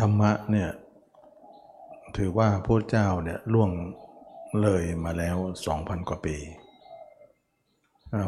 [0.00, 0.70] ธรรมะเนี่ย
[2.16, 3.70] ถือว่าพระเจ้าเนี่ยล่วง
[4.62, 5.36] เลยมาแล้ว
[5.72, 6.36] 2,000 กว่าปี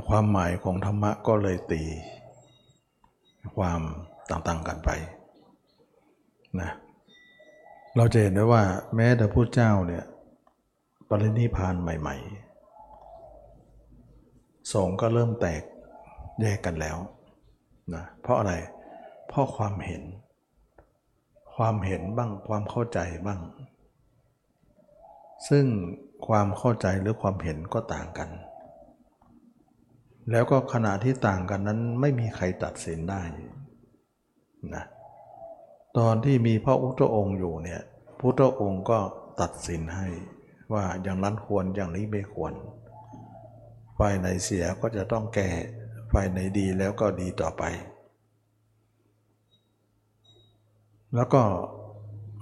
[0.09, 1.83] ความหมายของธรรมะก็เลยตี
[3.57, 3.81] ความ
[4.31, 4.91] ต่างๆกันไป
[6.61, 6.71] นะ
[7.97, 8.63] เราจะเห็นได้ว่า
[8.97, 10.05] แม้แต่พระเจ้าเนี่ย
[11.09, 12.17] ปรินิพานใหม่
[13.45, 15.63] ๆ สงก็เริ่มแตก
[16.41, 16.99] แยกกันแล้ว
[17.95, 18.55] นะเพราะอะไร
[19.29, 20.03] เพราะความเห็น
[21.59, 23.41] ความเห็นบ้างความเข้าใจบ้าง
[25.49, 25.67] ซึ่ง
[26.27, 28.31] ความเข้าใจหรือความเห็นก็ต่างกัน
[30.31, 33.23] แล้วก็ขณะที่ต่างกันนั้นไม่มีใครตัดสินได้
[34.75, 34.85] นะ
[35.99, 37.83] ตอนที่มีพระอุตองค์อยู่เนี่ย
[38.19, 38.99] พุทธองค์ก็
[39.41, 40.09] ตัดสินให้
[40.73, 42.53] ว่าอย่างนั้นควรอย่างนี้ไม่ควร
[43.99, 45.49] ฝ่ายไหนเสียก็จะต้องแก้
[46.13, 47.63] ฝ่ายไหนดีแล้วก็ดีต่อไป
[51.15, 51.43] แล้วก็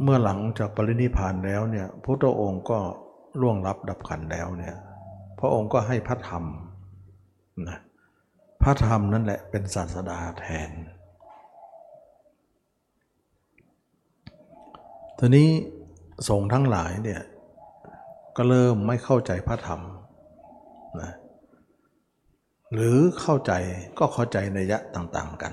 [0.02, 2.78] เมื่อหลังจากปรินิพานแล้วเนี่ยพุทธองค์ก็
[3.40, 4.76] ล่วงรับดับขันแล้วเนี่ย
[5.38, 6.44] พระองค์ก็ให้พระธรรม
[7.68, 7.78] นะ
[8.62, 10.70] พระธรรมนั่นแหละเป็นศาสดาแทน
[15.18, 15.48] ทีนี้
[16.28, 17.22] สงฆ์ทั้งหลายเนี่ย
[18.36, 19.80] ก็เริ่มไม่เข้าใจพระธรรม
[21.00, 21.12] นะ
[22.74, 23.52] หรือเข้าใจ
[23.98, 25.52] ก็เข้าใจในยะต่างๆกัน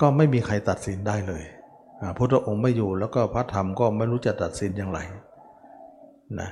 [0.00, 1.44] ก็ไม่มีใครตัดสินได้เลย
[2.00, 5.00] อ่าพระองค์ไม่อยู่แล้วก็พระธรรมก็ไม่รู้จะตัดสินอย่างไร
[6.40, 6.50] นะ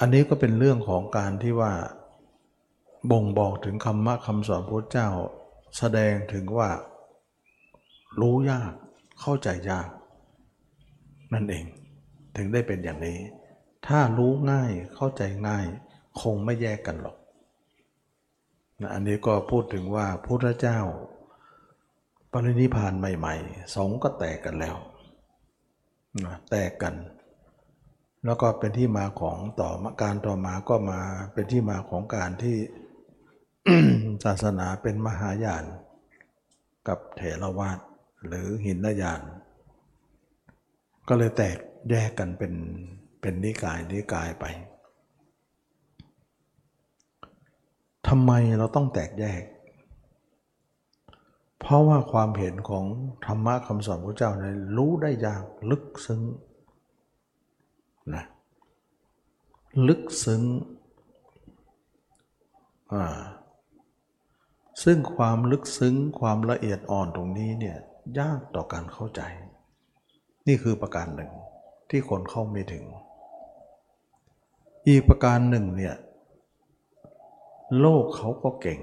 [0.00, 1.72] อันนี้ก็เป็นเรื่องของการที่ว่า
[3.10, 5.08] บ่งบอกถึงคำมะคำสอนพระเจ้า
[5.78, 6.70] แสดงถึงว่า
[8.20, 8.72] รู้ยาก
[9.20, 9.88] เข้าใจยาก
[11.32, 11.64] นั่นเอง
[12.36, 13.18] ถึงได้เป็นอย่างนี้
[13.86, 15.66] ถ้ารู้ง่ายเข้าใจง่าย
[16.20, 17.16] คงไม่แยกกันหรอก
[18.80, 20.78] นะอันนี้ก็พูดถึงว่าพระเจ้า
[22.32, 24.76] ปรินิพานใหม่ๆสองก็แตกกันแล้ว
[26.24, 26.94] นะแตกกัน
[28.24, 31.00] แล้วก็เป็นที่มาของต่อมาการต่อมาก็มา
[31.32, 32.56] เป็นที่มาของการที่
[34.24, 35.64] ศาสนาเป็นมหายาน
[36.88, 37.78] กับเถรวาท
[38.26, 39.20] หรือหินนยาน
[41.08, 41.56] ก็เลยแตก
[41.90, 42.52] แยกกันเป็น
[43.20, 44.44] เป็นนิกายนิกายไป
[48.08, 49.42] ทำไมเราต้องแตกแยก
[51.60, 52.84] เพราะว่าความเห็นของ
[53.26, 56.22] ธรรมะคำสอนพระเจ้าเนี่ยรู้ได้ยากลึกซึ้ง
[58.14, 58.24] นะ
[59.88, 60.42] ลึกซึ้ง
[62.92, 63.22] อ่า
[64.84, 67.76] ซึ่งความลึกซึ้งความละเอียดอ่อนตรงนี้เนี่ย
[68.18, 69.20] ยากต่อการเข้าใจ
[70.46, 71.32] นี่คือประการหนึ่ง
[71.90, 72.84] ที่คนเข้าไม่ถึง
[74.88, 75.94] อีกประการหนึ่งเนี่ย
[77.80, 78.80] โลกเขาก็เก่ง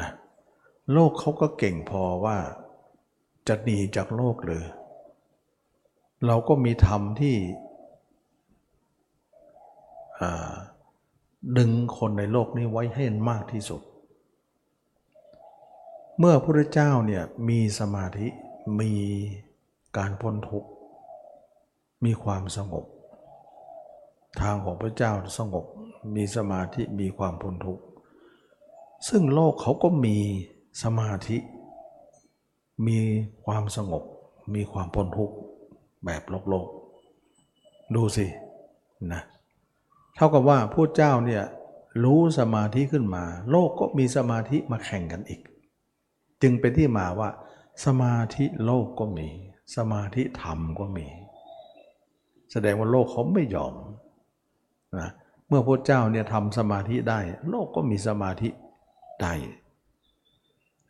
[0.00, 0.08] นะ
[0.92, 2.38] โลกเขาก็เก่งพอว่า
[3.48, 4.64] จะหนีจากโลกเลย
[6.26, 7.36] เราก็มีธรรมที่
[11.58, 13.82] ดึงคนในโลกนี้ไว้ให้มากที่สุด
[16.18, 18.28] เมื่อพระเจ้าเนี่ยมีสมาธิ
[18.80, 18.92] มี
[19.96, 20.68] การพ้นทุกข์
[22.04, 22.84] มีความสงบ
[24.40, 25.64] ทางของพระเจ้าสงบ
[26.16, 27.82] มีสมาธิมีความพ้นทุกข์
[29.08, 30.18] ซึ่งโลกเขาก็มี
[30.82, 31.38] สมาธิ
[32.86, 33.00] มี
[33.44, 34.04] ความสงบ
[34.54, 35.36] มีความพ้นทุกข์
[36.04, 36.68] แบบโลกโลก
[37.94, 38.26] ดูสิ
[39.12, 39.22] นะ
[40.16, 41.44] เท่ากับว่าผู้เจ้าเนี่ย
[42.04, 45.40] รู้สมาธิขึ้นมา โลกก็มีสมาธิมาแข่งกันอีก
[46.42, 47.30] จึงเป็นที่มาว่า
[47.84, 49.28] สมาธิโลกก็มี
[49.76, 51.06] สมาธิธรรมก็มี
[52.52, 53.74] แสดงว่าโลกเขาไม่ยอม
[54.98, 55.10] นะ
[55.48, 58.48] เมื่อพระเจ้าเนี่ยทำสมาธิได้ โลกก็มีสมาธิ
[59.22, 59.34] ได้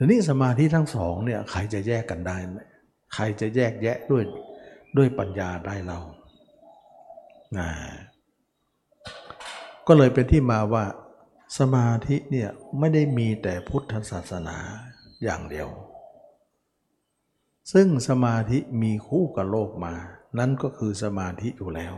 [0.00, 2.58] ทีนี้สมาธิทั้งสองเนี่ยใครจะแยกกันได้ไหม
[3.14, 4.22] ใครจะแยกแยะด้วย
[4.96, 5.98] ด้วยปัญญาได้เรา
[7.58, 7.68] นะ
[9.86, 10.84] ก็เลยเป็นที่มาว่า
[11.58, 14.56] สมาธิเนี่ยไม่ได้มีแต่พุทธศาสนา
[15.24, 15.68] อย่างเดียว
[17.72, 19.94] ซึ่งสมาธิมีคู่กับโลกมา
[20.38, 21.94] นั่นก็คือสมาธิอยู่แล้ว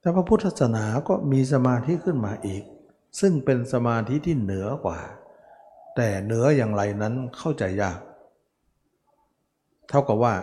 [0.00, 2.62] แต่พระพุทธศาสนาก็มีสมาธิขึ้นมาอีก
[3.20, 4.98] ซึ่งเป็นสมาธิที่เหนือกว่า
[5.96, 7.98] แต่เนื้ออย่างไรนั้นเข้าใจยาก
[9.88, 10.34] เท่ากับว่า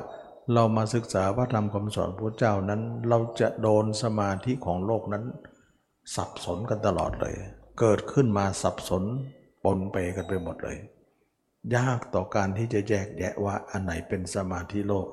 [0.53, 5.23] เรามาศึกษาพระธรรมคำสอนพระเจ้านั้น เราจะโดนสมาธิของโลกนั้น
[6.15, 7.35] สับสนกันตลอดเลย
[7.79, 9.03] เกิดขึ้นมาสับสน
[9.63, 10.77] ปนเปกันไปหมดเลย
[11.75, 15.07] ยากต่อการที่จะแยกแยะว่าอันไหนเป็นสมาธิโลก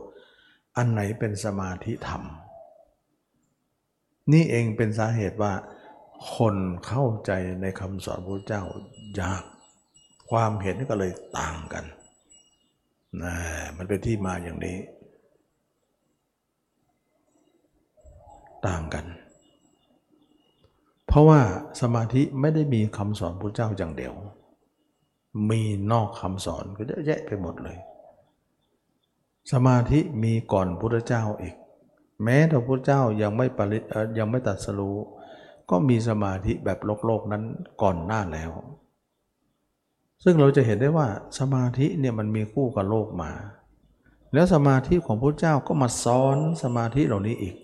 [0.76, 2.23] อันไหนเป็นสมาธิธรรม
[4.32, 5.52] นี่เองเป็นสาเหตุว่า
[6.37, 6.56] คน
[6.87, 7.31] เข้าใจ
[7.61, 8.62] ในคำสอนพระเจ้า
[9.20, 9.44] ยาก
[10.32, 11.84] ความเห็นก็เลยต่างกัน
[13.23, 13.34] นะ
[13.76, 14.79] มันเป็นที่มาอย่างนี้
[18.67, 19.05] ต่างกัน
[21.06, 21.40] เพราะว่า
[21.81, 24.14] สมาธิไม่ได้มีคำสอนพระเจ้าอย่างเดียว
[25.50, 25.62] มี
[25.93, 27.79] นอกคำสอนก็เยอะแยะไปหมดเลย
[29.52, 31.55] สมาธิมีก่อนพุทธเจ้าอีก
[32.25, 33.79] แม้แต่พุทธเจ้ายังไม่ปริ
[34.19, 34.96] ยังไม่ตัดสรู้
[35.70, 37.43] ก็มีสมาธิแบบโลกโลกนั้น
[37.82, 38.50] ก่อนหน้าแล้ว
[40.25, 41.09] ซึ่งเราจะเห็นได้ว่า
[41.39, 43.31] สมาธิเนี่ยมันมีคู่กับโลกมา
[44.35, 47.57] แล้วสมาธิของพระเจ้าก็มาซ้อนสมาธิเหล่านี้อีก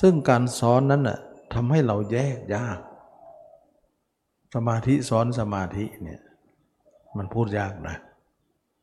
[0.00, 1.18] ซึ่งการซ้อนนั้นน่ะ
[1.54, 2.78] ทำให้เราแยกยาก
[4.54, 6.20] สมาธิซ้อนสมาธิเนี่ย
[7.16, 7.96] มันพูดยากนะ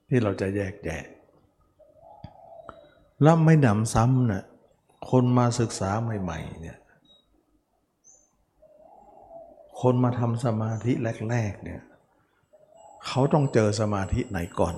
[0.09, 1.03] ที่เราจะแยกแยะ
[3.21, 4.44] แล้วไม่หนำซ้ำนะ่ะ
[5.09, 6.77] คนมาศึกษาใหม่ๆเนี่ย
[9.81, 10.91] คนมาทำสมาธิ
[11.29, 11.81] แรกๆเนี่ย
[13.07, 14.75] เขาต้องเจอสมาธิไหนก่อน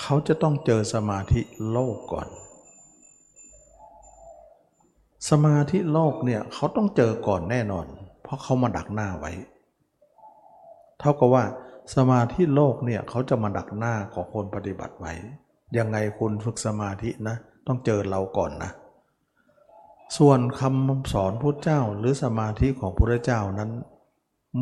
[0.00, 2.28] เขาจะต้องเจอสมาธิโลกก่อน
[5.30, 7.86] สมาธิโลกเนี่ยเขาต้องเจอก่อนแน่นอน
[8.22, 9.32] เพราะเขามาดักหน้าไว้
[10.98, 11.44] เท่ากับว่า
[11.96, 15.12] สมาธิโลกเนี่ยเขาจะมาดักหน้าของคนปฏิบัติไว้
[15.78, 17.36] ยังไงคุณฝึกสมาธินะ
[17.66, 18.70] ต้องเจอเราก่อนนะ
[20.16, 23.70] ส่วนคำสอนพุทธเจ้าหรือสมาธิของพระเจ้านั้น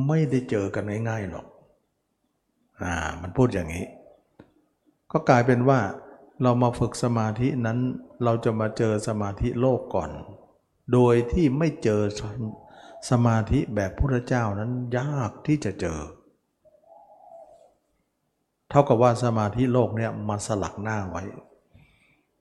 [0.07, 1.47] ไม่ได้เจอกันง่ายๆหรอก
[2.83, 3.87] อ่า มันพูดอย่างนี้
[5.13, 5.81] ก็กลายเป็นว่า
[6.43, 7.79] เรามาฝึกสมาธินั้น
[8.25, 10.11] เราจะมาเจอสมาธิโลกก่อน
[10.93, 12.01] โดยที่ไม่เจอ
[13.11, 15.99] สมาธิแบบพระเจ้านั้นยากที่จะเจอ
[18.69, 21.23] เท่ากับว่าสมาธิโลกเนี่ยมาสลักหน้าไว้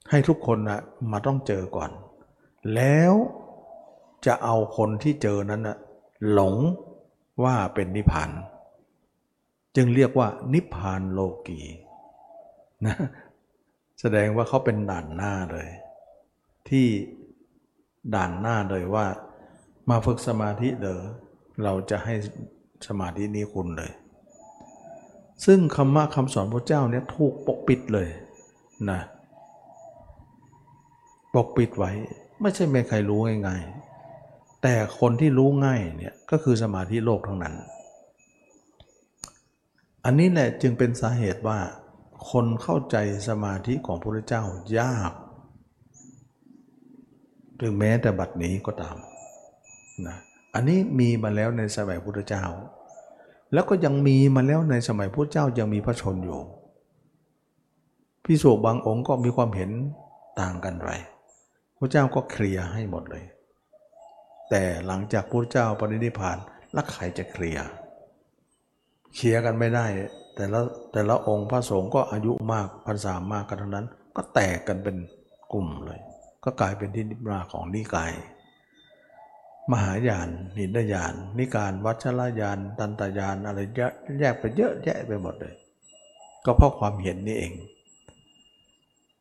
[0.10, 0.80] ให้ทุกคนนะ
[1.12, 1.92] มาต้องเจอก่อน
[2.76, 3.14] แล้ว
[4.26, 5.78] จะเอาคนที่เจอนั้นนะ
[6.32, 6.56] หลง
[7.44, 8.30] ว่าเป็นนิพพาน
[9.76, 11.62] จึงเรียกว่านิพพานโลกี
[12.86, 12.96] นะ
[14.00, 15.70] แสดงว่าเขาเป็นด่านหน้าเลย
[16.70, 16.88] ที่
[18.16, 19.06] ด่านหน้าเลยว่า
[19.90, 21.02] มาฝึกสมาธิเดอ
[21.64, 22.14] เราจะให้
[22.88, 23.92] สมาธินี้คุณเลย
[25.46, 28.10] ซึ่งคำว่าคำสอนพระเจ้าเนี่ยถูกปกปิดเลย
[28.92, 29.00] นะ
[31.36, 31.92] ปกปิดไว้
[32.42, 33.87] ไม่ใช่ไม่ใครรู้ง่ายๆ
[34.62, 37.56] แต่คนที่รู้ง่ายเนี่ยก็คือสมาธิโลกทั้งนั้น
[40.06, 41.60] อันนี้แหละจึงเป็นสาเหตุว่า
[42.32, 42.96] คนเข้าใจ
[43.28, 44.44] สมาธิของพระเจ้า
[44.80, 45.14] ยาก
[47.60, 48.98] ถึงแม้แต่บัดนี้ก็ตาม
[50.08, 50.18] นะ
[50.54, 52.46] อันนี้มีมาแล้วในสมัยพุทธเจ้า
[53.54, 56.40] แล้วก็ยังมีมาแล้วในสมัยพุทธเจ้ายังมีพระชนอยู่
[58.26, 59.72] พิสุบางองค์ก็มีความเห็น
[60.42, 60.90] ต่างกันไป
[61.78, 63.24] พระเจ้าก็เคลียร์ให้หมดเลย
[64.50, 66.38] แต่หลังจากพระเจ้าปรินิพาน
[66.74, 67.68] แล้วใครจะเคลียร์
[69.16, 69.86] เคลียร์กันไม่ได้
[70.36, 70.60] แต่ละ
[70.92, 74.98] แต่ละองค์พระสงฆ์ก็อายุมากพรรษามากกันทั้งนั้น ก็แตกกันเป็น
[75.54, 76.00] กลุ่มเลย
[76.44, 78.12] ก็กลายเป็นที่นิราของนิกาย
[79.72, 83.60] มหายานนินยาน นิการวัชรยาน ตันตยานอะไร
[84.20, 85.56] แยกไปเยอะแยะไปหมดเลย
[86.46, 87.54] ก็เพราะความเห็นนี่เอง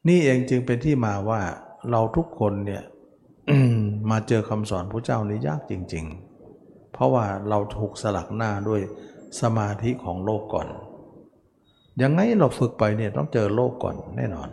[0.08, 1.40] นี่เองจึงเป็นที่มาว่า
[1.90, 2.82] เราทุกคนเนี่ย
[4.10, 6.04] มาเจอคำสอนพระเจ้านี่ยากจริง
[6.50, 8.80] ๆ เพราะว่าเราถูกสลักหน้าด้วย
[9.40, 10.68] สมาธิของโลกก่อน
[12.02, 14.48] ยังไงเราฝึกไปเนี่ยต้องเจอโลกก่อนแน่นอน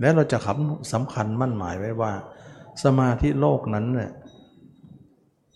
[0.00, 2.12] และเราจะคำสำคัญมั่นหมายไว้ว่า
[2.84, 4.12] สมาธิโลกนั้นเนี่ย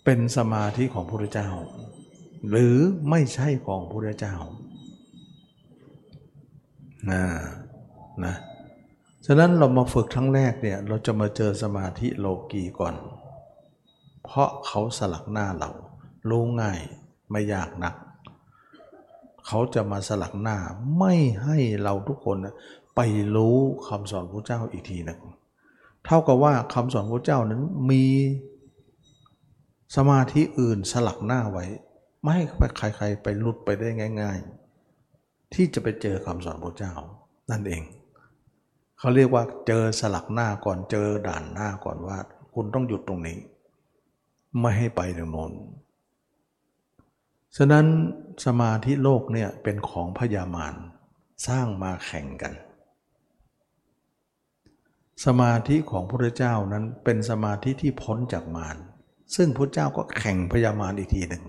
[0.04, 1.48] เป็นสมาธิของพระเจ้า
[2.50, 2.76] หรือ
[3.10, 4.34] ไม่ใช่ของพระเจ้า
[7.10, 7.22] นะ
[8.24, 8.34] นะ
[9.26, 12.94] ฉะนั้นเรามาฝึกครั้งแรกเนี่ยเราจะมาเจอสมาธิโลกีก่อน
[14.24, 15.70] เพราะเขาสลักหน้าเรา
[16.30, 16.80] รู้ง่าย
[17.30, 17.94] ไม่ยากนัก
[19.46, 20.58] เขาจะมาสลักหน้า
[20.98, 21.14] ไม่
[21.44, 22.36] ให้เราทุกคน
[22.96, 23.00] ไป
[23.36, 23.56] รู้
[23.88, 25.20] คำสอนพระเจ้าอีกทีหนึ่ง
[26.04, 28.04] เท่ากับว่าคำสอนพระเจ้านั้นมี
[29.96, 31.64] สมาธิอื่นสลักหน้าไว้
[32.22, 32.44] ไม่ให้
[32.76, 33.88] ใครๆไปลุดไปได้
[34.22, 34.38] ง่าย
[34.96, 36.92] ๆ ที่จะไปเจอคำสอนพระเจ้า
[37.50, 37.82] นั่นเอง
[39.04, 42.18] เขาเรียกว่าเจอสลักหน้าก่อนเจอด่านหน้าก่อนว่า
[42.54, 43.38] คุณต้องหยุดตรงนี้
[44.60, 45.52] ไม่ให้ไปถึงโน้น
[47.56, 47.86] ฉะนั้น
[48.46, 50.74] สมาธิโลกเนี่ยเป็นของพยามาร
[51.48, 52.54] สร้างมาแข่งกัน
[55.24, 58.76] สมาธิของพระเจ้านั้นเป็นสมาธิที่พ้นจากมาร
[59.36, 61.44] ซึ่งพระเจ้าก็แข่งพยามารอีกทีหนึ่ง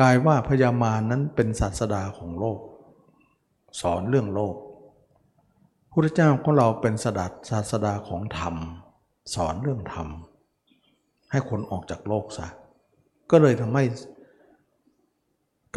[0.00, 2.58] กลายว่าพยามารนั้นเป็นศาสดาของโลก
[3.80, 4.56] สอนเรื่องโลก
[5.96, 8.54] พุทธเจ้าของเราเป็นสดัดศาสดาของธรรม
[9.34, 10.08] สอนเรื่องธรรม
[11.30, 12.46] ให้คนออกจากโลกซะ
[13.30, 13.84] ก็เลยทำให้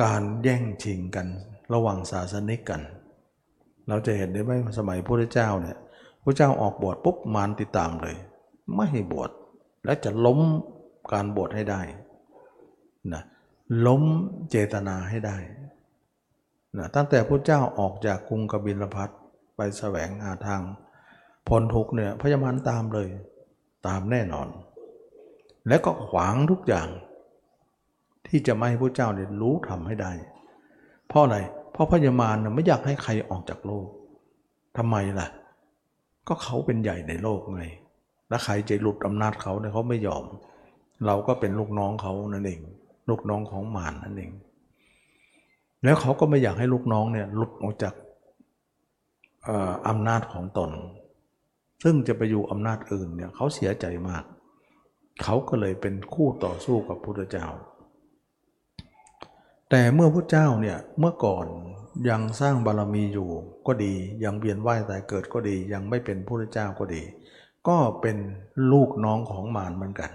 [0.04, 1.28] การแย่งชิงกัน
[1.74, 2.82] ระหว่างศาสนิกกัน
[3.88, 5.78] เราจะเห็นได้ไหมสมัยพระพุทธเจ้าเนี่ย
[6.24, 8.16] พระเจ้าออกบวชปุ๊บมารติดตามเลย
[8.76, 9.30] ไม่ให้บวช
[9.86, 10.40] และจะล้ม
[11.14, 11.82] การบวชให้ได้
[13.14, 13.24] นะ
[13.88, 14.04] ล้ม
[14.50, 15.38] เจตนาให้ได้
[16.78, 19.12] นะตั้งแต่พระเจ้าออกจากกรุงกบิลพัท
[19.58, 20.62] ไปแสวงหาทาง
[21.48, 23.10] พ้นทุกเนี่ยพญามารตามเลย
[23.88, 24.48] ตามแน่นอน
[25.68, 26.88] และก็ขวางทุกอย่าง
[28.28, 30.12] ที่จะไม่ให้พระเจ้าเนี่ยรู้ทำให้ได้
[31.08, 31.38] เพราะอะไร
[31.72, 33.88] เพราะพญามารน่ะไม่อยากให้ใครออกจากโลก
[34.78, 35.28] ทำไมล่ะ
[36.28, 37.64] ก็เขาเป็นใหญ่ในโลกไง
[38.30, 40.24] แล้วใครจะหลุดอำนาจเขาเนี่ยเขาไม่ยอม
[41.06, 42.62] เราก็เป็นลูกน้องเขานั่นเอง
[43.10, 44.32] ลูกน้องของมารนั่นเอง
[45.84, 47.94] แล้วเขาก็ไม่อยากให้ลูกน้องเนี่ยหลุดออกจาก
[49.88, 50.72] อำนาจของตน
[51.84, 54.24] ซึ่งจะไปอยู่อำนาจอื่นเนี่ยเขาเสียใจมาก
[55.24, 57.48] เขาก็เลยเป็นคู่ต่อสู้กับพุทธเจ้า
[59.70, 61.46] แต่เมื่อพระเจ้าเนี่ยเมื่อก่อน
[62.10, 63.30] ยังสร้างบารมีอยู่
[63.68, 67.04] ก็ดียังเวียนว่ายตายเกิดก็ดี ยังไม่เป็นพระเจ้าก็ดี
[67.68, 68.18] ก็เป็น
[68.72, 70.12] ลูกน้องของมารเหมือนกัน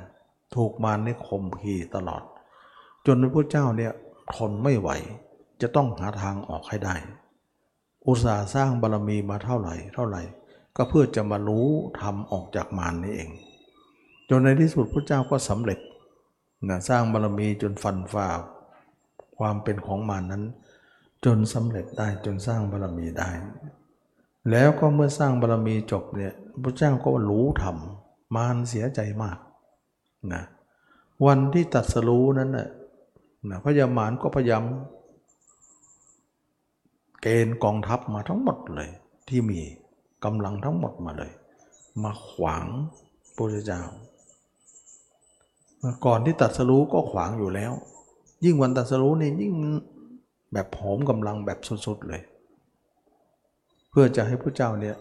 [0.56, 2.22] ถูกมารนี่ข่มขีตลอด
[3.06, 3.92] จนพระเจ้าเนี่ย
[4.34, 4.90] ทนไม่ไหว
[5.62, 6.94] จะต้องหาทางออกให้ได้
[8.08, 10.22] อุตสาห์สร้างบารมีมาเท่าไหร่ เท่าไหร่
[10.76, 11.68] ก็เพื่อจะมารู้
[12.00, 13.30] ทำออกจากมารนี่เอง
[14.28, 15.78] จนในที่สุดพระเจ้าก็สำเร็จ
[16.68, 18.28] นะสร้างบารมีจนฟันฝ่า
[19.38, 20.44] ความเป็นของมารนั้น
[21.24, 23.30] จนสำเร็จได้จนสร้างบารมีได้
[24.50, 29.38] แล้วก็เมื่อสร้างบารมีจบเนี่ยพระเจ้าก็รู้ทำมารเสียใจมาก
[30.32, 30.42] นะ
[31.26, 32.68] วันที่ตัดสรู้นั้นน่ะ
[33.48, 34.62] นะพระยามารก็พยายาม
[37.22, 38.90] เกณฑ์กองทัพมาทั้งหมดเลย
[39.28, 39.60] ที่มี
[40.24, 41.32] กำลังทั้งหมดมาเลย
[42.02, 42.66] มาขวาง
[43.36, 43.82] พระเจ้า
[46.06, 47.72] ก่อนที่ตัดสรู้ก็ขวางอยู่แล้ว
[48.44, 49.52] ยิ่งวันตัดสรู้นี่ยิ่ง
[50.52, 52.22] แบบโหมกำลังแบบสุดๆเลย
[53.90, 54.96] เพื่อจะให้พระเจ้าเนี่ย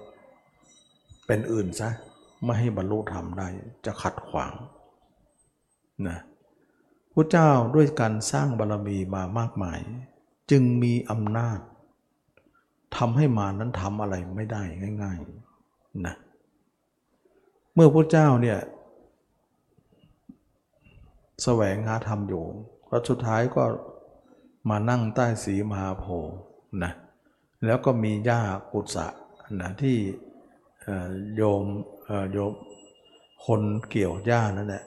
[1.26, 1.90] เป็นอื่นซะ
[2.44, 3.48] ไม่ให้บรรลุธรรมได้
[3.86, 4.54] จะขัดขวาง
[6.08, 6.18] นะ
[7.14, 9.80] พระเจ้าด้วยการสร้างบารมีมามากมาย
[10.52, 11.60] จึงมีอำนาจ
[12.98, 14.64] ทำให้มานั้นทำอะไรไม่ได้
[15.04, 16.16] ง่ายๆนะ
[17.74, 18.60] เมื่อพระเจ้าเนี่ย
[21.44, 22.46] แสวงหาธรรมอยู่
[22.88, 23.64] แล้วสุดท้ายก็
[24.70, 26.36] มานั่งใต้สีมหาโพธิ์
[26.84, 26.92] นะ
[27.66, 29.08] แล้วก็มีหญ้ากุศะ
[29.62, 29.98] นะที่
[31.36, 31.64] โยม
[32.32, 32.52] โยม
[33.46, 34.84] คนเกี่ยวหญ้านั่นแหละ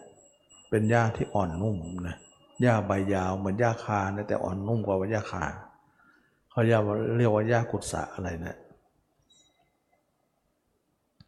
[0.71, 2.17] เป็นหญ้าที่อ่อนนุ่มนะ
[2.63, 5.45] หญ้าใบยาวเหมือนหญ้าคานะแต่อ่อนนุ่มกว่าหญ้าคา
[6.55, 8.57] เขาเรียกว่าเรียกว่าหญ้ากุศะอะไรนะ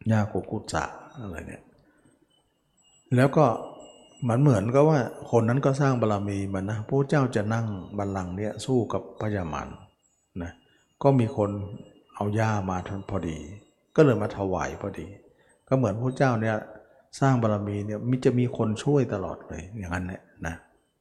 [0.08, 0.84] หญ้ากุกุศะ
[1.20, 1.62] อะไรเนี่ย
[3.16, 3.44] แล้วก็
[4.22, 4.98] เหมือนเหมือนก็ว่า
[5.30, 7.66] คนนั้นก็สร้างบารมีมันนะพระเจ้าจะนั่ง
[7.98, 9.68] บัลลังก์เนี่ยสู้กับพญามาร
[10.42, 10.52] นะ
[11.02, 11.50] ก็มีคน
[12.14, 13.38] เอาหญ้ามาทันพอดี
[13.96, 15.06] ก็เลยมาถวายพอดี
[15.68, 16.56] ก็เหมือนพระเจ้าเนี่ย
[17.20, 20.54] สร้างบารมีเนี่ยมิจะมีคนช่วยตลอดเลยอย่างนั้นแหละนะ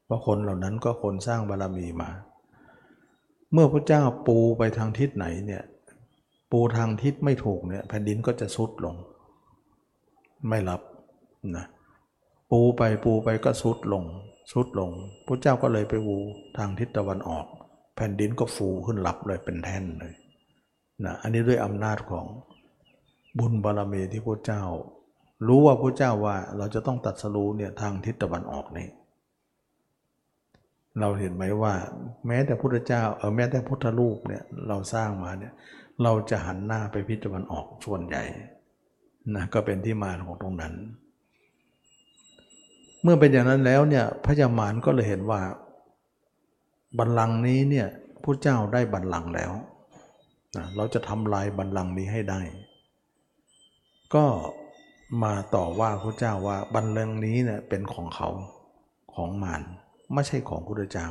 [0.06, 2.10] เพราะคนเหล่านั้นก็คนสร้างบารมีมา
[3.56, 5.64] เมื่อพระเจ้าปูไปทางทิศไหนเนี่ย
[6.52, 8.96] ปูทางทิศไม่ถูกเนี่ยแผ่นดินก็จะสุดลง
[10.50, 10.82] ไม่รับ
[11.56, 11.66] นะ
[12.52, 14.04] ปูไปปูไปก็สุดลง
[14.52, 14.92] สุดลง
[15.28, 16.18] พระเจ้าก็เลยไปวู
[16.58, 17.46] ทางทิศตะวันออก
[17.96, 20.14] แผ่นดินก็ฟูขึ้นรับเลยเป็นแท่นเลย
[21.06, 22.26] นะอันนี้ด้วยอำนาจของ
[23.40, 24.64] บุญบารมีที่พระเจ้า
[25.48, 28.88] รู้ว่าพระเจ้าว่าเราจะต้องตัดสรู้เนี่ยทางทิศตะวันออกนี่
[31.00, 31.74] เราเห็นไหมว่า
[32.28, 35.54] แม้แต่พุทธเจ้าเออแม้แต่พุทธรูปเนี่ยเราสร้างมาเนี่ย
[36.04, 38.24] เราจะหันหน้าไปพิตะวันออกส่วนใหญ่
[39.36, 40.74] นะก็เป็นที่มาของตรงนั้น
[43.04, 45.42] เมื่อเป็นอย่างนั้นแล้วเนี่ยพระยามารก็เลยเห็นว่า
[46.98, 47.88] บัลลังก์นี้เนี่ย
[48.24, 49.52] พระเจ้าได้บัลลังก์แล้ว
[50.56, 52.42] นะเราจะทำลายบัลลังก์นี้ให้ได้
[54.16, 54.26] ก็
[55.24, 58.30] มาต่อว่าพระเจ้าว่าบัลลังก์นี้เนี่ยเป็นของเขา
[59.14, 59.62] ของมาร
[60.14, 61.08] ไม่ใช่ของพระเจ้า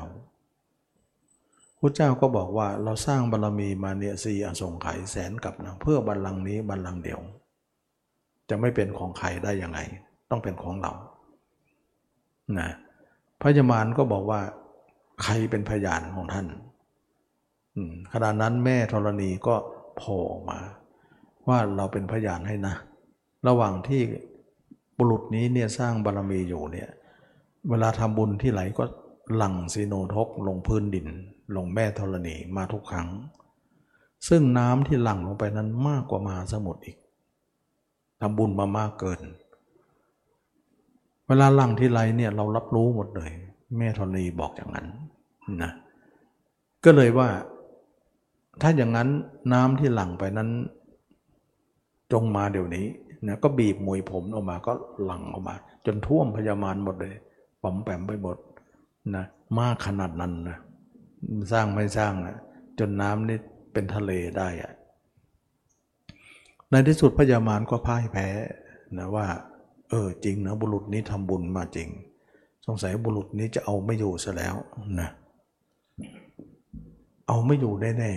[1.81, 7.21] พระเจ้าก็บอกว่าเราสร้างบารรมีมาเนี่ยสี่อสงไขยแสนกับนะเพื่อบัลลังก์นี้บัลลังก์เดียว
[8.49, 9.79] จะไม่เป็นของใครได้ยังไง
[10.31, 10.93] ต้องเป็นของเรา
[12.59, 12.71] นะ
[13.41, 14.41] พระยมารก็บอกว่า
[15.23, 16.47] ใครเป็นพยานของท่าน
[18.13, 19.55] ขณะนั้นแม่ธรณีก็
[19.97, 20.59] โผล่ออกมา
[21.49, 22.75] ว่าเราเป็นพยานให้นะ
[23.49, 24.03] ระหว่างที่
[24.99, 26.89] บุรุษนี้เนี่ยสร้างบารมีอยู่เนี่ย
[27.71, 28.85] เวลาทำบุญที่ไหลก็
[29.37, 31.07] หลั่งซีโนทกลงพื้นดิน
[31.57, 33.09] ลงแม่ธรณีมาทุกครั้ง
[34.29, 36.97] ซึ่งน้ำที่หลั่งลงไปนั้นมากกว่ามหาสมุทรอีก
[38.21, 39.21] ทำบุญมามากเกิน
[41.27, 43.31] เวลาหลั่งที่ไรเนี่ยเรารับรู้หมดเลย
[43.79, 44.87] แม่ธรณีบอกอย่างนั้น
[45.63, 45.73] นะ
[46.85, 47.29] ก็เลยว่า
[48.61, 49.09] ถ้าอย่างนั้น
[49.53, 50.49] น้ำที่หลั่งไปนั้น
[52.13, 52.87] จงมาเดี๋ยวนี้
[53.29, 54.73] นะก็บีบมวยผมออกมาก็
[55.05, 55.55] หลั่งออกมา
[55.87, 57.15] จนท่วมพญามารหมดเลย
[57.65, 58.37] ป๋อมแปมไปหมด
[59.17, 59.25] นะ
[59.59, 60.59] มากขนาดนั้นนะ
[61.53, 62.37] สร้างไม่สร้างนะ
[62.79, 63.39] จนน้ำนี่
[63.73, 64.73] เป็นทะเลได้อะ
[66.71, 68.29] ในที่สุดพญามารก็พ่ายแพ้
[68.99, 69.27] นะว่า
[69.91, 71.89] เออจริงนะบุรุษนี้ทำบุญมาจริง
[72.67, 74.55] สงสัยบุรุษนี้จะเอาไม่อยู่ซะแล้ว
[75.01, 75.09] นะ
[77.29, 78.13] เอาไม่อยู่แน่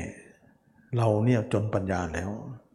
[0.45, 2.29] ๆเราเนี่ยจนปัญญาแล้ว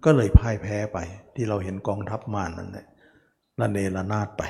[0.04, 0.98] ก็เลยพ่ายแพ้ไป
[1.34, 2.86] ที่เราเห็นกองทัพมารนั่นแหละ
[3.60, 4.42] ระเนระนาดไป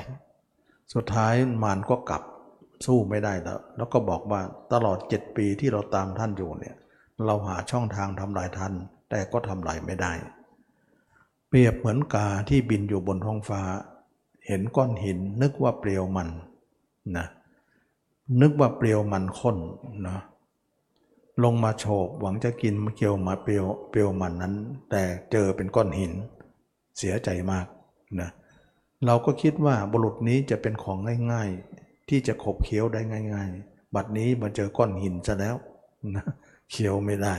[0.93, 1.33] สุดท้าย
[1.63, 2.23] มารก็กลับ
[2.85, 4.41] สู้ไม่ได้แล้ว แล้วก็บอกว่า
[4.73, 6.75] ตลอดเจ็ดปีที่เราตามท่านอยู่เนี่ย
[7.25, 8.73] เราหาช่องทางทำลายท่าน
[9.09, 10.13] แต่ก็ทำลายไม่ได้
[11.49, 13.61] เปรียบเหมือนกาที่บินอยู่บนท้องฟ้า
[14.47, 16.29] เห็นก้อนหินนึกว่าเปลวมัน
[17.17, 17.27] นะ
[18.41, 19.57] นึกว่าเปลวมันข้น
[20.07, 20.17] นะ
[21.43, 24.55] ลงมาโฉบหวังจะกินเกลียวมาเปลวเปลวมันนั้น
[24.89, 26.13] แต่เจอเป็นก้อนหิน
[26.97, 27.65] เสียใจมาก
[28.21, 30.97] นะเเราก็คิดว่าบุรุษนี้จะเป็นของ
[31.31, 33.01] ง่าย ๆ ที่จะขบเคี้ยวได้
[33.33, 35.55] ง่าย ๆ บัดนี้มาเจอก้อนหินซะแล้ว
[36.15, 36.25] นะ
[36.71, 37.35] เคี้ยวไม่ได้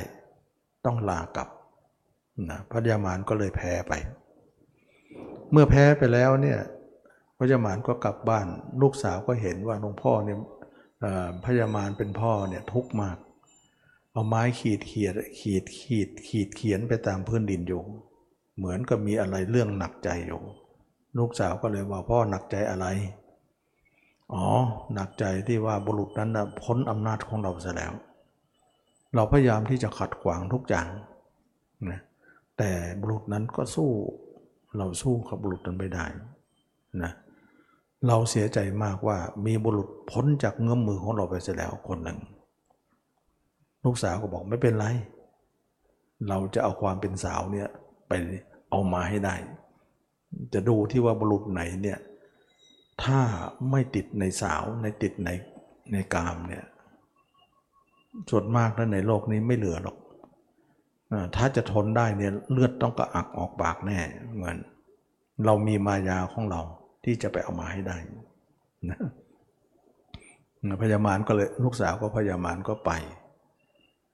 [0.84, 1.48] ต้องลากลับ
[2.50, 3.92] นะพระยามารก็เลยแพ้ไป
[5.52, 6.60] เมื่อแพ้ไปแล้วเนี่ย
[7.38, 8.46] พระยามารก็กลับบ้าน
[8.82, 10.38] ลูกสาวก็เห็นว่าหลวงพ่อเนี่ย
[11.44, 13.16] พยามารเป็นพ่อเนี่ยทุกข์มาก
[14.12, 17.82] เอาไม้ขีดเขียดขีดขีดขีดเขียนไปตามพื้นดินอยู่
[18.56, 20.42] เหมือนกับมีอะไรเรื่องหนักใจอยู่
[21.18, 22.86] ลูกสาวก็เลยว่าพ่อหนักใจอะไร
[24.32, 24.44] อ๋อ
[24.94, 27.92] หนักใจที่ว่าบุรุษนั้นนะพ้นอำนาจของเราซะแล้ว
[29.14, 30.88] เราพยายามที่จะขัดขวางทุกอย่าง
[31.90, 32.00] นะ
[32.58, 33.90] แต่บุรุษนั้นก็สู้
[34.76, 36.06] เราสู้กับบุรุษนั้นไม่ได้
[37.02, 37.12] นะ
[38.06, 42.18] เราเสียใจมากว่ามีบุรุษพ้นจากเงื้อมมือของเราไปเสียแล้วคนหนึ่ง
[43.84, 44.86] ลูกสาวก็บอกไม่เป็นไร
[46.28, 47.68] เราจะเอาความเป็นสาวเนี่ย
[48.08, 48.12] ไป
[48.70, 49.34] เอามาให้ได้
[50.54, 51.98] จะดูที่ว่าบุรุษไหนเนี่ย
[53.04, 53.20] ถ้า
[53.70, 55.30] ไม่ติดในสาวในติดใน
[55.92, 56.64] ในกามเนี่ย
[58.30, 59.96] ส่วนมากแล้วในโลกนี้ไม่เหลือหรอก
[61.36, 63.98] ถ้าจะทนได้เนี่ยเลือดต้องกระอักออกปากแน่
[64.34, 64.56] เหมือน
[65.44, 66.60] เรามีมายาของเรา
[67.04, 67.96] ที่จะไปเอามาให้ได้
[68.90, 68.98] นะ
[70.82, 72.92] พญามารก็เลยลูกสาวก็พญามารก็ไป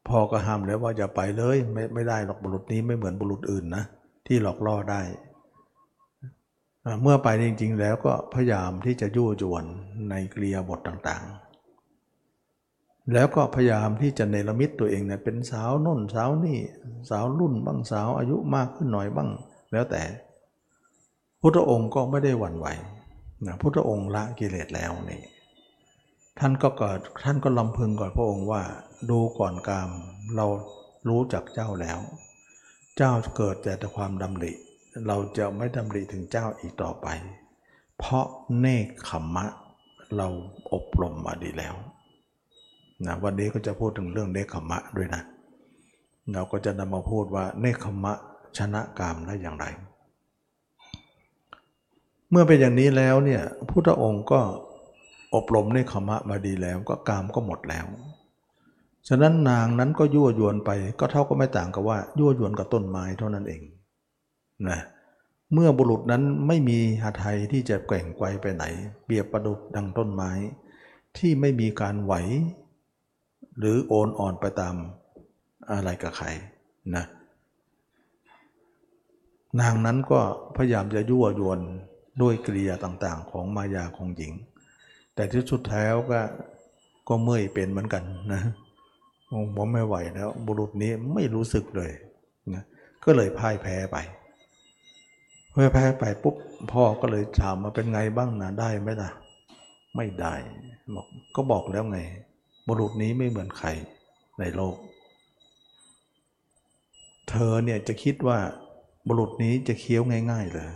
[0.09, 3.85] พ่อก็ห้ามแล้วว่าอย่าไปเลยไม่ไม่ได้หรอกบุรุษนี้ไม่เหมือนบุรุษอื่นนะ
[4.27, 5.01] ที่หลอกล่อได้
[7.03, 9.65] เมื่อไปจริง ๆ แล้วก็พยายามที่จะยั่วยวน
[10.11, 16.59] ในกริยาบทต่างๆ แล้วก็พยายามที่จะเนรมิตตัวเองเนี่ยเป็นสาวน่นสาวนี่
[17.11, 19.31] สาวรุ่นบ้างสาวอายุมากขึ้นหน่อยบ้าง
[19.73, 20.03] แล้วแต่
[21.41, 22.67] พุทธองค์ก็ไม่ได้หวั่นไหว
[23.47, 25.23] นะพุทธองค์ละกิเลสแล้วนี่
[26.39, 28.63] ท่านก็เกิดท่านก็ลำพึงก่อนพระองค์ว่า
[29.11, 29.91] ดูก่อนกาม
[30.37, 30.47] เรา
[31.09, 31.99] รู้จักเจ้าแล้ว
[32.97, 34.53] เจ้าเกิดแต่ความดำริ
[35.07, 37.07] เราจะไม่ดำริถึงเจ้าอีกต่อไป
[37.99, 38.27] เพราะ
[38.61, 39.47] เนคขมมะ
[40.17, 40.29] เรา
[40.73, 41.75] อบรมมาดีแล้ว
[43.07, 45.23] นะวันนี้ก็จะพูดถึงเรื่องเนคขมะด้วยนะ
[46.33, 48.13] เราก็จะนำมาพูดว่าเนคขมะ
[48.59, 49.67] ชนะกามได้อย่างไร
[52.31, 54.41] เมื่อเป็นอย่างนี้แล้วเนี่ยพุทธองค์ก็
[55.35, 57.87] อบรมในคขมะมาดีแล้วก็กามก็หมดแล้ว
[59.09, 63.63] ฉะนั้นนางนั้นก็ยั่วยวนไปก็เท่าก็ไม่ต่างกับว่ายั่วยวนกับต้นไม้เท่านั้นเอง
[64.69, 64.81] นะ
[65.53, 68.65] เมื่อบุรุษนั้นไม่มีหาไทยที่จะแกว่งไกวไปไหน
[69.05, 70.31] เปรียบประดุดดังต้นไม้
[71.17, 72.15] ที่ไม่มีการไหว
[73.59, 74.75] หรือโอนอ่อนไปตาม
[75.73, 76.27] อะไรกับใคร
[76.97, 77.05] นะ
[79.61, 80.21] นางนั้นก็
[80.57, 81.61] พยายามจะยั่วยวน
[82.23, 84.33] ด้วยกิริยาต่างๆ ของมายาของหญิง
[85.15, 86.21] แต่ที่สุดท้ายก็
[87.09, 88.43] ก็เมื่อยเป็นเหมือนกันนะ
[89.57, 91.93] ผมไม่ไหวแล้ว บุรุษนี้ไม่รู้สึกเลย
[92.55, 92.63] นะ
[93.05, 93.97] ก็เลยพ่ายแพ้ไป
[95.53, 96.37] เพ่อแพ้ไปปุ๊บ
[96.73, 99.11] พ่อก็เลยถามมาเป็นไงบ้างนะได้ไหมล่ะ
[99.97, 100.35] ไม่ได้
[100.95, 101.99] บอกก็บอกแล้วไง
[102.67, 103.69] บุรุษนี้ไม่เหมือนใคร
[104.41, 104.77] ในโลก
[107.29, 108.39] เธอเนี่ยจะคิดว่า
[109.09, 110.69] บุรุษนี้จะเคี้ยวง่ายๆเลย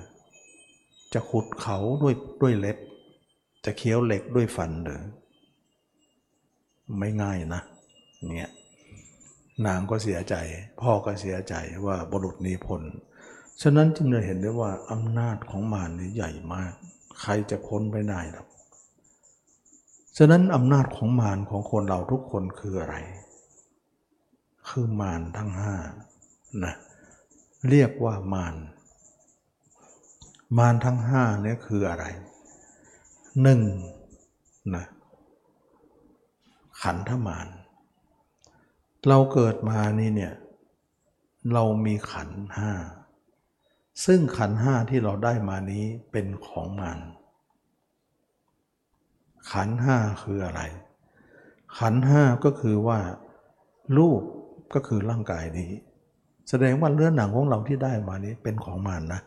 [1.14, 2.78] จะขุดเขาด้วยด้วยเล็บ
[3.64, 5.02] จะเคี้ยวเหล็กด้วยฟันหรือ
[6.98, 7.62] ไม่ง่ายนะ
[8.36, 8.50] เนี่ย
[9.66, 10.34] นางก็เสียใจ
[10.80, 11.54] พ่อก็เสียใจ
[11.86, 12.82] ว่าบุรุษนี้พ้น
[13.62, 16.72] ฉะนั้นจึงเลยเห็นได้ว่าอำนาจของมารนี่ใหญ่มาก
[17.20, 18.48] ใครจะพ้นไปได้หรอก
[20.18, 22.96] ฉะนั้นอำนาจของมารของคนเราทุกคนคืออะไร
[24.68, 25.76] คือมารทั้งห้า
[26.64, 26.74] นะ
[27.68, 28.54] เรียกว่ามาร
[30.58, 32.04] มารทั้งห้าเนี่ยคืออะไร
[33.42, 33.60] หนึ่ง
[34.74, 34.84] นะ
[36.82, 37.48] ขันธมาร
[39.08, 40.34] เราเกิดมานี่เนี่ย
[41.52, 42.72] เรามีขันธ์ห้า
[44.04, 46.98] ซึ่งขันห้าที่เราได้มานี้เป็นของมัน
[49.52, 50.62] ขันห้าคืออะไร
[51.78, 52.98] ขันห้าก็คือว่า
[53.96, 54.22] รูป
[54.74, 55.70] ก็คือร่างกายนี้
[56.48, 59.20] แสดงว่าเลือดหนังของเราที่ได้มานี้เป็นของมันนะ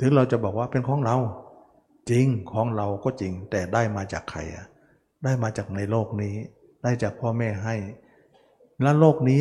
[0.00, 1.16] ถึงเราจะบอกว่าเป็นของเรา
[2.10, 4.66] จริงของเราก็จริง แต่ได้มาจากใครอะ
[5.24, 6.34] ได้มาจากในโลกนี้
[6.82, 7.76] ได้จากพ่อแม่ให้
[8.82, 9.40] แล้วโลกนี้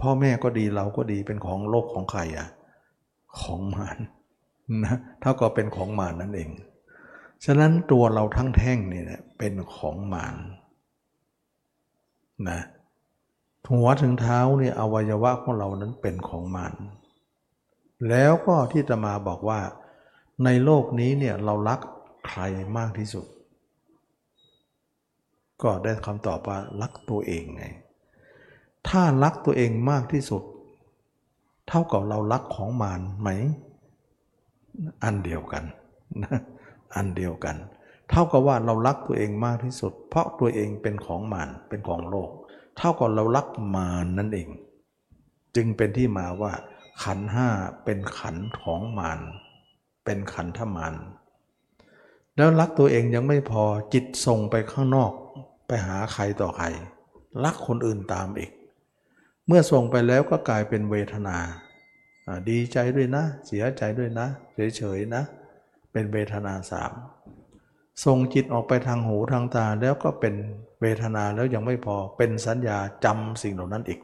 [0.00, 2.48] พ่อแม่ก็ดีเราก็ดีเป็นของโลกของใครอะ
[3.40, 3.98] ของมาร
[4.84, 6.50] นะเท่ากับเป็นของมารนั่นเอง
[7.44, 10.36] ฉะนั้นตัวเราทั้งแท่งนี่เนี่ยเป็นของมาร
[12.48, 12.60] นะ
[13.70, 16.74] หัวถึงเท้าเนี่ยอวัยวะของเรานั้นเป็นของมาร
[18.08, 19.60] แล้วก็ที่จะมาบอกว่า
[20.44, 21.80] ในโลกนี้เนี่ยเรารัก
[22.26, 22.40] ใคร
[22.78, 23.26] มากที่สุด
[25.62, 27.64] ก็ได้คำตอบว่ารักตัวเองไง
[28.88, 30.42] ถ้ารักตัวเองมากที่สุด
[31.68, 33.28] เท่ากับเรารักของมารไหม
[35.04, 35.64] อันเดียวกัน
[36.22, 36.38] นะ
[36.94, 37.56] อันเดียวกัน
[38.10, 42.30] เท่ากับว่าเรารักตัวเองมากที่สุด เพราะตัวเองเป็นของมารเป็นของโลก
[42.76, 44.48] เท่ากับเรารักมารนั่นเอง
[45.56, 46.52] จึงเป็นที่มาว่า
[47.02, 47.48] ขันห้า
[47.84, 49.20] เป็นขันของมาร
[50.04, 50.94] เป็นขันธมาร
[52.36, 53.62] แล้วรักตัวเองยังไม่พอ
[53.94, 55.12] จิตส่งไปข้างนอก
[55.66, 56.66] ไปหาใครต่อใคร
[57.44, 58.50] รักคนอื่นตามอีก
[59.46, 61.36] เมื่อส่งไปแล้วก็กลายเป็นเวทนา
[62.50, 64.26] ดีใจด้วยนะ เสียใจด้วยนะ
[64.76, 65.22] เฉยๆนะ
[65.92, 66.92] เป็นเวทนาสาม
[68.04, 70.34] ส่งจิตออกไปทางหูทางตาแล้วก็เป็น
[70.80, 74.00] เวทนาแล้วยังไม่พอเป็นสัญญาจำสิ่งเหล่านั้นอีก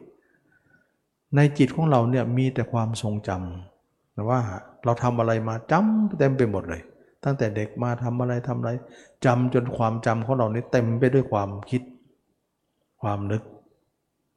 [1.36, 4.40] ในจิตของเราเนี่ยมีแต่ความทรงจำว่า
[4.84, 6.82] เราทำอะไรมาจำเต็มไปหมดเลย
[7.24, 8.70] ตั้งแต่เด็กมาทำอะไรทำอะไร
[9.24, 11.82] จำจนความจำของเรานี่เต็มไปด้วยความคิด
[13.02, 13.42] ความนึก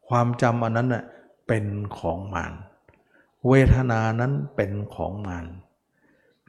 [0.10, 1.04] ความจำอันนั้นน่ะ
[1.48, 1.66] เป็น
[1.98, 2.54] ของมาร
[3.48, 5.46] เวทนานั้นเป็นของมาร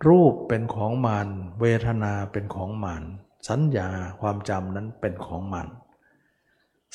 [0.06, 1.28] รูปเป็นของมาร
[1.60, 3.02] เวทนาเป็นของมาร
[3.48, 3.88] สัญญา
[4.20, 5.68] ความจำนั้นเป็นของมาร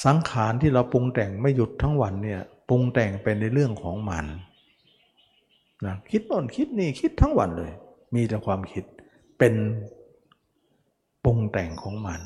[0.05, 4.27] สังขารที่เราปรุงแต่งไม่หยุดทั้งวันเนี่ยปรุงแต่งเป็นในเรื่องของมาร
[5.85, 7.71] นะคิดโน่นคิดนี่คิดทั้งวันเลย
[8.15, 8.85] มีแต่ความคิด
[9.39, 9.53] เป็น
[11.25, 12.21] ปรุงแต่งของมัน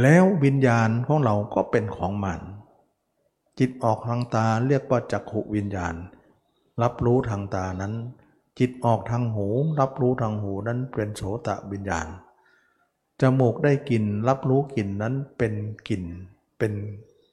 [0.00, 2.40] แล้ววิญญาณของเราก็เป็นของมัน
[3.58, 5.94] จิตออกทางตาเรียกว่าจักขุวิญญาณ
[6.82, 7.94] รับรู้ทางตานั้น
[8.58, 9.46] จิตออกทางหู
[9.80, 12.06] รับรู้ทางหูนั้นเป็นโสตะวิญญาณ
[13.20, 15.54] จมูกได้กลิ่นรับรู้กลิ่นนั้นเป็น
[15.88, 16.04] กลิ่น
[16.58, 16.72] เป็น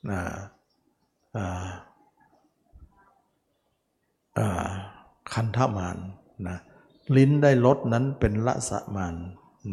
[0.10, 0.38] อ่า
[1.38, 4.70] อ่า
[5.34, 5.98] คันธมาน
[6.48, 6.58] นะ
[7.16, 9.16] ลิ้นได้รสนั้นเป็นละสมาน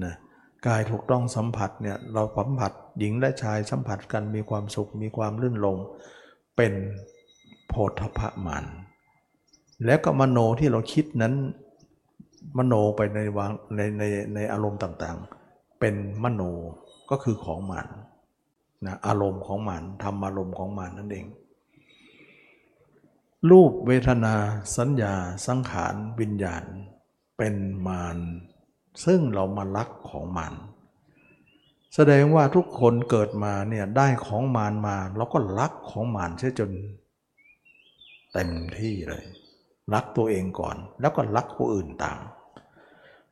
[0.05, 0.14] นะ
[0.66, 5.76] กายถูกต้องสัมผัสเนี่ยเราสัมผัสหญิงและชายสัมผัสกันมีความสุขมีความลื่นลง
[6.57, 6.72] เป็น
[7.68, 8.64] โพธพมาน
[9.85, 11.35] แล้วก็มโนที่เราคิดนั้น
[12.59, 14.02] มโนไปในวางในใน
[14.35, 16.42] ในอารมณ์ต่างๆ เป็นมโน
[17.11, 17.87] ก็คือของมัน
[18.87, 21.26] นะอารมณ์ของมันทำอารมณ์ของมันนั่นเอง
[23.50, 24.35] รูปเวทนา
[24.76, 25.14] สัญญา
[25.46, 26.64] สังขารวิญญาณ
[27.38, 27.55] เป็น
[27.87, 28.18] มาร
[29.04, 30.52] ซึ่งเรามารักของมัน
[31.94, 36.70] แสดงว่าทุกคนเกิดมาเนี่ยได้ของมารมาเราก็รักของมารเสียจน
[38.32, 39.24] เต็มที่เลย
[39.94, 42.20] รักตัวเองก่อน แล้วก็รักผู้อื่นตาม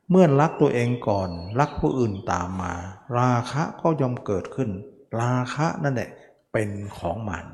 [0.09, 2.73] เมื่อรักตัวเองก่อน รักผู้อื่นตามมา
[3.17, 4.69] ราคะก็ย่อมเกิดขึ้น
[5.21, 6.09] ราคะนั่นแหละ
[6.51, 7.45] เป็นของมาร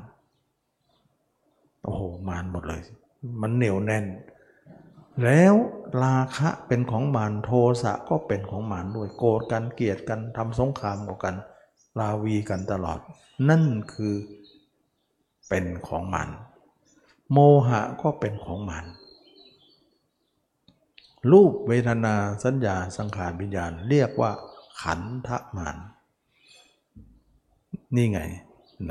[1.82, 2.82] โอ้โหมารหมดเลย
[3.40, 4.04] มันเหนียวแน่น
[5.24, 5.54] แล้ว
[6.04, 7.50] ราคะเป็นของมารโท
[7.82, 11.34] สะก็เป็นของมารด้วยโกรธกันเกลียดกันทำสงครามกัน
[12.00, 12.98] ราวีกันตลอด
[13.48, 14.14] นั่นคือ
[15.48, 16.30] เป็นของมาร
[17.32, 18.86] โมหะก็เป็นของมาร
[21.30, 24.30] รูปเวทนาสัญญาสังขารวิญญาณเรียกว่า
[24.82, 25.76] ขันธมาร
[27.96, 28.20] นี่ไง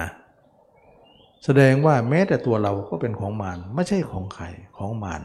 [0.02, 0.10] นะ
[1.46, 4.46] แสดงว่าแม้แต่ตัวเราก็เป็นของมารไม่ใช่ของใคร
[4.78, 5.22] ของมาร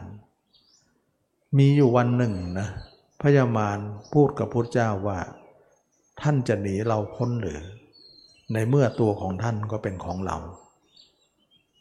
[1.57, 2.67] มีอยู่วันหนึ่งนะ
[3.21, 3.79] พญามาร
[4.13, 5.19] พูดกับพระเจ้าว่า
[6.21, 7.61] ท่านจะหนีเราพ้นหรือ
[8.53, 10.37] ในเมื่อตัวของท่านก็เป็นของเรา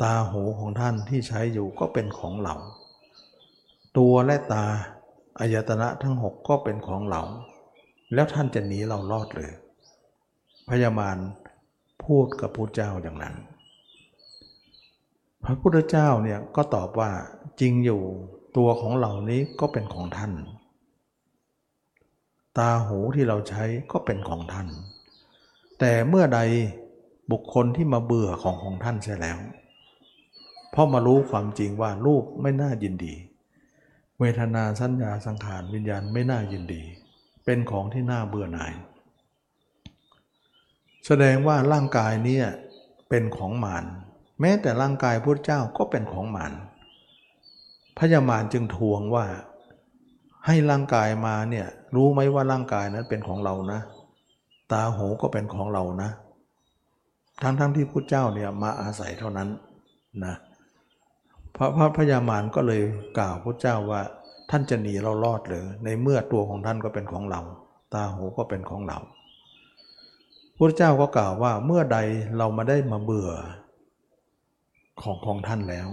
[0.03, 2.55] ตาหูของท่านที่ใช้อยู่ก็เป็นของเรา
[3.99, 4.65] ตัวและตา
[5.39, 7.23] อายตนะทั้งหกก็เป็นของเรา
[8.15, 9.53] แล้วท่านจะหนีเรารอดหรือ
[10.69, 11.19] พญามาร
[12.05, 13.35] พูดกับพระเจ้าอย่างนั้น
[15.45, 17.11] พระพุทธเจ้าเนี่ยก็ตอบว่า
[17.61, 18.03] จริงอยู่
[18.57, 20.33] ตัวของเหล่านี้ก็เป็นของท่าน
[22.59, 24.69] ตาหูที่เราใช้ก็เป็นของท่าน
[25.81, 26.41] แต่เมื่อใด
[27.31, 29.39] บุคคลที่มาเบื่อของของท่านใช่แล้ว
[30.71, 33.15] เพราะมารู้ความจริงว่ารูปไม่น่ายินดี
[34.19, 36.83] เวทนาสัญญาสังขารวิญญาณไม่น่ายินดี
[37.45, 38.73] เป็นของที่น่าเบื่อหน่าย
[41.07, 42.39] แสดงว่าร่างกายนี้
[43.09, 43.85] เป็นของมาร
[44.41, 46.53] แม้แต่ร่างกายพระเจ้าก็เป็นของมาร
[47.99, 49.25] พญามารจึงทวงว่า
[50.47, 53.81] ให้ร่างกายมาเนี่ยรู้ไหมว่าร่างกายนั้นเป็นของเรานะ
[54.73, 56.11] ตาหูก็เป็นของเรานะ
[57.43, 59.49] ทั้งๆทที่พระเจ้าเนี่ยมาอาศัยเท่านั้น
[60.25, 60.35] นะ
[61.57, 62.83] พระพระพญามารก็เลย
[63.19, 64.03] กล่าวพระเจ้าว่า
[64.51, 67.41] ท่านจะหนีเรารอดหรือในเมื่อตัวของท่านก็เป็นของเรา
[67.95, 68.99] ตาหูก็เป็นของเรา
[70.59, 71.99] พระเจ้าก็กล่าวว่าเมื่อใด
[72.39, 73.33] เรามาได้มาเบื่อ
[75.03, 75.89] ของของท่านแล้ว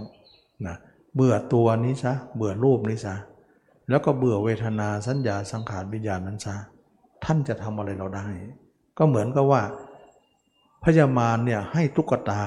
[0.66, 3.14] นะเเบื่อตัวนี้ซะเบื่อรูปนี้ซะ
[3.88, 6.56] แล้วก็เบื่อเวทนาสัญญาสังขารวิญญาณนั้นซะ
[7.24, 8.28] ท่านจะทำอะไรเราได้
[8.98, 9.62] ก็เหมือนกับว่า
[10.82, 12.42] พญามารเนี่ยให้ตุ๊กตา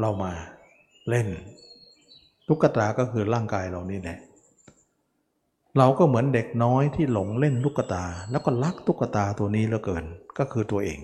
[0.00, 0.32] เรามา
[1.08, 1.28] เล่น
[2.48, 4.18] ตุ๊กตาก็คือร่างกายเรานี่แหละ
[5.78, 10.04] เราก็เหมือนเด็กน้อยที่หลงเล่นตุ๊กตา แล้วก็รักตุ๊กตาตัวนี้เหลือเกิน
[10.38, 10.98] ก็คือตัวเอง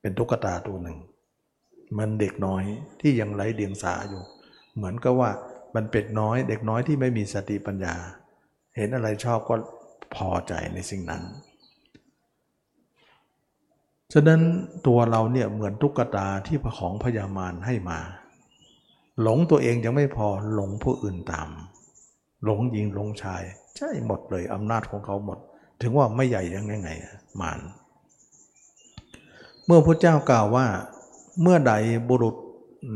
[0.00, 0.98] เป็นตุ๊กตาตัวหนึ่ง
[1.98, 2.62] มันเด็กน้อย
[3.00, 4.22] ที่ยังไร้เดียงสาอยู่
[4.76, 5.30] เหมือนกับว่า
[5.74, 7.94] มันเป็ดน้อย เด็กน้อยที่ไม่มีสติปัญญา
[8.76, 9.54] เห็นอะไรชอบก็
[10.14, 11.22] พอใจในสิ่งนั้น
[14.12, 14.40] ฉะนั้น
[14.86, 17.98] ตัวเราเนี่ยเหมือนตุ๊กตาที่พระของพญามารให้มา
[19.22, 21.48] หลงตัวเองยังไม่พอหลงผู้อื่นตาม
[22.44, 23.42] หลงหญิงหลงชาย
[23.76, 25.38] ใช่หมดเลยอำนาจของเขาหมด
[25.82, 26.90] ถึงว่าไม่ใหญ่ยังไงไง
[27.40, 27.60] มาร
[29.66, 30.66] เมื่อพระเจ้ากล่าวว่า
[31.42, 31.72] เมื่อใด
[32.08, 32.36] บุรุษ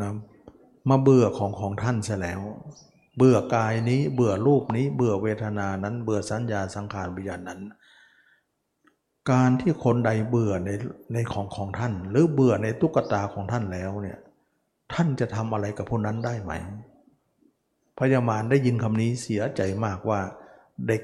[0.02, 0.12] นะ
[0.88, 2.40] มาเบื่อของของท่านเสียแล้ว
[3.16, 7.60] เบื่อกายนี้เบื่อรูปนี้เบื่อเวทนานั้น เบื่อสัญญาสังขารวิญญาณนั้น
[9.30, 10.70] การที่คนใดเบื่อใน
[11.12, 14.18] ในของของท่าน หรือเบื่อในตุ๊กตาของท่านแล้วเนี่ย
[14.92, 16.52] ท่านจะทำอะไรกับพวกนั้นได้ไหม
[17.98, 20.20] พญามารได้ยินคำนี้เสียใจมากว่า
[20.88, 21.02] เด็ก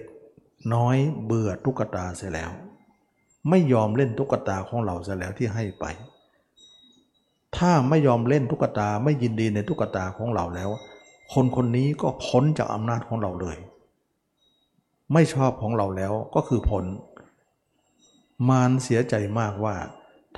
[0.74, 2.50] น้อยเบื่อตุ๊กตาเสียแล้ว
[3.48, 5.84] ไม่ยอมเล่นตุ๊กตาของเราเสียแล้วที่ให้ไป
[7.56, 10.70] ถ้าไม่ยอมเล่นตุ๊กตาไม่ยินดีในตุ๊กตาของเราแล้ว
[11.32, 13.58] คนคนนี้ก็พ้นจากอำนาจของเราเลย
[15.12, 16.84] ไม่ชอบของเราแล้วก็คือผล
[18.48, 19.76] มารเสียใจมากว่า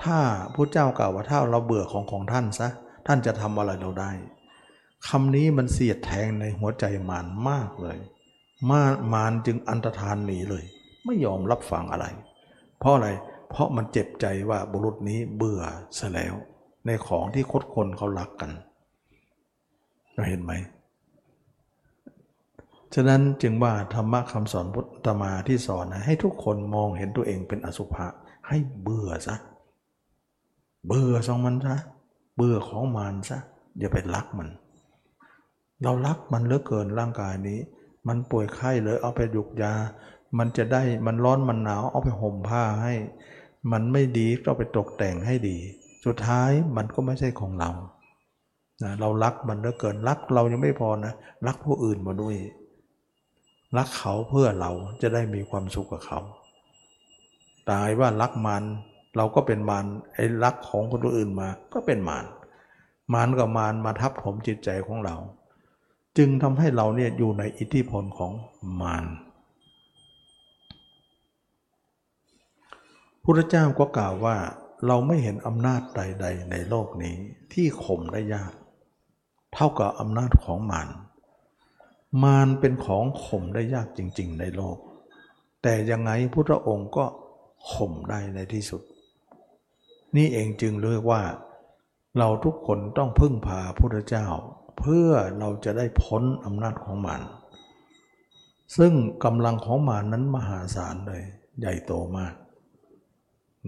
[0.02, 0.18] ถ้า
[0.54, 2.68] พระเจ้ากล่าวว่าถ้าเราเบื่อของของท่านซะ
[3.06, 4.12] ท่านจะทำอะไรเราได้
[5.08, 7.98] คำนี้มันเสียดแทงในหัวใจมารมากเลย
[8.70, 10.64] มารมารจึงอันตรธานหนีเลย
[11.04, 12.06] ไม่ยอมรับฟังอะไร
[12.78, 13.08] เพราะอะไร
[13.50, 15.62] เพราะมันเจ็บใจว่าบุรุษนี้เบื่อ
[15.98, 16.34] ซะแล้ว
[16.86, 18.50] ในของที่คดคนเขารักกัน
[20.14, 20.52] เราเห็นไหม
[22.94, 28.06] ฉะนั้นจึงว่าธรรมะคำสอนพุทธมาที่สอนนะให้ทุกคนมองเห็นตัวเองเป็นอสุภะ
[28.48, 29.36] ให้เบื่อซะ
[30.86, 31.76] เบื่อสองมันซะ
[32.36, 33.38] เบื่อของมันซะ
[33.78, 34.48] อย่าไปรักมัน
[35.82, 37.60] เรารักมันเหลือเกินร่างกายนี้
[38.08, 39.74] มันป่วยไข้เลยเอาไปยุกยา
[40.38, 42.94] มันจะได้มันร้อนมันหนาวเอาไปห่มผ้าให้
[43.72, 45.58] มันไม่ดีก็ไปตกแต่งให้ดี
[46.04, 47.70] สุดท้ายมันก็ไม่ใช่ของเรา
[48.82, 51.12] นะเรารักมันเหลือเกินรักเรายังไม่พอนะ
[51.46, 52.36] รักผู้อื่นมาด้วย
[53.76, 54.70] รักเขาเพื่อเรา
[55.02, 56.20] จะได้มีความสุขกับเขา
[57.70, 58.64] ตายว่ารักมัน
[59.16, 62.24] เราก็เป็นมารไอ้รักของคนอื่นมา ก็เป็นมาร
[63.14, 65.16] มารกับมารมาทับถมจิตใจของเรา
[66.18, 68.32] จึงทำให้เราเนี่ยอยู่ในอิทธิพลของ
[68.80, 69.04] มาร
[73.24, 74.36] พุทธเจ้าก็กล่าวว่า
[74.86, 77.16] เราไม่เห็นอำนาจใด ๆ ในโลกนี้
[77.52, 78.52] ที่ข่มได้ยาก
[79.54, 80.88] เท่ากับอำนาจของมาร
[82.22, 84.76] มารเป็นของข่มได้ยากจริง ๆ ในโลก
[85.62, 87.04] แต่ยังไงพุทธองค์ก็
[87.72, 88.82] ข่มได้ในที่สุด
[90.16, 91.22] นี่เองจึงเรียกว่า
[92.18, 94.26] เราทุกคนต้องพึ่งพาพุทธเจ้า
[94.78, 97.22] เพื่อเราจะได้พ้นอำนาจของมาร
[98.76, 98.92] ซึ่ง
[99.24, 101.22] กำลังของมารนนั้นมหาศาลเลย
[101.60, 102.34] ใหญ่โตมาก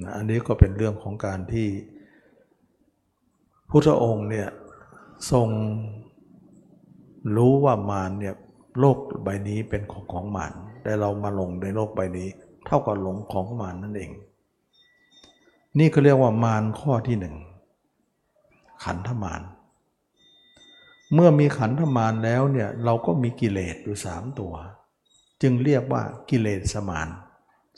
[0.00, 1.68] นะอันนี้ก็เป็นเรื่องของการที่
[3.70, 4.48] พุทธองค์เนี่ย
[5.30, 5.48] ทรง
[7.36, 8.34] รู้ว่ามารเนี่ย
[8.80, 10.52] โลกใบนี้เป็นของของมาร
[10.82, 12.28] แต่เรามาหลงในโลกใบนี้
[12.66, 14.10] เท่ากับหลงของมารนั่นเอง
[15.78, 17.36] นี่ก็เรียกว่ามารข้อที่หนึ่ง
[18.84, 19.42] ขันธมาร
[21.14, 24.54] เมื่อมีขันธมารแล้วเนี่ยเราก็มีกิเลสอยู่สามตัว
[25.42, 27.08] จึงเรียกว่ากิเลสสมาน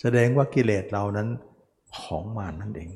[0.00, 1.28] แสดงว่ากิเลสเรานั้น
[2.00, 2.90] ของมารนั่นเอง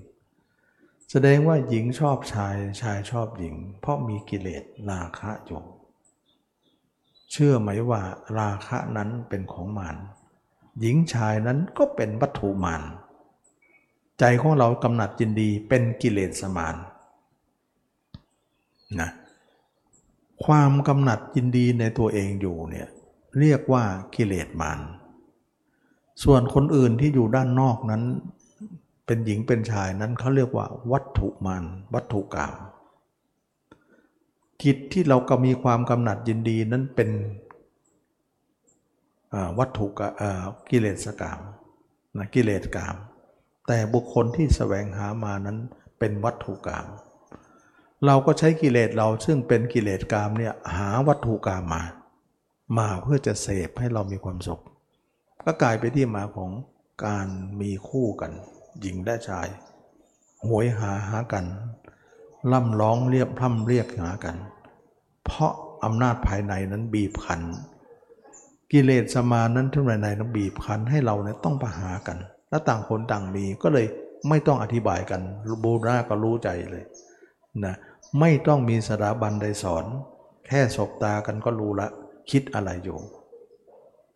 [1.10, 5.62] แสดงว่าหญิงชอบชายชายชอบหญิง เพราะมีกิเลสราคะอยู่
[7.32, 8.02] เชื่อไหมว่า
[8.38, 9.96] ราคะนั้นเป็นของมาร
[10.80, 12.82] หญิงชายนั้นก็เป็นวัตถุมาร
[14.18, 16.76] ใจของเรากำหนัดยินดีเป็นกิเลสมาน
[19.00, 19.10] นะ
[20.44, 22.88] ความกำหนัดยินดีในตัวเองอยู่เนี่ย
[23.38, 23.84] เรียกว่า
[24.14, 24.80] กิเลสมาร
[26.24, 28.02] ส่วนคนอื่นที่อยู่ด้านนอกนั้น
[29.08, 32.54] เป็นหญิงเป็นชายนั้นเขาเรียกว่า วัตถุมารวัตถุกรรม
[34.62, 37.10] จิตที่เราก็มีความกำหนัดยินดีนั้นเป็น
[39.58, 39.86] วัตถุ
[40.70, 41.40] กิเลสกรรม
[42.16, 42.96] นะกิเลสกรรม
[43.66, 45.58] แต่บุคคลที่แสวงหามานั้น
[45.98, 46.86] เป็นวัตถุกรรม
[48.06, 51.82] เราก็ใช้กิเลสเราซึ่งเป็นกิเลสกรรมเนี่ยหาวัตถุกรรมมา
[52.78, 54.62] มาเพื่อจะเสพให้เรามีความสุข
[55.44, 56.50] ก็กลายไปที่มาของ
[57.04, 57.28] การ
[57.60, 58.32] มีคู่กัน
[58.80, 59.48] หญิงและชาย
[60.46, 61.44] หวยหาหากัน
[62.52, 64.36] ล่ำร้องเรียบพร่ำเรียกหากัน
[65.24, 65.52] เพราะ
[65.84, 67.42] อำนาจภายในนั้นบีบคั้น
[68.72, 72.18] กิเลสสมานั้นทั้งภายในนั้นบีบคั้นให้เราเนี่ยต้องไปหากัน
[72.50, 73.86] และต่างคนต่างมีก็เลย
[74.28, 75.20] ไม่ต้องอธิบายกัน
[75.64, 76.84] บูราก็รู้ใจเลย
[77.64, 77.74] นะ
[78.20, 79.84] ไม่ต้องมีสถาบันใดสอน
[80.46, 81.88] แค่สบตากันก็รู้ละ
[82.30, 82.98] คิดอะไรอยู่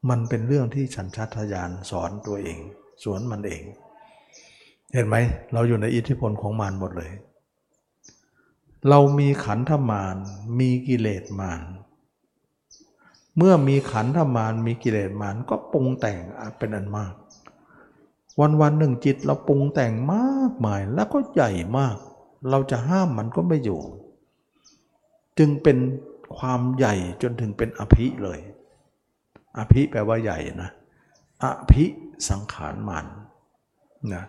[0.08, 2.58] มันเป็นเรื่องที่ฉันชัตยานสอนตัวเอง
[3.02, 3.62] สวนมันเอง
[4.92, 5.16] เห็นไหม
[5.52, 7.12] เราอยู่ในอิทธิพลของมารหมดเลย
[8.88, 10.16] เรามีขันธมาร
[10.60, 11.62] มีกิเลสมาร
[13.36, 16.20] เมื่อมีขันธมารมีกิเลสมารก็ปรุงแต่ง
[16.58, 17.14] เป็นอันมาก
[18.40, 21.96] วันวันหนึ่งจิตเราปรุงแต่งมากมายแล้วก็ใหญ่มาก
[22.50, 23.80] เราจะห้ามมันก็ไม่อยู่
[25.38, 25.78] จึงเป็น
[26.36, 28.40] ความใหญ่จนถึงเป็นอภิเลย
[29.58, 30.70] อภิแปลว่าใหญ่นะ
[31.42, 31.84] อภิ
[32.28, 33.06] สังขารมัน
[34.14, 34.24] นะ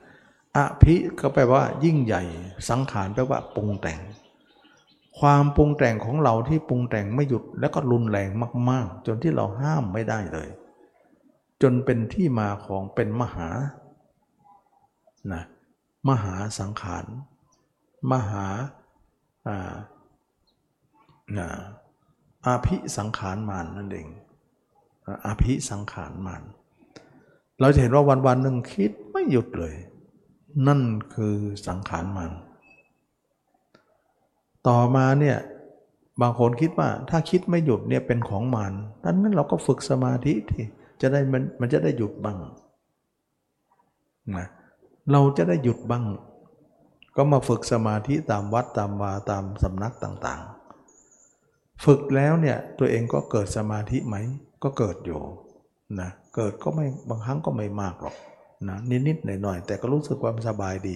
[0.58, 2.24] อภิก็แปลว่า ยิ่งใหญ่
[2.70, 4.00] สังขารแปลว่าปรุงแต่ง
[5.20, 8.30] ความปรุงแต่งของเราที่ปรุงแต่งไม่หยุดแล้วก็รุนแรง
[8.70, 10.50] มาก ๆ จนที่เราห้ามไม่ได้เลย
[11.62, 13.50] จนเป็นที่มาของเป็นมหา
[15.32, 15.44] นะ
[16.10, 17.06] มหาสังขาร
[18.12, 18.46] มหา
[22.46, 24.08] อาภิสังขารมานนั่นเอง
[25.26, 26.44] อาภิสังขารมาน
[27.62, 29.76] เราจะเห็นว่าวันวันหนึ่งคิดไม่หยุดเลย
[30.68, 30.82] นั่น
[31.16, 31.36] คือ
[31.68, 32.32] สังขารมาน
[34.68, 35.38] ต่อมาเนี่ย
[36.22, 40.66] บางคนคิดว่าถ้าคิดไม่หยุดเนี่ยเป็นของมานดังนั้นเราก็ฝึกสมาธิที่
[41.02, 42.38] จะได้มันมันจะได้หยุดบ้าง
[44.38, 44.48] นะ
[45.12, 46.04] เราจะได้หยุดบ้าง
[47.16, 54.16] ก็มาฝึกสมาธิตามวัดตามวาตามสำนักต่างๆ ฝึกแล้วเนี่ยตัวเองก็เกิดสมาธิไหม
[54.64, 55.22] ก็เกิดอยู่
[56.02, 58.16] นะเกิดก็ไม่บางครั้งก็ไม่มากหรอก
[58.70, 60.96] นะนิดๆหน่อยๆแต่ก็รู้สึกความสบายดี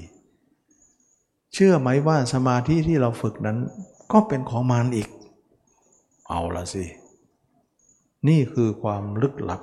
[1.53, 3.57] เชื่อไหมว่าสมาธิที่เราฝึกนั้น
[4.11, 5.09] ก็เป็นของมารอีก
[6.29, 6.85] เอาละสิ
[8.27, 9.61] นี่คือความลึกลับ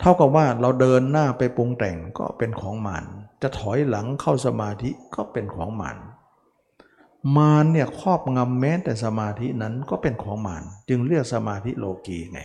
[0.00, 3.04] เท่ากับว่าเราเดินหน้าไปปรุงแต่งก็เป็นของมาร
[3.42, 5.98] จะถอยหลังเข้าสมาธิก็เป็นของมาร
[7.36, 12.40] มารเนี่ยครอบงำแม้แต่สมาธินั้นก็เป็นของมารจึงเรียกสมาธิโลกีไง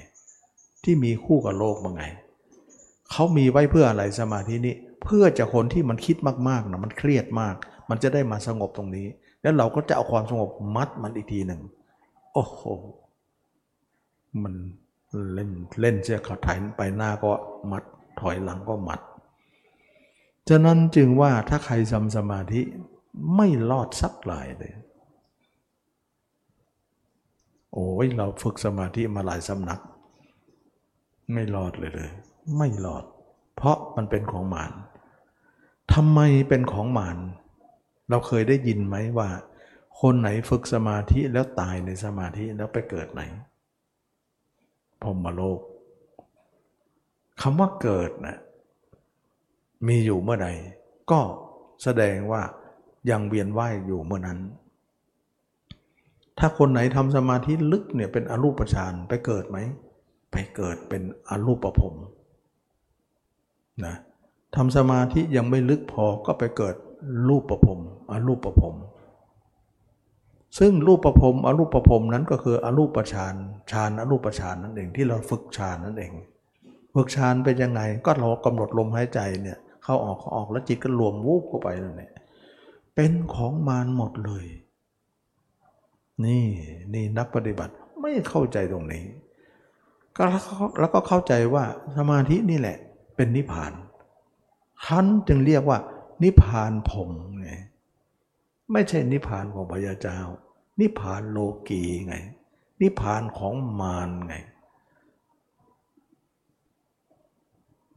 [0.83, 2.03] ที่มีคู่กับโลกมาไง
[3.11, 6.17] เขามีไว้เพื่ออะไรสมาธินี้ เพื่อจะคนที่มันคิด
[6.49, 7.55] มากๆนะมันเครียดมาก
[7.89, 9.07] มันจะได้มาสงบตรงนี้
[9.41, 11.61] แล้วเราก็จะเอาความสงบมัดมันอีกทีหนึ่ง
[12.33, 12.61] โอ้โห
[14.43, 14.53] มัน
[15.33, 17.31] เล่นเล่นเสียขาถ่ายไปหน้าก็
[17.71, 17.83] มัด
[18.19, 18.99] ถอยหลังก็มัด
[20.49, 22.61] ฉะนั้นจึงว่าถ้าใครทำสมาธิ
[23.35, 24.73] ไม่รอดสักหลายเลย
[27.73, 29.81] โอ้ยเราฝึกสมาธิมาหลายสำนัก
[31.33, 32.11] ไม่รอดเลยเลย
[32.55, 33.05] ไม่รอด
[33.55, 34.73] เพราะมันเป็นของหมาน
[35.93, 37.17] ทำไมเป็นของหมาน
[38.09, 39.29] เราเคยได้ยินไหมว่า
[40.01, 43.21] คนไหนฝึกสมาธิแล้วตายในสมาธิแล้วไปเกิดไหน
[45.01, 45.59] พรมโลก
[47.41, 48.37] คำว่าเกิดนะ
[49.87, 50.49] มีอยู่เมื่อใด
[51.11, 51.19] ก็
[51.83, 52.41] แสดงว่า
[53.09, 54.39] ยังเวียนว่ายอยู่เมื่อนั้น
[56.39, 59.57] ถ้าคนไหนทำสมาธิลึกเนี่ยเป็นอรูปฌานไปเกิดไหม
[60.31, 61.93] ไปเกิดเป็นอรูปภพ
[63.85, 63.95] นะ
[64.55, 66.75] ทำสมาธิยังไม่ลึกพอก็ไปเกิด
[67.27, 67.79] รูปประพรม
[68.11, 68.75] อรูปประพรม
[70.59, 73.35] ซึ่งรูปประพรมอรูปประพรมนั้นก็คืออรูปฌาน
[73.71, 76.13] ฌานอรูปฌานนั่นเองที่เราฝึกฌานนั่นเอง
[76.95, 82.11] ฝึกฌานเป็นยังไงก็เรากำหนดลมหายใจเนี่ยเข้าออกเข้าออกแล้วจิตก็รวมวูบเข้าไปนั่นแหละ
[82.95, 84.45] เป็นของมารหมดเลย
[86.25, 86.45] นี่
[86.93, 89.03] นี่นักปฏิบัติไม่เข้าใจตรงนี้
[90.17, 90.23] ก็
[90.79, 91.63] แล้วก็เข้าใจว่า
[91.97, 92.77] สมาธินี่แหละ
[93.17, 93.73] เป็นนิพพาน
[94.85, 95.79] ท่านจึงเรียกว่า
[96.23, 97.09] นิพพานผม
[97.41, 97.51] ไง
[98.71, 100.19] ไม่ใช่นิพพานของพระยาเจ้า
[100.79, 102.15] นิพพานโลกีไง
[102.81, 104.35] นิพพานของมารไง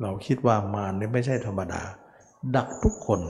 [0.01, 1.83] เราคิดว่ามารนี่ไม่ใช่ธรรมดา
[2.57, 3.21] ดักทุกคน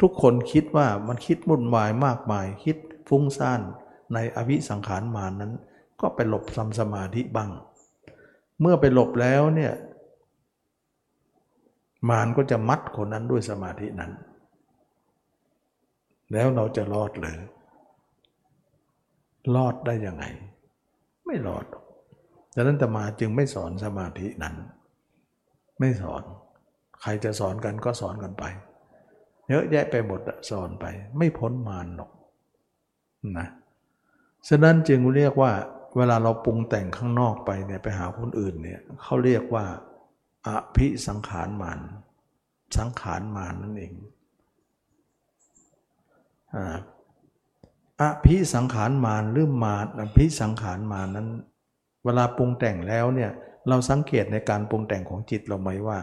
[0.00, 2.76] ทุกคนคิดว่ามันคิดมุ่นวายมากมาย คิด
[3.08, 3.60] ฟุ้งซ่าน
[4.14, 5.52] ในอวิสังขารมานนั้น
[6.00, 7.50] ก็ไปหลบทำสมาธิบ้าง
[8.60, 9.72] เมื่อไปหลบแล้วเนี่ย
[12.08, 14.12] มารก็จะมัดคนนั้นด้วยสมาธินั้น
[16.32, 17.38] แล้วเราจะรอดหรือ
[19.54, 20.24] รอดได้ยังไง
[21.26, 21.66] ไม่รอด
[22.54, 24.54] ดังนั้นตมาจึงไม่สอนสมาธินั้น
[25.80, 26.22] ไม่สอน
[27.00, 28.44] ใครจะสอนกันก็สอนกันไป
[29.48, 30.20] เยอะแยะไปหมด
[30.50, 30.84] สอนไป
[31.18, 32.10] ไม่พ้นมารหรอก
[33.38, 33.48] นะ
[34.48, 35.52] ฉะนั้นจึงเรียกว่า
[35.96, 39.64] เวลาเราปรุงแต่งข้างนอกไปเนี่ยไปหาคนอื่นเนี่ยเขาเรียกว่า
[40.46, 41.80] อภิสังขารมาน
[42.76, 43.94] สังขารมานนั่นเอง
[48.00, 51.28] อภิสังขารมานหรือมานอภิสังขารมานั้น
[52.04, 53.30] เวลาปรุงแต่งแล้วเนี่ย
[53.68, 55.98] เราสังเกตในการปรุงแต่งของจิตเราไหมว่า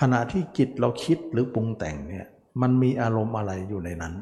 [0.00, 2.26] ขณะที่จิตเราคิดหรือปรุงแต่งเนี่ย
[2.60, 4.14] มันมีอารมณ์อะไรอยู่ในนั้น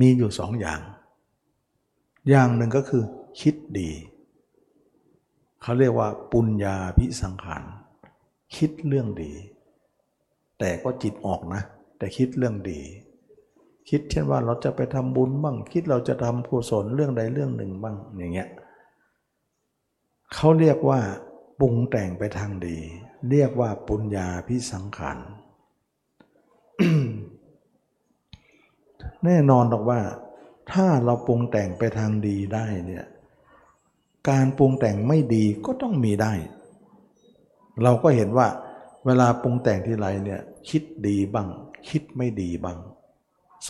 [0.00, 0.80] มีอยู่สองอย่าง
[2.30, 3.04] อย่างหนึ่งก็คือ
[3.40, 3.90] คิดดี
[5.62, 7.64] เขาเรียกว่าปุญญาพิสังขาร
[8.56, 9.32] คิดเรื่องดี
[10.58, 11.62] แต่ก็จิตออกนะ
[11.98, 12.80] แต่คิดเรื่องดี
[13.88, 18.48] คิดเช่นว่าเราจะไปทำบุญบ้าง คิดเราจะทำกุศลเรื่องใดเรื่องหนึ่งบ้างอย่างเงี้ย
[20.34, 21.00] เขาเรียกว่า
[21.60, 22.78] ปรุงแต่งไปทางดี
[23.30, 25.18] เรียกว่าปุญญาพิสังขาร
[29.24, 30.00] แน่นอนหรอกว่า
[30.72, 33.06] ถ้าเราปรุงแต่งไปทางดีได้เนี่ย
[34.30, 36.32] การปรุงแต่งไม่ดีก็ต้องมีได้
[37.82, 38.48] เราก็เห็นว่า
[39.06, 41.48] เวลาปรุงแต่งที่ไรเนี่ยคิดดีบ้าง
[41.88, 42.78] คิดไม่ดีบ้าง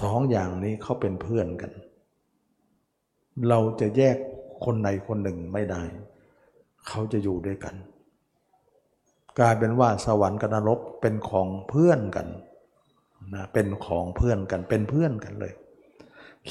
[0.01, 1.73] สองอย่างนี้เขาเป็นเพื่อนกัน
[3.49, 4.17] เราจะแยก
[4.65, 5.83] คนใดคนหนึ่งไม่ได้
[6.89, 7.75] เขาจะอยู่ด้วยกัน
[9.39, 12.29] กลายเป็นว่าสวรรค์กับนรกเป็นของเพื่อนกัน
[13.35, 15.53] นะเป็นของเพื่อนกันเป็นเพื่อนกันเลย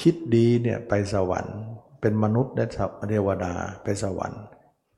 [0.00, 1.58] คิดดีเนี่ยไปสวรรค์
[2.00, 2.66] เป็นมนุษย์และ
[3.08, 3.52] เทวดา
[3.84, 4.42] ไปสวรรค์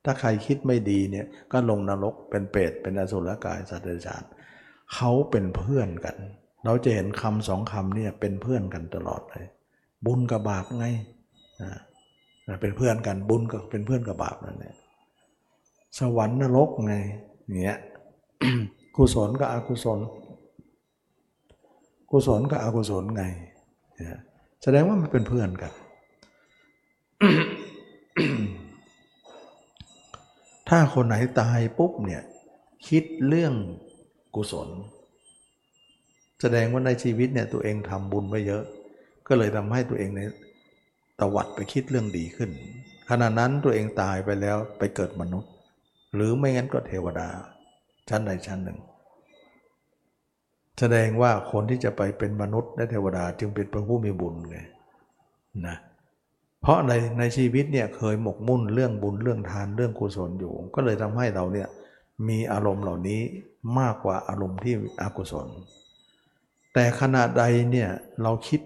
[0.05, 4.23] ถ้าใครคิดไม่ดีเนี่ยก็ลงนรกเป็นเปรตเป็นอสุรกายสัตว์เดรัจฉาน
[4.95, 6.17] เขาเป็นเพื่อนกัน
[6.65, 9.47] เราจะเห็นคำสองคำเนี่ยเป็นเพื่อนกันตลอดเลย
[10.07, 10.87] บุญกับบาปไง
[11.63, 14.75] นะเป็นเพื่อนกันบุญก็เป็นเพื่อนกับบาปนั่นแหละ
[15.99, 16.95] สวรรค์นรกไง
[17.47, 17.79] อย่างเงี้ย
[18.97, 20.01] กุศลกับอกุศล
[22.11, 23.25] กุศลกับอกุศลไง
[24.63, 25.73] แสดงว่ามันเป็นเพื่อนกัน
[30.69, 32.23] ถ้าคนไหนตายปุ๊บเนี่ย
[32.89, 33.55] คิดเรื่อง
[34.35, 34.69] กุศล
[36.41, 38.65] แสดงว่าในชีวิตเนี่ยตัวเองทำบุญไว้เยอะ
[39.29, 40.21] ก็เลยทำให้ตัวเองใน
[41.21, 42.51] ตวัดไปคิดเรื่องดีขึ้น
[43.11, 45.53] ขณะนั้นตัวเองตายไปแล้วไปเกิดมนุษย์
[46.15, 47.29] หรือไม่งั้นก็เทวดา
[48.09, 48.79] ชั้นใดชั้นหนึ่ง
[50.79, 54.59] แสดงว่าคนที่จะไปเป็นมนุษย์และเทวดาจึงเป็นผู้มีบุญไง
[55.67, 61.69] นะเเพราะในในชีวิตเนี่ยเคยหมกมุ่นเรื่องบุญเรื่องทานเรื่องกุศลอยู่ ก็เลยทำให้เราเนี่ย
[62.29, 63.21] มีอารมณ์เหล่านี้
[63.79, 65.47] มากกว่าอารมณ์ที่อกุศล
[66.75, 67.91] แต่ขณะใดเนี่ย
[68.23, 68.61] เราคิด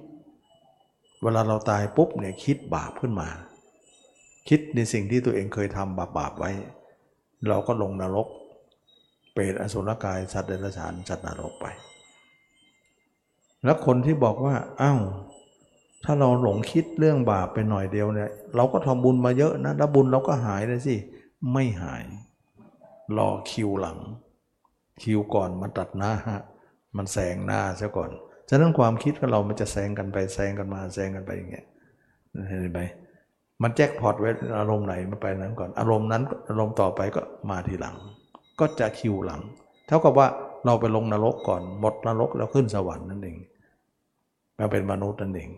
[1.22, 3.28] เวลาเราตายปุ๊บเนี่ยคิดบาปขึ้นมา
[4.48, 6.50] คิดในสิ่งที่ตัวเองเคยทำบาปบาปไว้
[7.48, 8.28] เราก็ลงนรก
[9.32, 11.66] เปรตอสุรกายสัตว์เดรัจฉานสัตว์นรกไป
[13.64, 15.00] แล้วคนที่บอกว่าอ้าว
[16.04, 20.96] ถ้าเราหลงคิดเรื่องบาปไปหน่อยเดียวเนี่ยเราก็ทำบุญมาเยอะนะแล้วบุญเราก็หายเลยสิ
[21.52, 22.04] ไม่หาย
[23.18, 23.98] รอคิวหลัง
[25.02, 26.42] คิวก่อนมันตัดหน้าฮะ
[26.96, 28.10] มันแซงหน้าซะก่อน
[28.48, 31.66] ฉะนั้นความคิดของเรามันจะแซงกันไปแซงกันมาแซงกันไปอย่างเงี้ย
[32.48, 32.80] เห็นไหม
[33.62, 37.96] มันแจ็คพอตไว้อารมณ์ไหนมันไปนั้นก่อน อารมณ์นั้นอารมณ์ต่อไปก็มาทีหลัง
[38.60, 39.40] ก็จะคิวหลัง
[39.86, 40.26] เท่ากับว่า
[40.66, 43.36] เราไปลงนรกก่อนหมดนรกแล้วขึ้นสวรรค์นั่นเอง
[44.58, 45.50] มาเป็นมนุษย์นั่นเอง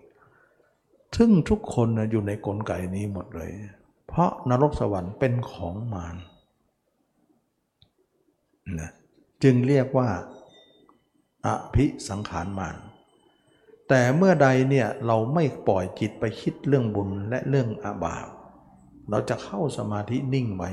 [1.16, 3.50] ซึ่งทุกคนนะอยู่ในกลไกนี้หมดเลย
[4.08, 6.16] เพราะนรกสวรรค์เป็นของมาร
[8.80, 8.90] นะ
[9.42, 10.08] จึงเรียกว่า
[11.46, 12.76] อภิสังขารมาร
[13.88, 18.26] แต่เมื่อใดเนี่ยเราไม่ปล่อยจิตไปคิดเรื่องบุญและเรื่องอาบาป
[19.10, 20.70] เราจะเข้าสมาธินิ่งไว้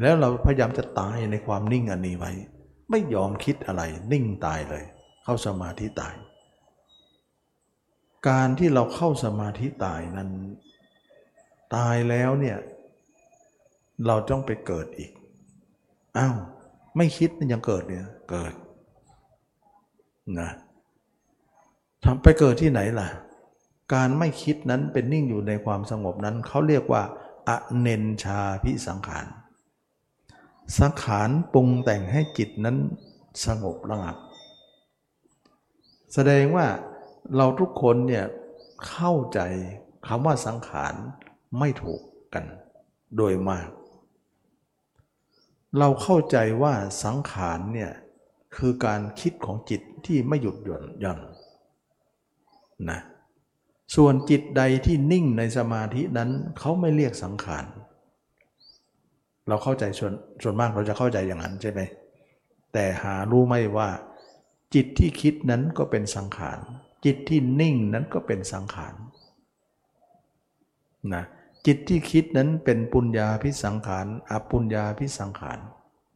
[0.00, 2.32] แล้วเราพยายามจะตายในความนิ่งอันนี้ไว้
[2.90, 3.82] ไม่ยอมคิดอะไร
[4.12, 4.84] นิ่งตายเลย
[5.24, 6.14] เข้าสมาธิตาย
[8.28, 10.30] การที่เราเข้าสมาธิตายนั้น
[11.74, 12.58] ตายแล้วเนี่ย
[14.06, 15.12] เราต้องไปเกิดอีก
[16.18, 16.36] อ้าว
[16.96, 18.54] ไม่คิดมันยังเกิดเนี่ยเกิด
[20.40, 20.50] นะ
[22.04, 23.08] ทำไปเกิดที่ไหนล่ะ
[23.94, 27.02] การไม่คิดนั้นเป็นนิ่งอยู่ในความสงบนั้นเขาเรียกว่า
[27.48, 27.50] อ
[27.80, 29.26] เนนชาพิสังขาร
[30.78, 32.76] สังขารปรุงแต่งให้จิตนั้น
[33.46, 34.16] สงบระงับ
[36.14, 36.66] แสดงว่า
[37.36, 38.24] เราทุกคนเนี่ย
[38.88, 39.40] เข้าใจ
[40.06, 40.94] คำว่าสังขาร
[41.58, 42.00] ไม่ถูก
[42.34, 42.44] กัน
[43.16, 43.68] โดยมาก
[45.78, 46.74] เราเข้าใจว่า
[47.04, 47.92] สังขารเนี่ย
[48.56, 51.18] คือการคิดของจิตที่ไม่หยุดหย่อนหย่อน
[52.90, 53.00] นะ
[53.96, 57.64] ส่วนจิตใดที่นิ่งในสมาธินั้นเขาไม่เรียกสังขาร
[59.48, 60.12] เราเข้าใจส่วน
[60.42, 61.80] ส่วนมากเราจะเข้าใจอย่างนั้นใช่ไหม
[62.72, 63.88] แต่หารู้ไหมว่า
[64.74, 66.58] จิตที่คิดนั้นก็เป็นสังขาร
[67.04, 68.94] จิตที่นิ่งนั้นก็เป็นสังขาร
[71.14, 71.24] นะ
[71.66, 75.58] จิตที่คิดนั้นเป็นปุญญาพิสังขารอปุญญาพิสังขาร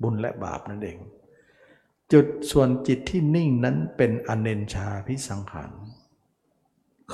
[0.03, 0.99] บุญและบาปนั่นเอง
[2.12, 5.70] จุดส่วนจิตที่นิ่งนั้นเป็นอเนนชาพิสังขาร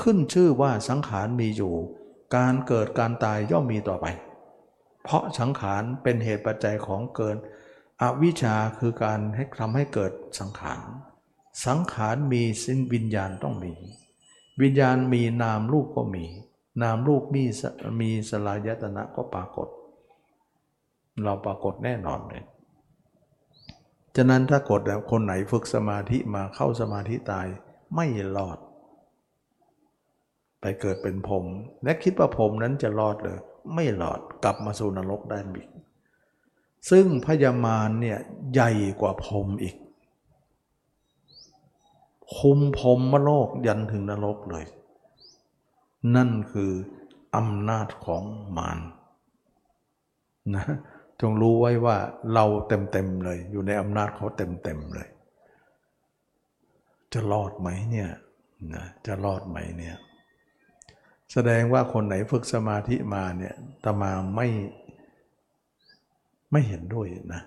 [0.01, 1.75] ขึ้นชื่อว่าสังขารมีอยู่
[2.37, 4.07] การเกิดการตายย่อมมีต่อไป
[5.03, 7.37] เพราะสังขารเป็นเหตุปัจจัยของเกิด
[8.03, 10.81] อวิชชาคือการให้ทำให้เกิดสังขาร
[11.67, 13.73] สังขารมีสิ้นวิญญาณต้องมี
[14.63, 16.25] วิญญาณมีนามรูปก็มี
[16.83, 17.45] นามรูปมี
[18.01, 19.69] มีสลายตนะก็ปรากฏ
[21.25, 22.45] เราปรากฏแน่นอนเลย
[24.17, 27.47] ฉะนั้นถ้ากดแล้วคนไหนฝึกสมาธิมาเข้าสมาธิตาย
[27.95, 28.59] ไม่รอด
[30.61, 31.45] ไปเกิดเป็นผม
[31.85, 33.39] และคิดว่าผมนั้นจะรอดเลย
[33.75, 35.69] ไม่รอดกลับมาสู่นรกได้อีก
[36.91, 38.19] ซึ่งพยามารเนี่ย
[38.53, 38.71] ใหญ่
[39.01, 39.77] กว่าพรมอีก
[42.39, 44.65] คุมพรหมโลกยันถึงนรกเลย
[46.17, 46.73] นั่นคือ
[47.37, 48.23] อำนาจของ
[48.57, 48.79] มาร
[50.55, 50.65] นะ
[51.21, 51.97] จงรู้ไว้ว่า
[52.35, 55.09] เราเต็มๆเลย อยู่ในอำนาจเขาเต็มๆเลย
[57.13, 58.11] จะรอดไหมเนี่ย
[58.75, 59.97] นะจะรอดไหมเนี่ย
[61.33, 63.55] แสดงว่าคนไหนฝึกสมาธิมาเนี่ย
[63.85, 64.49] ตมาไม่
[66.53, 67.43] ไม่เห็นด้วยนะ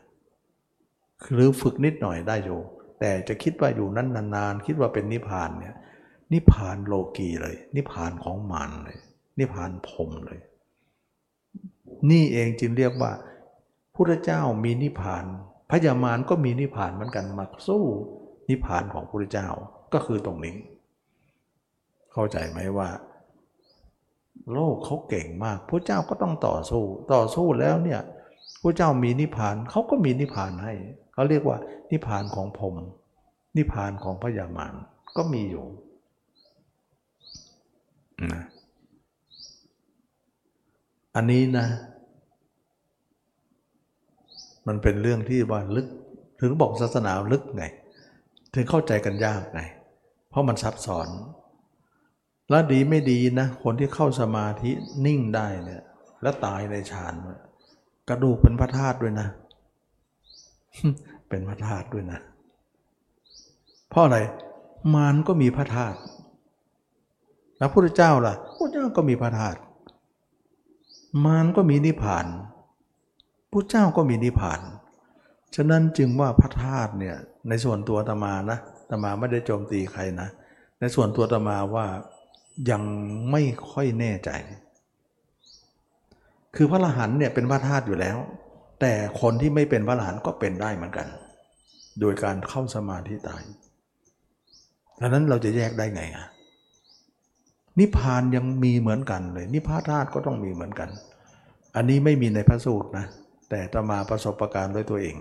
[1.34, 2.62] หรือฝึกนิดหน่อยได้อยู่
[3.06, 5.76] แต่จะคิดว่าอยู่นั้นนานๆคิดว่าเป็นนิพพานเนี่ย
[6.34, 9.00] นิพพานโลกีเลย นิพพานของมารเลย
[9.40, 10.40] นิพพานพรมเลย
[12.12, 13.12] นี่เองจึงเรียกว่า
[13.96, 15.26] พุทธเจ้ามีนิพพาน
[15.70, 17.84] พญามารก็มีนิพพานเหมือนกันมาสู้
[18.50, 19.48] นิพพานของพุทธเจ้า
[19.94, 20.56] ก็คือตรงนี้
[22.14, 22.90] เข้าใจไหมว่า
[24.54, 26.84] โลกเขาเก่งมากพระเจ้าก็ต้องต่อสู้
[27.14, 28.02] ต่อสู้แล้วเนี่ย
[28.62, 30.74] พระเจ้ามีนิพพานเขาก็มีนิพพานให้
[31.14, 31.58] เขาเรียกว่า
[31.92, 32.74] นิพพานของผม
[33.58, 34.74] นิพพานของพญามาร
[35.18, 35.66] ก็มีอยู่
[38.34, 38.44] นะ
[41.16, 41.68] อันนี้นะ
[44.68, 45.88] มันเป็นเรื่องที่ว่าลึก
[46.42, 47.66] ถึงบอกศาสนาลึกไง
[48.54, 49.62] ถึงเข้าใจกันยากไง
[50.30, 51.08] เพราะมันซับซ้อน
[52.50, 54.72] แล้วดีไม่ดีนะ คนที่เข้าสมาธิ
[55.06, 55.84] นิ่งได้เนี่ย
[56.22, 57.14] แล้วตายในฌาน
[58.10, 59.28] กระดูกเป็นพระธาตุด้วยนะ
[61.30, 62.20] เป็นพระธาตุด้วยนะ
[63.90, 64.18] เพราะอะไร
[64.94, 65.98] มารก็มีพระธาตุ
[67.58, 69.60] แล้วพระเจ้าล่ะพระเจ้าก็มีพระธาตุ
[71.26, 72.26] มารก็มีนิพพาน
[73.52, 74.62] พระเจ้าก็มีนิพพาน
[75.56, 77.16] ฉะนั้นจึงว่าพระธาตุเนี่ย
[77.50, 78.58] ในส่วนตัวตมานะ
[78.90, 80.30] ตมาไม่ได้โจมตีใครนะ
[80.80, 81.86] ในส่วนตัวตมาว่า
[82.72, 82.84] ยัง
[83.32, 84.30] ไม่ค่อยแน่ใจ
[86.56, 88.18] คือพระอรหันต์เนี่ยเป็นพระธาตุอยู่แล้ว
[88.82, 91.08] แต่คนที่ไม่เป็นพระอรหันต์ก็เป็นได้เหมือนกัน
[92.00, 93.44] โดยการเข้าสมาธิตาย
[95.00, 96.26] ดังนั้นเราจะแยกได้ไงอะ
[97.80, 100.90] นิพพานยังมีเหมือนกันเลย นิพพานธาตุก็ต้องมีเหมือนกัน
[101.76, 103.06] อันนี้ไม่มีในพระสูตรนะ
[103.50, 105.16] แต่ตมาประสบประการด้วยตัวเอง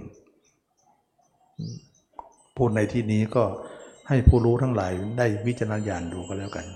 [2.56, 3.44] พูดในที่นี้ก็
[4.08, 6.66] ให้ผู้รู้ทั้งหลายได้วิจารณญาณดูก็แล้วกัน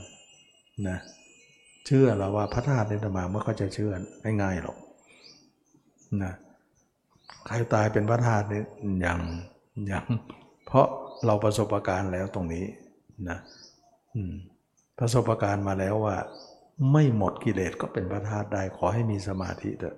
[0.88, 0.98] นะ
[1.86, 3.92] เชื่อเราว่าพระธาตุในธรรมาไม่ค่อยจะเชื่อ
[4.42, 4.76] ง่ายๆหรอก
[6.22, 6.32] นะ
[7.46, 8.62] ใครตายเป็นพระธาตุนี่
[9.04, 9.20] ยัง
[9.92, 10.06] ยัง
[10.66, 10.86] เพราะ
[11.26, 12.64] เราประสบการณ์แล้วตรงนี้
[13.28, 13.38] นะ
[14.98, 16.16] ประสบการณ์มาแล้วว่า
[16.92, 19.96] ไม่หมดกิเลสก็เป็นพระธาตุได้ขอให้มีสมาธิเถอะ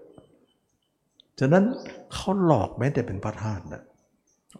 [1.40, 1.64] ฉะนั้น
[2.12, 3.82] เขาหลอกแม้แต่เป็นพระธาตุนะ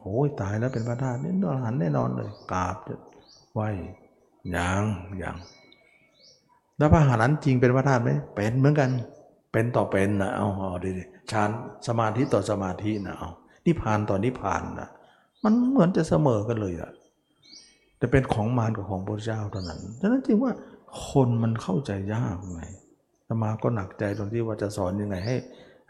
[0.00, 2.76] โอ้ยตายแล้วเป็นพระธาตุนี่นอนหันแน่นอนเลยกราบ
[3.52, 3.60] ไหว
[4.56, 4.82] ยัง
[5.22, 5.36] ยัง
[6.78, 8.90] แล้วพระหารันจริงเป็นพระธาตุไหมเป็นเหมือนกัน
[9.52, 10.90] เป็นต่อเป็นนะเอาเอาดิ
[11.30, 11.50] ฌาน
[11.88, 13.30] สมาธิต่อสมาธินะเอา
[13.66, 14.88] นิพานต่อนิพานนะ
[15.44, 16.90] มันเหมือนจะเสมอกันเลยอะ
[17.98, 20.52] แต่เป็นของมารกับของพระเจ้าเท่านั้นฉะนั้นจริงว่า
[21.06, 22.62] คนมันเข้าใจยากไง
[23.28, 25.36] สมาก็หนักใจตรงที่ว่าจะสอนยังไงให้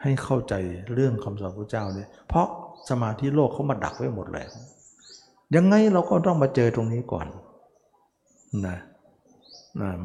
[0.03, 0.55] ให้เข้าใจ
[0.95, 2.47] เรื่องคำสอนพระเจ้าเนี่ย เพราะ
[2.91, 4.51] สมาธิโลกเขามาดักไว้หมดแล้ว
[5.57, 7.27] ยังไงเราก็ต้องมาเจอตรงนี้ก่อน
[8.67, 8.77] นะ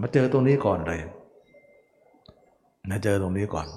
[0.01, 1.01] มาเจอตรงนี้ก่อนเลย
[2.89, 3.67] นะเจอตรงนี้ก่อน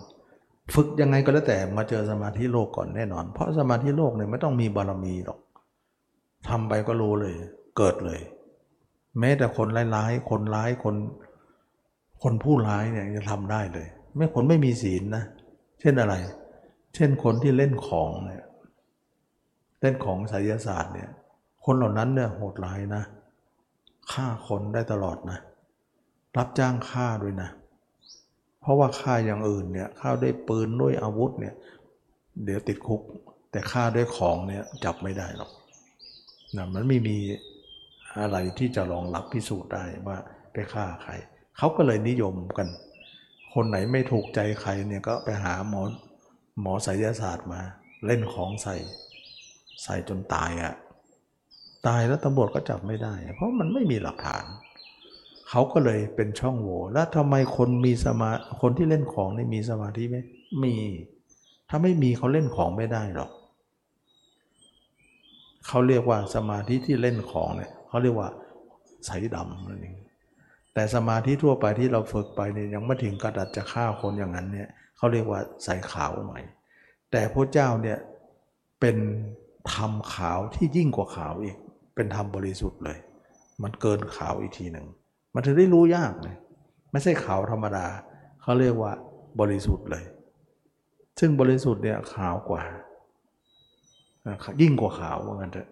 [0.75, 5.39] ฝึกยังไงก็แล้วแต่มาเจอสมาธิโลกก่อนแน่นอน เพราะสมาธิโลกเนี่ยไม่ต้องมีบารมีหรอก
[6.49, 7.35] ทำไปก็รู้เลย
[7.77, 8.21] เกิดเลย
[9.19, 10.97] แม้แต่คนร้ายๆคนร้ายคน
[12.23, 13.87] คนผู้ร้ายเนี่ยจะทำได้เลย
[14.17, 15.25] ไม่คนไม่มีศีลนะ
[15.81, 16.15] เช่นอะไร
[16.95, 18.45] เช่นคนที่เล่นของเนี่ย
[19.81, 21.11] เล่นของไสยศาสตร์เนี่ย
[21.65, 23.03] คนเหล่านั้นเนี่ยโหดร้ายนะ
[24.13, 25.39] ฆ่าคนได้ตลอดนะ
[26.37, 27.51] รับจ้างฆ่าด้วยนะ
[28.61, 31.55] เพราะว่าฆ่าอย่างอื่นเนี่ยฆ่าด้วยปืนด้วยอาวุธเนี่ย
[32.45, 33.01] เดี๋ยวติดคุก
[33.51, 35.51] แต่ฆ่าด้วยของเนี่ยจับไม่ได้หรอก
[36.57, 37.19] นะมันไม่มี
[38.21, 40.19] อะไรที่จะรองรับพิสูจน์ได้ว่า
[40.53, 41.13] ไปฆ่าใคร
[41.59, 42.69] เขาก็เลยนิยมกัน
[43.55, 45.83] คนไหนไม่ถูกใจใครเนี่ยก็ไปหาหมอ
[46.61, 47.61] หมอไสยศาสตร์มา
[48.07, 48.77] เล่นของใส่
[49.83, 50.75] ใส่จนตายอะ่ะ
[51.87, 54.45] ตายแล้วตำรวจก็จับไม่ได้ เพราะมันไม่มีหลักฐาน
[55.49, 58.31] เขาก็เลยเป็นช่องโหว่แล้วทำไมคนมีสมา
[58.61, 60.17] คนที่เล่นของนี่มีสมาธิไหม
[60.65, 60.75] มี
[61.69, 63.31] ถ้าไม่มีเขาเล่นของไม่ได้หรอก
[65.67, 68.29] เขาเรียกว่าสมาธิที่เล่นของเนี่ยเขาเรียกว่า
[69.07, 69.97] ใสดำนั่นเอง
[70.75, 76.43] แต่สมาธิทั่วไปที่เราฝึกไปเนี่ยยังไม่ถึงกระดัดจะฆ่าคนอย่างนั้นเนี่ยเขาเรียกว่าใสขาวหน่อย
[77.11, 77.99] แต่พระเจ้าเนี่ย
[78.81, 78.97] เป็น
[79.75, 81.57] ธรรมขาวที่ยิ่งกว่าขาวอีก
[81.95, 82.99] เป็นธรรมบริสุทธิ์เลย
[83.63, 84.87] มันเกินขาวอีกทีหนึ่ง
[85.39, 86.37] มันถึงได้รู้ยากเลย
[86.93, 87.87] ไม่ใช่ขาวธรรมดา
[88.43, 88.93] เขาเรียกว่า
[89.41, 90.05] บริสุทธิ์เลย
[91.19, 92.63] ซึ่งบริสุทธิ์เนี่ยขาวกว่า
[94.61, 95.69] ยิ่งกว่าขาวว่างั้นเถอะ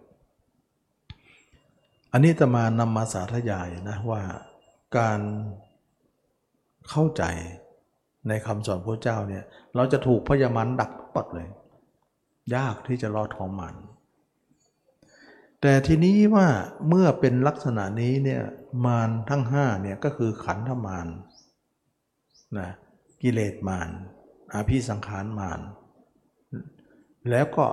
[2.12, 4.22] อันนี้จะมานำมาสาธยายนะว่า
[4.98, 5.20] การ
[6.90, 7.22] เข้าใจ
[8.28, 9.44] ในคำสอนพระเจ้าเนี่ย
[9.74, 11.48] เราจะถูกพยามันดักปัดเลย
[12.56, 13.74] ยากที่จะรอดของมัน
[15.60, 16.46] แต่ทีนี้ว่า
[16.88, 18.42] เมื่อเป็นลักษณะนี้เนี่ย
[18.86, 21.06] มารทั้งห้าเนี่ยก็คือขันธมาร
[22.58, 22.68] นะ
[23.22, 23.88] กิเลสมาร
[24.54, 25.60] อาภิสังขารมาร
[27.30, 27.64] แล้วก็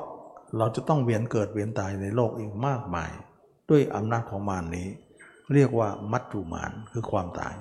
[0.57, 3.11] เราจะต้องเวียนเกิดเวียนตายในโลกอีกมากมาย
[3.69, 4.87] ด้วยอำนาจของมารนี้
[5.53, 7.55] เรียกว่ามัจจุมารคือความตาย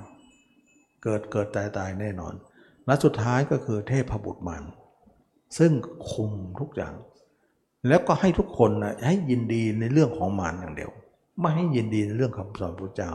[1.02, 2.34] เกิดเกิดตายตายแน่นอน
[2.86, 4.64] และสุดท้ายก็คือเทพบุตรมาร
[5.58, 5.72] ซึ่ง
[6.10, 6.94] คุมทุกอย่าง
[7.88, 10.92] แล้วก็ให้ทุกคนนะให้ยินดีในเรื่องของมารอย่างเดียว
[11.40, 13.12] ไม่ให้ยินดีในเรื่องคำสอนพระเจ้า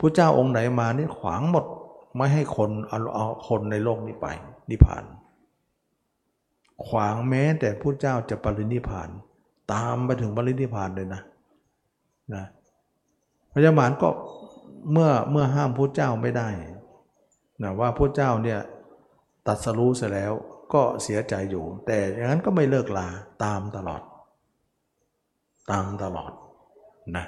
[0.00, 1.64] พระเจ้าองค์ไหนมานี่ขวางหมด
[2.16, 4.26] ไม่ให้คนเอาเอาคนในโลกนี้ไป
[4.70, 5.04] นิพพาน
[6.86, 9.08] ขวางแม้แต่พระเจ้าจะปรินิพพาน
[9.72, 11.22] ตามไปถึงปรินิพพานเลยนะ
[12.34, 12.44] นะ
[13.52, 14.08] พญามารก็
[14.92, 16.48] เมื่อเมื่อห้ามพระเจ้าไม่ได้
[17.62, 18.60] นะว่าพระเจ้าเนี่ย
[19.46, 20.32] ตัดสรู้เสร็จแล้ว
[20.74, 23.08] ก็เสียใจอยู่ แต่อย่างนั้นก็ไม่เลิกลา
[23.44, 24.02] ตามตลอด
[25.72, 26.32] ตามตลอด
[27.16, 27.24] นะ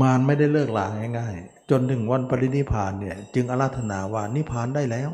[0.00, 0.86] มารไม่ได้เลิกลา
[1.18, 5.10] ง่ายๆ จนถึงวันปรินิพานเนี่ยจึงอาราธนาว่านิพานได้แล้ว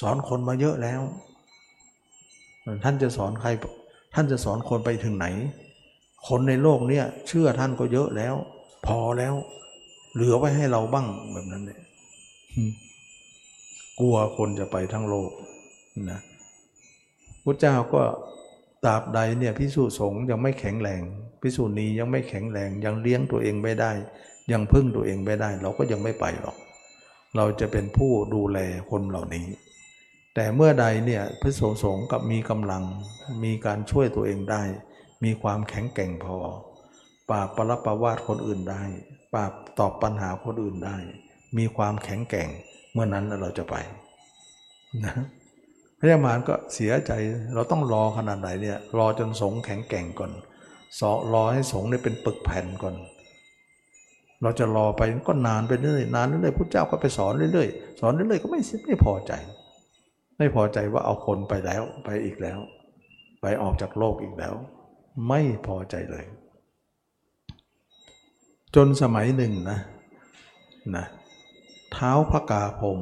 [0.00, 1.00] สอนคนมาเยอะแล้ว
[2.84, 3.48] ท่านจะสอนใคร
[4.14, 5.26] ท่านจะสอนคนไปถึงไหน
[6.28, 8.34] คนในโลกเนี่ยเชื่อท่านก็เยอะแล้ว
[8.86, 9.34] พอแล้ว
[10.14, 11.80] เหลือไว้ให้เราบ้างแบบนั้นเนี่ย
[14.00, 15.30] กลัวคนจะไปทั้งโลก
[16.10, 16.20] นะ
[17.44, 18.02] พระเจ้าก็
[18.84, 21.02] ตราบใดเนี่ยพิสูจสงฆ์ยังไม่แข็งแรง
[21.42, 23.92] พิสูจนียังไม่แข็งแรงยังเลี้ยงตัวเองไม่ได้
[24.52, 26.56] ยังพึ่งตัวเองไม่ได้ เราก็ยังไม่ไปหรอก
[27.36, 28.58] เราจะเป็นผู้ดูแล
[28.90, 29.46] คนเหล่านี้
[30.34, 32.84] แต่เมื่อใดเนี่ยพิสูจสงฆ์กับมีกำลัง
[33.44, 34.62] มีการช่วยตัวเองได้
[35.24, 36.36] มีความแข็งแกร่งพอ
[37.30, 38.82] ปราบปรับประวาดคนอื่นได้
[39.34, 40.96] ปราบตอบปัญหาคนอื่นได้
[41.58, 42.48] มีความแข็งแกร่ง
[42.92, 43.74] เมื่อนั้นเราจะไป
[45.04, 45.14] นะ
[46.00, 47.12] พญามารก็เสียใจ
[47.54, 50.32] เราต้องรอขนาดไหนเนี่ยรอจนสงแข็งแกร่งก่อน
[50.98, 52.94] สอรอให้สงเนี่ยเป็นปึกแผ่นก่อน
[54.42, 59.32] เราจะรอไปก็นานไปเรื่อยนานเรื่อยพระเจ้าก็ไปสอนเรื่อยๆสอนเรื่อยๆก็ไม่ไม่พอใจ
[60.38, 62.58] ไม่พอใจว่าเอาคนไปแล้วไปอีกแล้ว
[63.40, 64.54] ไปออกจากโลกอีกแล้ว
[65.28, 66.24] ไม่พอใจเลย
[68.74, 69.78] จนสมัยหนึ่งนะ
[70.96, 71.06] นะ
[71.92, 72.98] เท้าพระกาพรม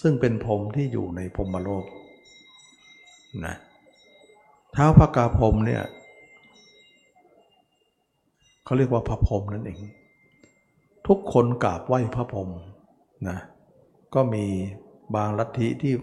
[0.00, 1.84] ซึ่งเป็นพรมที่อยู่ในพรมโลก
[3.46, 3.54] นะ
[4.72, 5.82] เท้าพระกาพรมเนี่ย
[8.64, 9.80] เขาเรียกว่าพระพรหมนั่นเอง
[11.06, 12.48] ทุกคนกราบไหว้พระพรหม
[13.28, 13.38] นะ
[14.14, 14.44] ก็มี
[15.14, 15.94] บางลัทธิที่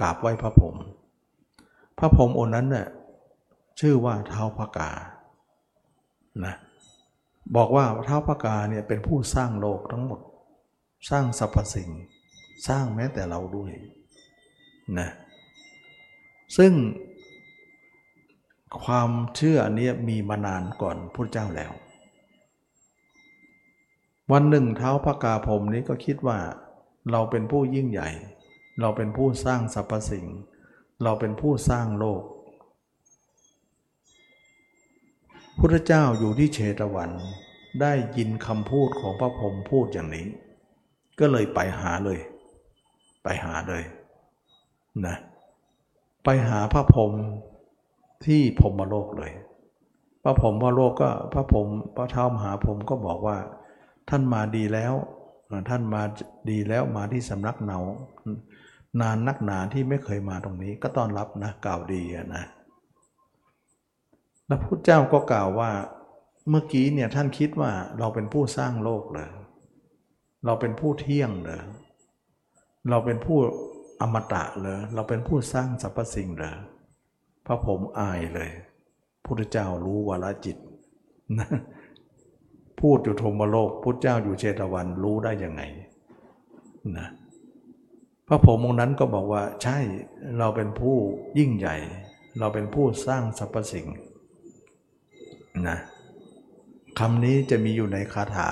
[0.00, 0.74] กราบไหว้พระพรหม
[1.98, 2.88] พระพรหมองค์นั้นเนี่ย
[3.80, 4.90] ชื่อว่าเท้าพระกา
[6.44, 6.54] นะ
[7.56, 10.20] บอกว่าเท้าพระกาเนี่ยเป็นผู้สร้างโลกทั้งหมด
[11.10, 11.90] สร้างสรรพสิ่ง
[12.68, 13.72] สร้างแม้แต่เราด้วย
[14.98, 15.08] นะ
[16.56, 16.72] ซึ่ง
[18.84, 21.72] ความเชื่อนนี้มีมานานก่อนพระเจ้าแล้ว
[24.32, 26.38] วันหนึ่งเท้าพระกาพรมนี้ก็คิดว่า
[27.10, 28.08] เราเป็นผู้ยิ่งใหญ่
[28.80, 30.26] เราเป็นผู้สร้างสรรพสิ่ง
[31.02, 32.22] เราเป็นผู้สร้างโลก
[35.58, 37.10] พุทธเจ้าอยู่ที่เชตวัน
[37.80, 40.26] ได้ยินคำพูดของพระพรหมพูดอย่างนี้
[41.18, 42.20] ก็เลยไปหาเลย
[43.22, 43.84] ไปหาเลย
[45.06, 45.16] นะ
[46.24, 47.12] ไปหาพระพรหม
[48.24, 49.32] ที่พรหมโลกเลย
[50.22, 53.36] พระพรหมพระโลกก็พระพรหมพระเท้ามหาพรหมก็บอกว่า
[54.08, 54.94] ท่านมาดีแล้ว
[55.68, 56.02] ท่านมา
[56.50, 57.78] ดีแล้วมาที่สำนักเนา
[59.00, 62.02] นานนักหนาที่ไม่เคยมาตรงนี้ ก็ต้อนรับนะกล่าวดี
[62.34, 62.44] นะ
[64.46, 65.70] แล้วพุทธเจ้าก็กล่าวว่า
[66.50, 69.30] เมื่อกี้เนี่ยท่านคิดว่าเราเป็นผู้สร้างโลกเลย
[70.46, 71.62] เราเป็นผู้เที่ยงเหรอ
[72.90, 73.38] เราเป็นผู้
[74.00, 76.54] อมตะเหรอเราเป็นผู้สร้างสรรพสิ่งเหรอ
[77.46, 78.50] พระผมอายเลย
[79.24, 80.56] พุทธเจ้ารู้วาลจิต
[81.38, 81.48] นะ
[82.80, 85.62] พูดอยู่ธมโลกพุทธเจ้าอยู่เชตวันรู้ได้ยังไง
[86.98, 87.08] นะ
[88.28, 89.78] พระผมองค์นั้นก็บอกว่าใช่
[90.38, 90.96] เราเป็นผู้
[91.38, 91.76] ยิ่งใหญ่
[92.38, 93.86] เราเป็นผู้สร้างสรรพสิ่ง
[95.68, 95.78] นะ
[96.98, 98.50] คำนี้จะมีอยู่ในคาถา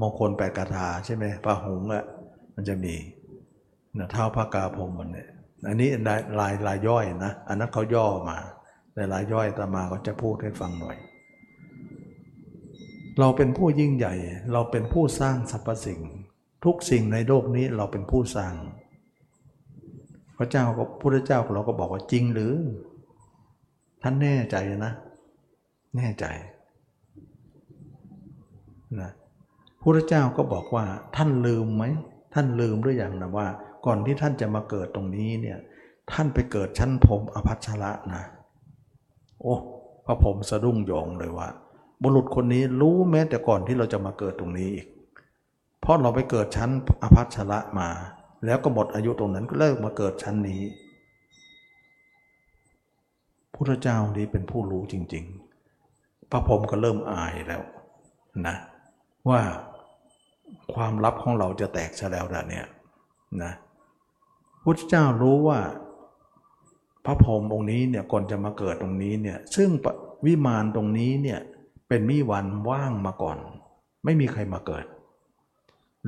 [0.00, 2.04] มงคลแปดคาถาใช่ไหมพระหงส์อะ
[2.54, 2.94] มันจะมี
[3.98, 5.28] นะเท้าพระกาพรมมันเนี่ย
[5.66, 6.20] อันนี้ลาย
[6.66, 8.38] ลายยย่อยนะ อันนั้นเขาย่อมา
[8.94, 10.96] แต่ลายย่อยตามาก็จะพูดให้ฟังหน่อย
[13.20, 14.14] เราเป็นผู้ยิ่งใหญ่
[14.52, 16.00] เราเป็นผู้สร้างสรรพสิ่ง
[16.64, 18.54] ทุกสิ่งในโลกนี้เราเป็นผู้สร้าง
[20.38, 22.54] พระเจ้าก็พุทธเจ้าเราก็บอกว่าจริงหรือ
[24.02, 24.56] ท่านแน่ใจ
[24.86, 24.92] นะ
[25.96, 26.24] แน่ใจ
[29.00, 29.10] นะ
[29.82, 30.84] พุทธเจ้าก็บอกว่า
[31.16, 31.84] ท่านลืมไหม
[32.34, 33.46] ท่านลืมหรือยังนะว่า
[33.86, 35.58] ก่อนที่ท่านจะมาเกิดตรงนี้เนี่ย
[36.12, 38.22] ท่านไปเกิดชั้นผมอภัชระนะ
[39.40, 39.54] โอ้
[40.06, 41.48] พระผมสะดุ้งโยงเลยว่า
[42.02, 44.86] บุรุษคนนี้รู้แม้แต่ก่อนที่เราจะมาเกิดตรงนี้อีก
[45.80, 46.70] เพราะเราไปเกิดชั้น
[47.02, 47.88] อภัชระมา
[48.44, 50.62] แล้วก็หมดอายุตรงนั้นก็เลิกมาเกิดชั้นนี้
[53.54, 55.24] พุทธเจ้านี้เป็นผู้รู้จริง
[55.76, 57.62] ๆ พระผมก็เริ่มอายแล้ว
[58.46, 58.56] นะ
[59.28, 59.40] ว่า
[60.74, 62.66] ความลับของเราจะแตกซะแล้วเนี่ย
[63.42, 63.52] นะ
[64.64, 65.60] พุทธเจ้ารู้ว่า
[67.04, 69.70] พระพรหมองค์นี้เนี่ยก่อนจะมาเกิดตรงนี้เนี่ยซึ่ง
[70.26, 71.40] วิมานตรงนี้เนี่ย
[71.88, 73.38] เป็นมิวันว่างมาก่อน
[74.04, 74.84] ไม่มีใครมาเกิด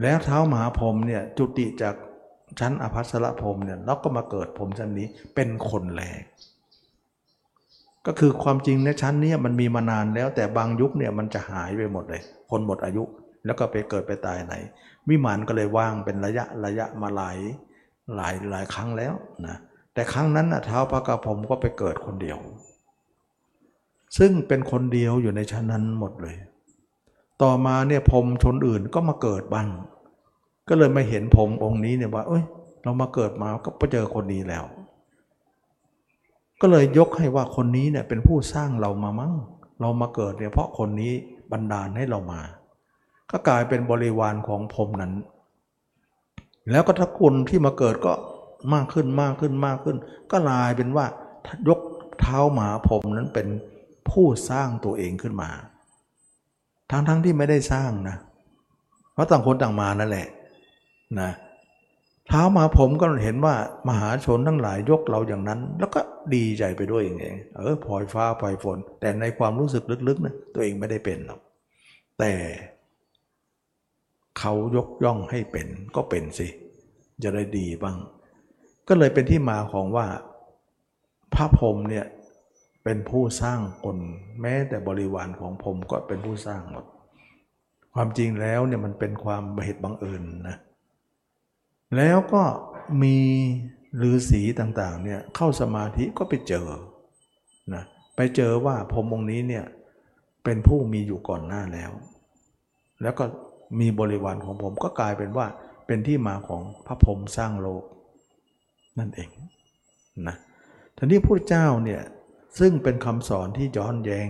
[0.03, 1.95] แล้วเท้ามหาพรหมเนี่ยจุติจาก
[2.61, 6.23] ชั้นอภัสรพรหมเนี่ยแล้วก็มาเกิดพรหมชั้นนี้เป็นคนแรก
[8.07, 13.03] ก็คือความจริงในชั้นนี้มันมีมานานแล้ว แต่บางยุคเนี่ยมันจะหายไปหมดเลย คนหมดอายุ
[13.45, 14.55] แล้วก็ไปเกิดไปตายไหน
[15.09, 17.37] วิมานก็เลยว่างเป็นระยะระยะมาหลาย
[18.15, 19.15] หลายหลายครั้งแล้ว
[19.47, 19.57] นะ
[19.95, 22.39] แต่ครั้งนั้นนะเท้าพระกระผมก็ไปเกิดคนเดียว
[24.19, 26.37] ซึ่งเป็นคนเดียวอยู่ในชั้นนั้นหมดเลย
[27.43, 29.69] ต่อมาเนี่ยพรมชนอื่นก็มาเกิดบ้าง
[30.69, 32.45] ก็เลยมาเห็นผมองค์นี้เนี่ยว่า เอ้ย
[32.83, 34.65] เรามาเกิดมาก็ไปเจอคนนี้แล้ว
[36.61, 39.33] ก็เลยยกให้ว่าคนนี้เนี่ยเป็นผู้สร้างเรามามั้ง
[39.81, 41.13] เรามาเกิดเนี่ยเพราะคนนี้
[41.53, 42.41] บันดาลให้เรามา
[43.31, 45.13] ก็กลายเป็นบริวารของพรมนั้น
[46.71, 48.15] แล้วก็ถ้าคุณที่มาเกิดก็
[48.75, 49.97] มากขึ้นมากขึ้นมากขึ้น
[50.31, 51.07] ก็ลายเป็นว่า
[51.69, 51.81] ยก
[52.21, 53.49] เท้าหมาพรมนั้นเป็น
[54.11, 55.51] ผู้สร้างตัวเองขึ้นมา
[56.91, 58.17] ทั้งๆทที่ไม่ได้สร้างนะ
[59.13, 60.29] เพราะต่างคนต่างมานั่นแหละ
[61.21, 61.31] นะ
[62.29, 63.55] เท้ามาผมก็เห็นว่า
[63.89, 66.01] มหาชนทั้งหลายยกเราอย่างนั้น แล้วก็
[66.35, 71.41] ดีใจไปด้วยอย่างเองเออพลอยฟ้าพลอยฝน แต่ในความรู้สึกลึกๆนะตัวเองไม่ได้เป็นหรอก
[72.19, 72.33] แต่
[74.39, 75.67] เขายกย่องให้เป็น
[75.97, 76.49] ก็เป็นสิ
[77.23, 77.97] จะได้ดีบ้าง
[78.89, 80.07] ก็เลยเป็นที่มาของว่า
[81.35, 82.07] พระพรหมเนี่ย
[82.85, 83.97] เป็นผู้สร้างคน
[84.41, 86.85] แม้แต่บริวารของผมก็เป็นผู้สร้างหมด
[87.95, 90.57] ความจริงแล้วเนี่ยมันเป็นความเหตุบังเอิญนะ
[91.97, 92.43] แล้วก็
[93.03, 93.17] มี
[94.03, 96.69] ฤาษีต่างๆเนี่ยเข้าสมาธิก็ไปเจอ
[97.75, 97.85] นะ
[98.17, 99.65] ไปเจอว่าพรมองค์นี้เนี่ย
[100.45, 101.93] เป็นผู้มีอยู่ก่อนหน้าแล้ว
[103.03, 103.25] แล้วก็
[103.81, 105.47] มีบริวารของผมก็กลายเป็นว่า
[105.87, 107.85] เป็นที่มาของพระพรหมสร้างโลก
[108.99, 109.31] นั่นเอง
[110.29, 110.37] นะ
[110.97, 112.03] ทีนี้พระเจ้าเนี่ย
[112.59, 114.29] ซึ่งเป็นคำสอนที่ย้อนแย้ง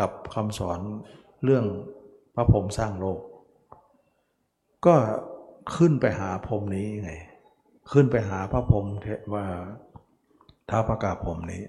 [0.00, 0.80] กับคำสอน
[1.44, 1.64] เรื่อง
[2.34, 3.20] พระพรหมสร้างโลก
[4.86, 4.94] ก็
[5.76, 7.12] ขึ้นไปหาพรมนี้ไง
[7.92, 8.86] ขึ้นไปหาพระพรหม
[9.34, 9.46] ว่า
[10.70, 11.62] ท้าประกาศพรมนี้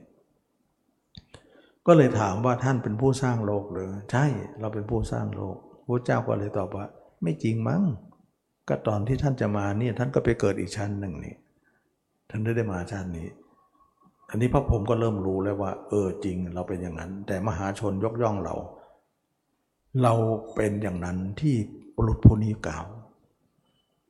[1.87, 4.25] ก็เลยถามว่าท่านเป็นผู้สร้างโลกหรือ ใช่
[4.59, 5.57] เราเป็นผู้สร้างโลก
[5.89, 6.85] พระเจ้าก็เลยตอบว่า
[7.23, 7.83] ไม่จริงมั้ง
[8.69, 11.35] ก็ตอนที่ท่านจะมาเนี่ยท่านก็ไปเกิดอีกชั้นหนึ่งนี่
[12.29, 13.27] ท่านได้ได้มาชั้นนี้
[14.29, 18.55] อันนี้พระผมก็เริ่มรู้แล้วว่า เออจริงเราเป็นอย่างนั้น แต่มหาชนยกย่องเรา
[20.03, 20.13] เรา
[20.55, 21.55] เป็นอย่างนั้นที่
[21.95, 22.85] บุรุษผู้นี้กล่าว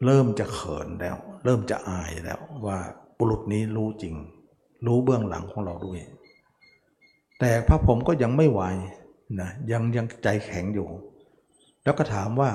[0.06, 2.78] เริ่มจะเขินแล้ว เริ่มจะอายแล้วว่า
[3.18, 4.16] บุรุษนี้รู้จริง
[4.86, 6.00] รู้เบื้องหลังของเราด้วย
[7.40, 8.62] แต่พระผมก็ยังไม่ไหว
[9.42, 10.88] นะยังยังใจแข็งอยู่
[11.90, 12.52] แล้วก็ถามว่า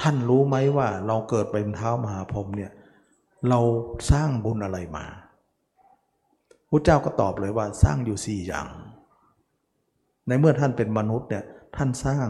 [0.00, 2.72] ท่านรู้ไหมว่าเราเกิดเป็นเท้ามหาพรหมเนี่ย
[3.48, 3.60] เรา
[4.10, 5.06] สร้างบุญอะไรมา
[6.70, 8.68] พระเจ้าก็ตอบเลยว่าสร้างอยู่สี่อย่าง
[10.26, 11.44] ในเมื่อท่านเป็นมนุษย์เนี่ย
[11.76, 12.26] ท่านสร้าง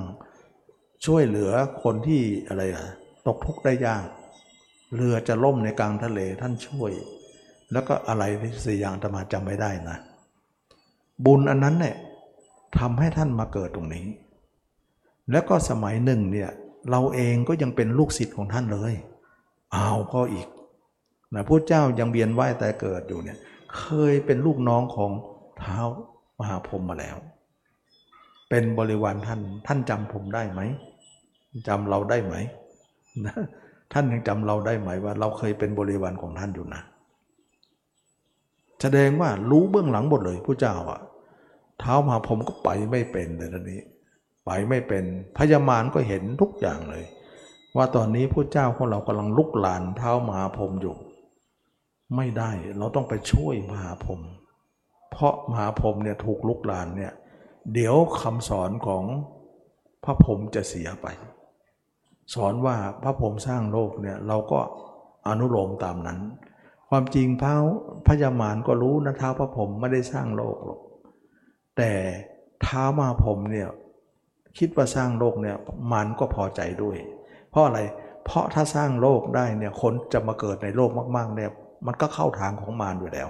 [1.07, 2.87] ช่วยเหลือคนที่อะไรอะ
[3.27, 4.07] ตกทุกข์ได้ยาก
[4.97, 6.93] เรือจะล่มในกลางทะเลท่านช่วย
[7.73, 8.25] แล้วก็อะไร
[8.65, 9.99] สี่อย่างธรรมาจำไม่ได้นะ
[11.25, 11.97] บุญอันนั้นเนี่ย
[12.79, 14.07] ทำให้ท่านมาเกิดตรงนี้
[15.31, 16.51] แล้วก็สมัยหนึ่งเนี่ย
[16.91, 18.95] เราเองก็ยังเป็นลูกศิษย์ของท่านเลย
[19.74, 20.49] อ้าวก็อีก
[21.35, 23.39] นะพระเจ้ายังเวียนว่ายแต่เกิดอยู่เนี่ย
[23.79, 25.12] เคยเป็นลูกน้องของ
[25.59, 25.79] เท้า
[26.39, 27.16] มหาพรหมมาแล้ว
[28.49, 30.61] เป็นบริวารท่านท่านจำผมได้ไหม
[31.68, 32.35] จำเราได้ไหม
[33.26, 33.37] นะ
[33.93, 36.83] ท่านยังจำเราได้ไหมว่า เราเคยเป็นบริวารของท่านอยู่นะ
[38.83, 41.01] แสดงว่ารู้เบื้องหลังหมดเลยผู้เจ้าอะ
[41.81, 43.81] เท้ามหาพรหมก็ไปไม่เป็นเลยตอนนี้
[44.51, 45.05] ไปไม่เป็น
[45.37, 47.05] พญามารก็เห็นทุกอย่างเลย
[47.77, 50.97] ว่าตอนนี้ผู้เจ้าของเรากำลังลุกลานเท้ามหาพรมอยู่
[52.17, 54.21] ไม่ได้เราต้องไปช่วยมหาพรม
[55.11, 57.13] เพราะมหาพรมเนี่ยถูกลุกลานเนี่ย
[57.75, 59.05] เดี๋ยวคำสอนของ
[60.05, 61.07] พระพรมจะเสียไป
[62.35, 64.61] สอนว่าพระพรมสร้างโลกเนี่ยเราก็
[65.29, 66.21] อนุโลมตามนั้น
[66.89, 67.55] ความจริงพระ
[68.07, 70.81] พญามารก็รู้นะท้าพระพรมไม่ได้สร้างโลกหรอก
[71.77, 71.93] แต่
[72.65, 73.69] ท้ามาพรมเนี่ย
[74.59, 75.57] คิดว่าสร้างโลกเนี่ย
[75.93, 76.97] มันก็พอใจด้วย
[77.51, 77.81] เพราะอะไร
[78.25, 81.51] เพราะถ้าสร้างโลกได้เนี่ยคนจะมาเกิดในโลกมากๆเนี่ย
[81.87, 83.29] มันก็เข้าทางของมารอยู่แล้ว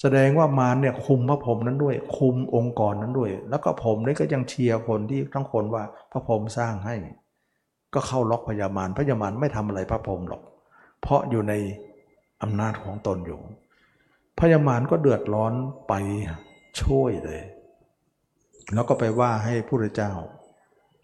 [0.00, 5.82] แสดงว่ามารเนี่ยคุมพระพรหมนั้นด้วย คุมองค์กรนั้นด้วย แล้วก็ผมนี่ก็ยังเชียร์คนที่ทั้งคนว่า
[6.12, 6.94] พระพรหมสร้างให้
[7.94, 10.42] ก็เข้าล็อกพญามารพญามารไม่ทำอะไรพระพรหมหรอก
[11.02, 11.54] เพราะอยู่ใน
[12.42, 13.38] อำนาจของตนอยู่
[14.38, 15.52] พญามารก็เดือดร้อน
[15.88, 15.92] ไป
[16.82, 17.40] ช่วยเลย
[18.72, 20.12] แล้วก็ไปว่าให้พระเจ้า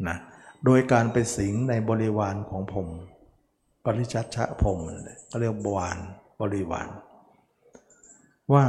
[0.09, 0.17] นะ
[0.65, 2.87] โดยการไปสิงในบริวารของผม
[3.85, 4.79] ปริชัชชะพรม
[5.31, 5.99] ก็เรียกบวาน
[6.41, 6.89] บริวาร
[8.53, 8.65] ว่า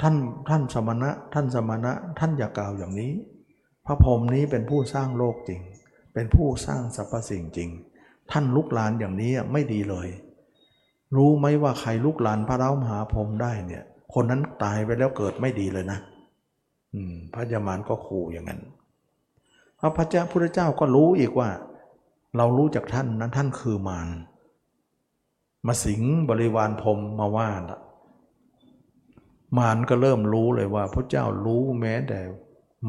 [0.00, 0.14] ท่าน
[0.48, 3.12] ท่านสมณะท่านสมณะท่านอย่ากล่าวอย่างนี้
[3.86, 5.60] พระพรหมนี้เป็นผู้สร้างโลกจริง
[6.14, 7.70] เป็นผู้สร้างสรรพสิ่งจริง
[8.30, 10.08] ท่านลุกลานอย่างนี้ไม่ดีเลย
[11.16, 13.84] รู้ไหมว่าใครลุกลานพระเร้ามหาพรหมได้เนี่ย
[14.14, 15.98] คนนั้นตายไปแล้วเกิดไม่ดีเลยนะ
[17.34, 18.60] พระยามารก็ขู่อย่างนั้น
[19.78, 21.50] พระพระเจ้าพุทธเจ้าก็รู้อีกว่า
[22.36, 24.08] เรารู้จากท่านนั้นท่านคือมาร
[25.66, 27.78] มาสิงบริวารพรมมาว่าละ
[29.58, 32.20] มารก็เริ่มรู้เลยว่า พระเจ้ารู้แม้แต่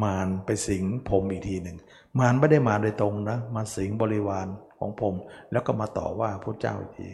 [0.03, 1.77] มารไปสิงผมอีกทีหนึ่ง
[2.19, 4.47] มารไม่ได้มาโดยตรงนะมาสิงบริวาร
[4.79, 5.13] ของผม
[5.51, 7.09] แล้วก็มาต่อว่าพระเจ้าอีกที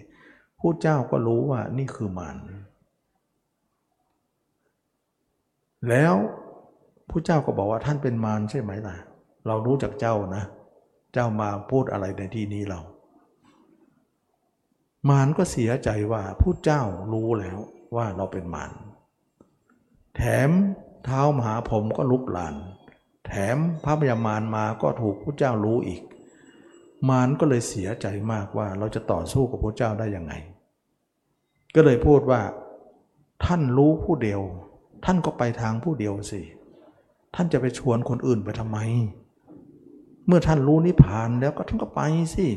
[0.59, 2.37] พระเจ้าก็รู้ว่านี่คือมาร
[5.89, 6.15] แล้ว
[7.09, 8.95] พระเจ้าก็บอกว่าท่านเป็นมารใช่ไหมล่ะ
[9.47, 10.43] เรารู้จากเจ้านะ
[11.13, 12.79] เจ้ามาพูดอะไรในที่นี้เรา
[15.09, 16.83] มารก็เสียใจว่าผู้เจ้า
[17.13, 17.57] รู้แล้ว
[17.95, 18.71] ว่าเราเป็นมาร
[20.15, 20.49] แถม
[21.05, 22.55] เท้ามหาผมก็ลุกลาน
[23.27, 26.01] แถมพระพยามารมาก็ถูกพระเจ้ารู้อีก
[27.09, 30.33] มารก็เลยเสียใจมากว่าเราจะต่อสู้กับพระเจ้าได้ยังไง
[31.75, 32.41] ก็เลยพูดว่า
[33.45, 34.41] ท่านรู้ผู้เดียว
[35.05, 36.41] ท่านก็ไปทางผู้เดียวสิ
[37.35, 38.77] ท่านจะไปชวนคนอื่นไปทำไม
[40.27, 42.01] เมื่อท่านรู้นิพพานแล้วก็ท่านก็ไป
[42.33, 42.47] สิ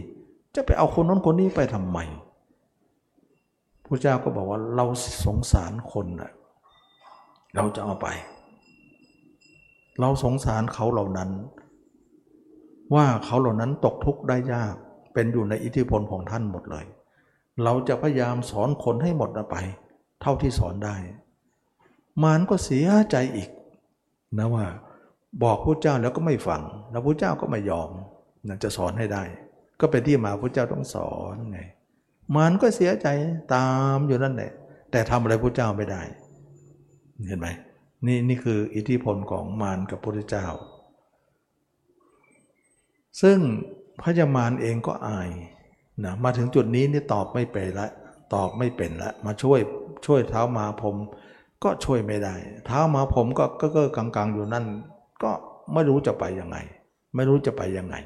[0.54, 1.98] จะไปเอาคนนั้นคนนี้ไปทำไม
[3.84, 4.86] พระเจ้าก็บอกว่าเรา
[5.24, 6.32] สงสารคนนะ
[7.56, 8.08] เราจะเอาไป
[10.00, 11.30] เราสงสารเขาเหล่านั้น
[12.94, 14.74] ว่าเขาเหล่านั้นตกทุกข์ได้ยาก
[15.14, 16.86] เป็นอยู่ในอิทธิพลของท่านหมดเลย
[17.64, 19.56] เราจะพยายามสอนคนให้หมดไป
[20.20, 20.96] เท่าที่สอนได้
[22.22, 23.50] มารก็เสียใจอีก
[24.38, 24.66] นะว่า
[25.42, 27.88] บอกพระเจ้าแล้วก็ไม่ฟังแล้วพระเจ้าก็ไม่ยอม
[28.48, 29.22] นะจะสอนให้ได้
[29.80, 31.60] ก็เป็นที่มาพระเจ้าต้องสอนไง
[32.34, 33.06] มารก็เสียใจ
[33.54, 34.52] ตามอยู่นั่นแหละ
[34.90, 36.02] แต่ทำอะไรพระเจ้าไม่ได้
[37.26, 37.48] เห็นไหม
[38.06, 40.46] นี่นี่คืออิทธิพลของมารกับพระเจ้า
[43.22, 43.38] ซึ่ง
[44.02, 45.30] พระยามารเองก็อาย
[46.04, 47.88] นะมาถึงจุดนี้นี่ตอบไม่เป็นละ
[48.34, 49.60] ตอบไม่เป็นละมาช่วย
[50.06, 50.94] ช่วยเท้ามาผม
[51.64, 52.34] ก็ช่วยไม่ได้
[52.66, 54.64] เท้ามาผมก็ก็ก็กังๆอยู่นั่น
[55.22, 55.30] ก็
[55.72, 56.56] ไม่รู้จะไปยังไง
[57.14, 57.96] ไม่รู้จะไปยังไง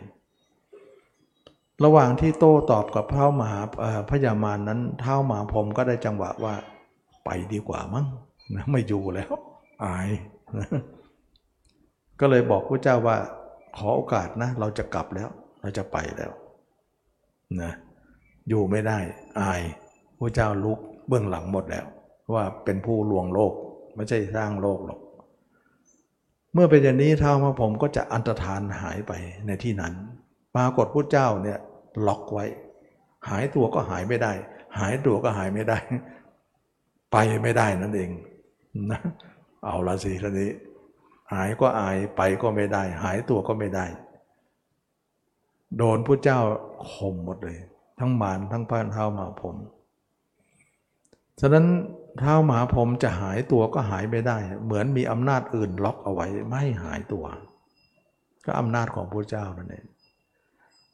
[1.84, 3.60] ระหว่างที่โต้ตอบกับเท้ามหา
[4.08, 6.54] พระยามารนั้น เท้ามาผมก็ได้จังหวะว่า
[7.24, 8.06] ไปดีกว่ามั้ง
[8.54, 9.32] นะไม่อยู่แล้ว
[9.84, 10.08] อาย
[12.20, 13.16] ก็เลยบอกพระเจ้าว่า
[13.76, 15.28] ขอโอกาสนะ เราจะกลับแล้ว
[15.60, 16.32] เราจะไปแล้ว
[17.62, 17.72] นะ
[18.48, 18.98] อยู่ไม่ได้
[19.40, 19.62] อาย
[20.18, 20.78] พระเจ้าลุก
[21.08, 21.86] เบื้องหลังหมดแล้ว
[22.32, 23.52] ว่าเป็นผู้ลวงโลก
[23.96, 25.00] ไม่ใช่สร้างโลกหรอก
[26.52, 29.12] เมื่อเป็นอย่างนี้เท่ามาผมก็จะอันตรธานหายไป
[29.46, 29.94] ในที่นั้น
[30.54, 31.58] ปรากฏพระเจ้าเนี่ย
[32.06, 32.44] ล็อกไว้
[33.28, 34.32] หายตัวก็หายไม่ได้
[34.78, 35.78] หายตัวก็หายไม่ได้
[37.12, 38.10] ไปไม่ได้นั่นเอง
[38.90, 39.00] นะ
[39.64, 40.50] เอาละสิทีนี้
[41.32, 43.86] หายก็อายไปก็ไม่ได้ หายตัวก็ไม่ได้
[45.76, 46.38] โดนพระเจ้า
[46.90, 47.58] ข่มหมดเลย
[47.98, 49.54] ทั้งมารทั้งพระเท้ามาผม
[51.40, 51.64] ฉะนั้น
[52.18, 57.24] เท้าหมาผมจะหายตัวก็หายไม่ได้ เหมือนมีอำนาจอื่นล็อกเอาไว้ไม่หายตัว
[58.46, 59.86] ก็อำนาจของพระเจ้านั่นเอง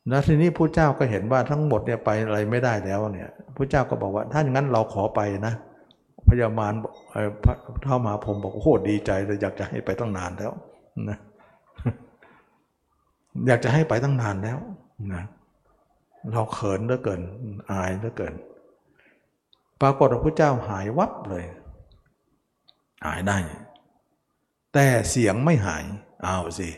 [0.08, 5.54] แล้วทีนี้พระเจ้าก็เห็นว่าทั้งหมดเนี่ยไปอะไรไม่ได้แล้วเนี่ยพระเจ้าก็บอกว่าถ้าอย่างนั้นเราขอไปนะ
[6.28, 6.74] พญามาร
[7.82, 10.52] เท้าหมาผมบอกโอ้โหดีใจเลยอยากจะให้ไปตั้งนานแล้ว
[11.10, 11.18] นะ
[13.48, 14.58] อยากจะให้ไปตั้งนานแล้ว
[15.12, 15.22] นะ
[16.32, 17.20] เราเขินเหลือเกิน
[17.70, 18.34] อายเหลือเกิน
[19.80, 21.44] ปรากฏว่าพระเจ้าหายวับเลย
[23.06, 23.38] หายได้
[24.74, 25.84] แต่เสียงไม่หาย
[26.24, 26.68] เอาสิ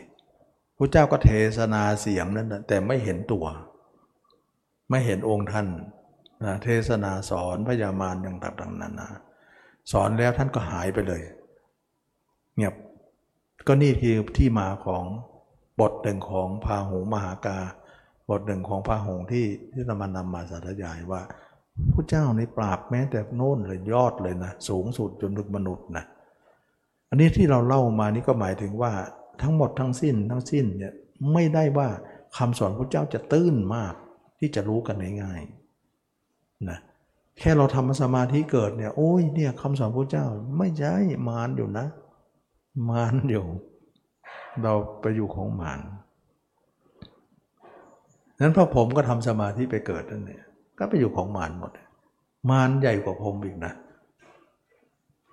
[0.77, 3.45] พระเจ้าก็เทศนาเสียงนั้นนะแต่ไม่เห็นตัว
[4.89, 5.67] ไม่เห็นองค์ท่าน
[6.43, 9.09] นะเทศนาสอนพญามารอย่างต่างๆนานา
[9.91, 11.21] สอนแล้วท่านก็หายไปเลย
[12.55, 12.75] เงียบ
[13.67, 15.03] ก็นี่คือที่มาของ
[15.79, 17.57] บทหนึ่งของพาหูมหากา
[18.29, 21.21] บทหนึ่งของพาหูที่ที่นำมานำมาสาธยายว่า
[21.93, 26.05] พระเจ้าในปราบแม้แต่โน่นเลยยอดเลยนะ สูงสุดจนถึงมนุษย์นะ
[27.09, 28.93] อันนี้ที่เราเล่ามานี่ก็หมายถึงว่า
[29.41, 30.93] ทั้งหมดทั้งสิ้นทั้งสิ้นเนี่ย
[31.33, 31.89] ไม่ได้ว่า
[32.37, 33.93] คำสอนพระเจ้าจะตื้นมาก
[34.39, 36.79] ที่จะรู้กันง่ายๆนะ
[37.39, 40.25] แค่เราทำสมาธิเกิดเนี่ยโอ้ยเนี่ยคำสอนพระเจ้า
[40.57, 40.93] ไม่ใช่
[41.29, 41.85] มารอยู่นะ
[42.89, 43.45] มารอยู่
[44.63, 45.79] เราไปอยู่ของมาร
[48.39, 50.43] นั้นพอผมก็ทำสมาธิไปเกิดนั่นเนี่ย
[50.77, 51.71] ก็ไปอยู่ของมารหมด
[52.49, 53.73] มารใหญ่กว่าผมอีกนะ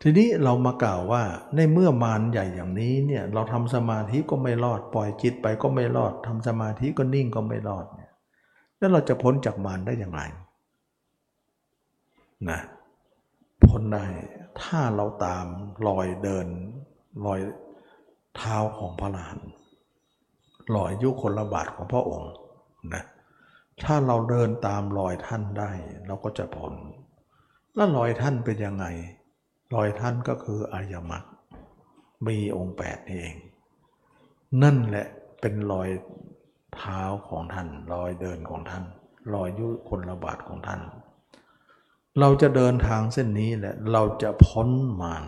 [0.03, 1.23] ทีนี้เรามากล่าวว่า
[1.55, 8.11] ในเมื่อมารใหญ่อย่างนี้เนี่ยเราทำสมาธิก็ไม่รอด ปล่อยจิตไปก็ไม่รอดทำสมาธิก็นิ่งก็ไม่รอดเนี่ย
[8.79, 10.23] แล้วเราจะพ้นจากมารได้อย่างไร
[12.51, 12.61] นะ
[13.65, 14.05] พ้นได้
[14.61, 15.47] ถ้าเราตาม
[15.89, 16.47] รอยเดิน
[17.27, 17.41] รอย
[18.37, 19.37] เท้าของพระลาน
[20.77, 22.33] รอยยุคนละบาทของพระองค์
[22.95, 23.03] นะ
[23.85, 25.71] ถ้าเราเดินตามรอยท่านได้
[26.07, 26.73] เราก็จะพ้น
[27.75, 28.87] แล้วรอยท่านเป็นยังไง
[29.75, 31.25] รอยท่านก็คืออริยมรรค
[32.27, 33.37] มีองค์แปดนี่เอง
[34.63, 35.07] นั่นแหละ
[35.41, 35.89] เป็นรอย
[36.75, 38.85] เท้าของท่าน รอยเดินของท่าน
[39.35, 40.81] รอยยุคนละบาทของท่าน
[42.21, 44.69] เราจะเดินทางเส้นนี้แหละ เราจะพ้น
[45.01, 45.25] มาร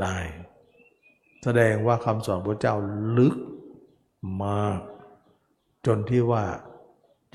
[0.00, 0.16] ได้
[1.42, 2.74] แสดงว่าคำสอนพระเจ้า
[3.18, 3.36] ลึก
[4.44, 4.80] มาก
[5.88, 6.44] จนที่ว่า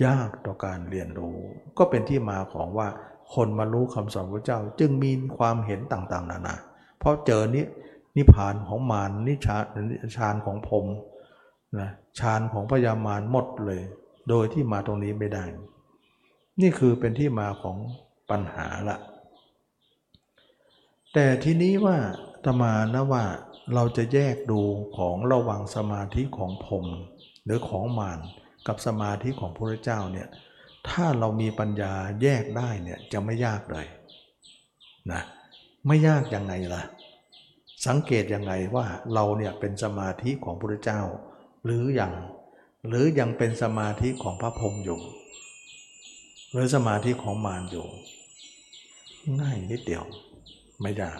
[0.05, 1.37] ยากต่อการเรียนรู้
[1.77, 2.87] ก็เป็นที่มาของว่า
[3.33, 6.55] คนมารู้คำสอนพระเจ้า จึงมีความเห็นต่างๆ นานา
[6.99, 7.65] เพราะเจอนี้
[8.17, 9.57] นิพานของมารนิชา
[10.17, 10.85] ฌานของพรม
[11.79, 11.89] นะ
[12.19, 13.81] ฌานของพญามารหมดเลย
[14.29, 15.45] โดยที่มาตรงนี้ไม่ได้
[16.61, 17.77] นี่คือเป็นที่มาของ
[18.29, 18.97] ปัญหาละ
[21.13, 21.97] แต่ทีนี้ว่า
[22.45, 23.23] ตมานะว่า
[23.73, 24.61] เราจะแยกดู
[24.97, 26.85] ของระหว่างสมาธิของพรม
[27.45, 28.19] หรือของมาร
[28.67, 30.27] กับสมาธิของพระเจ้าเนี่ย
[30.89, 33.87] ถ้าเรามีปัญญาแยกได้เนี่ยจะไม่ยากเลย
[35.11, 35.21] นะ
[35.87, 36.83] ไม่ยากยังไงล่ะ
[37.87, 41.01] สังเกตยังไงว่าเราเนี่ยเป็นสมาธิของพระเจ้า
[41.65, 42.13] หรืออยัง
[42.87, 44.99] หรือยังเป็นสมาธิของพระพรหมอยู่
[46.51, 47.87] หรือสมาธิของมารอยู่
[49.39, 50.03] ง่ายนิดเดียว
[50.81, 51.19] ไม่ยาก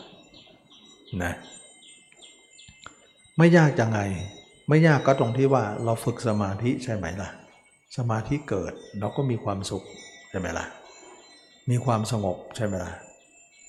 [1.24, 1.34] นะ
[3.38, 4.00] ไม่ยากยังไง
[4.68, 7.30] ไม่ยากก็ตรงที่ว่าเราฝึกสมาธิใช่ไหมล่ะ
[7.98, 9.84] สมาธิเกิดเราก็มีความสุข
[10.30, 10.66] ใช่ไหมล่ะ
[11.70, 12.94] มีความสงบใช่ไหมล่ะ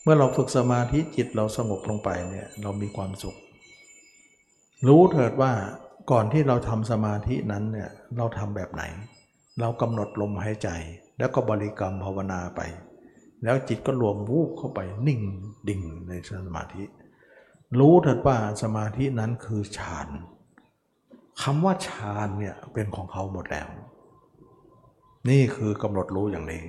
[0.02, 3.36] เมื่อเราฝึกสมาธิจิตเราสงบลงไปเนี่ยเรามีความสุข
[4.88, 5.52] รู้เถิดว่า
[6.10, 8.82] ก่อนที่เราทำสมาธินั้นเนี่ยเราทำแบบไหน
[9.60, 10.68] เรากำหนดลมหายใจ
[11.18, 12.60] แล้วก็บริกรรมภาวนาไป
[13.44, 15.20] แล้วจิตก็รวมวูบเข้าไปนิ่ง
[15.68, 16.82] ดิ่งในสมาธิ
[17.78, 20.08] รู้เถิดว่าสมาธินั้นคือฌาน
[21.42, 23.68] คำว่าฌานเนี่ยเป็นของเขาหมดแล้ว
[25.28, 26.64] นี่คือกำหนดรู้อย่างนี้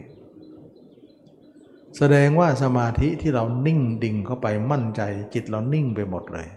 [1.98, 5.02] แสดงว่าสมาธิที่เรานิ่งดิ่งเข้าไปมั่นใจ
[5.34, 6.48] จิตเรานิ่งไปหมดเลย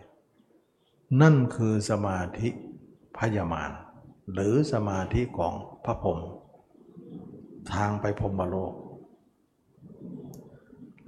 [1.21, 2.49] นั่นคือสมาธิ
[3.19, 3.71] พยามาน
[4.33, 5.55] หรือสมาธิของ
[5.85, 6.19] พระพรหม
[7.73, 8.75] ทางไปพรมโลก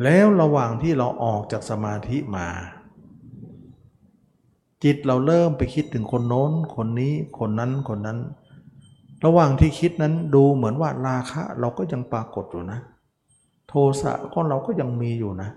[0.03, 2.48] แล้วระหว่างที่เราออกจากสมาธิมา
[4.85, 8.18] จิตเราเริ่มไปคิดถึงคนโน้น คนนี้คนนั้นคนนั้น
[9.24, 12.78] ระหว่างที่คิดนั้นดูเหมือนว่าราคะเราก็ยังปรากฏอยู่นะ
[13.68, 15.51] โทสะของเราก็ยังมีอยู่นะ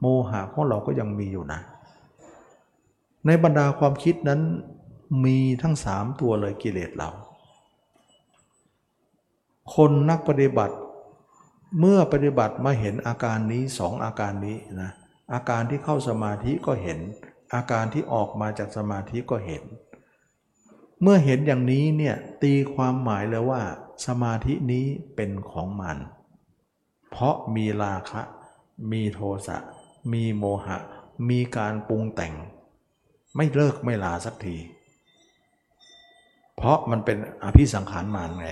[0.00, 1.60] โมหะของเราก็ยังมีอยู่นะ
[3.26, 4.40] ในบรรดาความคิดนั้น
[5.24, 7.10] มีทั้งสามตัวเลยกิเลสเรา
[9.74, 10.76] คนนักปฏิบัติ
[11.78, 14.90] เมื่อปฏิบัติมาเห็นอาการนี้สองอาการนี้นะ
[15.32, 16.98] อาการที่เข้าสมาธิก็เห็น
[17.54, 19.62] อาการที่ออกมาจากสมาธิก็เห็น
[21.02, 23.62] เมื่อเห็นอย่างนี้เนี่ยตีความหมายเลยว่า
[24.06, 24.86] สมาธินี้
[25.16, 25.96] เป็นของมัน
[27.10, 28.20] เพราะมีราคะ
[28.92, 29.58] มีโทสะ
[30.12, 30.76] มีโมหะ
[31.30, 32.34] มีการปรุงแต่ง
[33.36, 34.56] ไม่เลิกไม่ลาสักที
[36.56, 38.48] เพราะมันเป็นอภิสังขารมานไง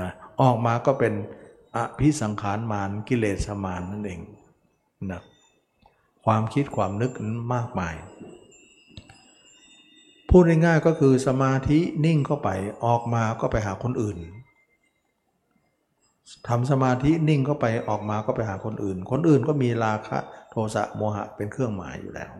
[0.00, 1.14] นะออกมาก็เป็น
[1.76, 4.20] อภิสังขารมานกิเลสมานนั่นเอง
[5.10, 5.20] นะ
[6.26, 7.12] ความคิดความนึก
[7.54, 7.94] มากมาย
[10.30, 12.48] พูดง่ายๆก็คือสมาธินิ่งเข้าไป
[12.84, 14.18] ออกมาก็ไปหาคนอื่น
[16.48, 20.18] ทำสมาธินิ่งเข้าไปออกมาก็ไปหาคนอื่น คนอื่นก็มีราคะ
[20.50, 22.32] โทสะโมหะเป็นเครื่องหมายอยู่แล้ว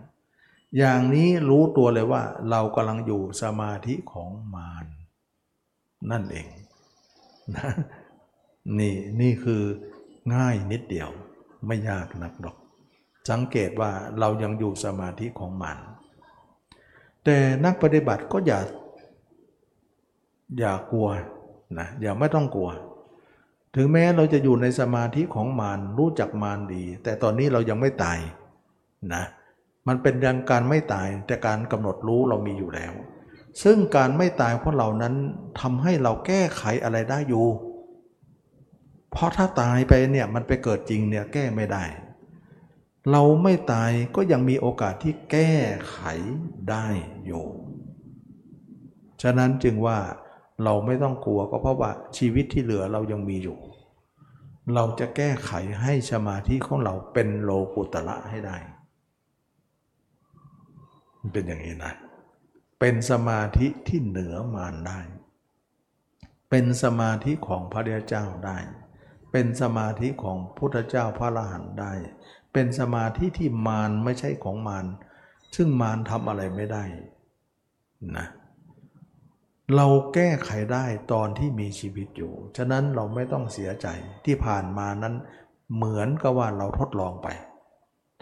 [0.78, 4.87] อย่างนี้รู้ตัวเลยว่าเรากำลังอยู่สมาธิของมาร
[6.11, 6.47] นั่นเอง
[7.57, 7.70] นะ
[8.78, 9.62] นี่นี่คือ
[10.35, 11.11] ง่ายนิดเดียว
[11.66, 12.57] ไม่ยากนักหรอก
[13.29, 15.77] สังเกตว่าเรายังอยู่สมาธิของมัน
[17.25, 18.61] แต่นักปฏิบัติก็อย่า
[20.59, 21.09] อย่ากลัว
[21.79, 22.71] นะอย่าไม่ต้องกลัว
[23.77, 28.18] ถึงแม้เราจะอยู่ในสมาธิของมารรู้จักมารดี แต่ตอนนี้เรายังไม่ตาย
[29.14, 29.25] นะ
[29.89, 32.93] มันเป็นยังการไม่ตายแต่การกำหนดรู้เรามีอยู่แล้ว
[33.62, 35.14] ซึ่งการไม่ตายเพราะเรานั้น
[35.61, 37.47] ทำให้เราแก้ไขอะไรได้อยู่
[39.12, 41.85] เพราะถ้าตายไปเนี่ยมันไปเกิดจริงเนี่ยแก้ไม่ได้
[43.11, 45.55] เราไม่ตายก็ยังมีโอกาสที่แก้
[45.90, 45.98] ไข
[46.70, 46.86] ได้
[47.26, 47.46] อยู่
[49.22, 49.98] ฉะนั้นจึงว่า
[50.64, 53.59] เราไม่ต้องกลัวก็เพราะว่าชีวิตที่เหลือเรายังมีอยู่
[54.74, 58.57] เราจะแก้ไขให้สมาธิของเราเป็นโลกุตละให้ได้
[61.32, 61.94] เป็นอย่างนี้นะ
[62.80, 65.01] เป็นสมาธิที่เหนือมารได้
[66.51, 68.59] เป็นสมาธิของพระเดชเจ้าได้
[69.32, 71.92] เป็นสมาธิของพุทธเจ้าพระอรหันต์ได้
[72.53, 74.86] เป็นสมาธิที่มารไม่ใช่ของมาร
[75.57, 76.84] ซึ่งมารทำอะไรไม่ได้
[78.16, 78.26] นะ
[79.76, 83.86] เราแก้ไขได้ตอนที่มีชีวิตอยู่ ฉะนั้นเราไม่ต้องเสียใจ
[84.24, 85.14] ที่ผ่านมานั้น
[85.74, 87.28] เหมือนกับว่าเราทดลองไป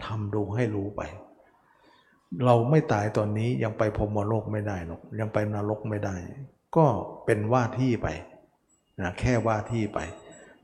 [0.03, 1.01] ทำดูให้รู้ไป
[2.45, 6.15] เราไม่ตายตอนนี้ยังไปพรมโลกไม่ได้หรอกยังไปนรกไม่ได้
[6.75, 6.85] ก็
[7.25, 8.07] เป็นว่าที่ไป
[9.01, 9.99] นะแค่ว่าที่ไป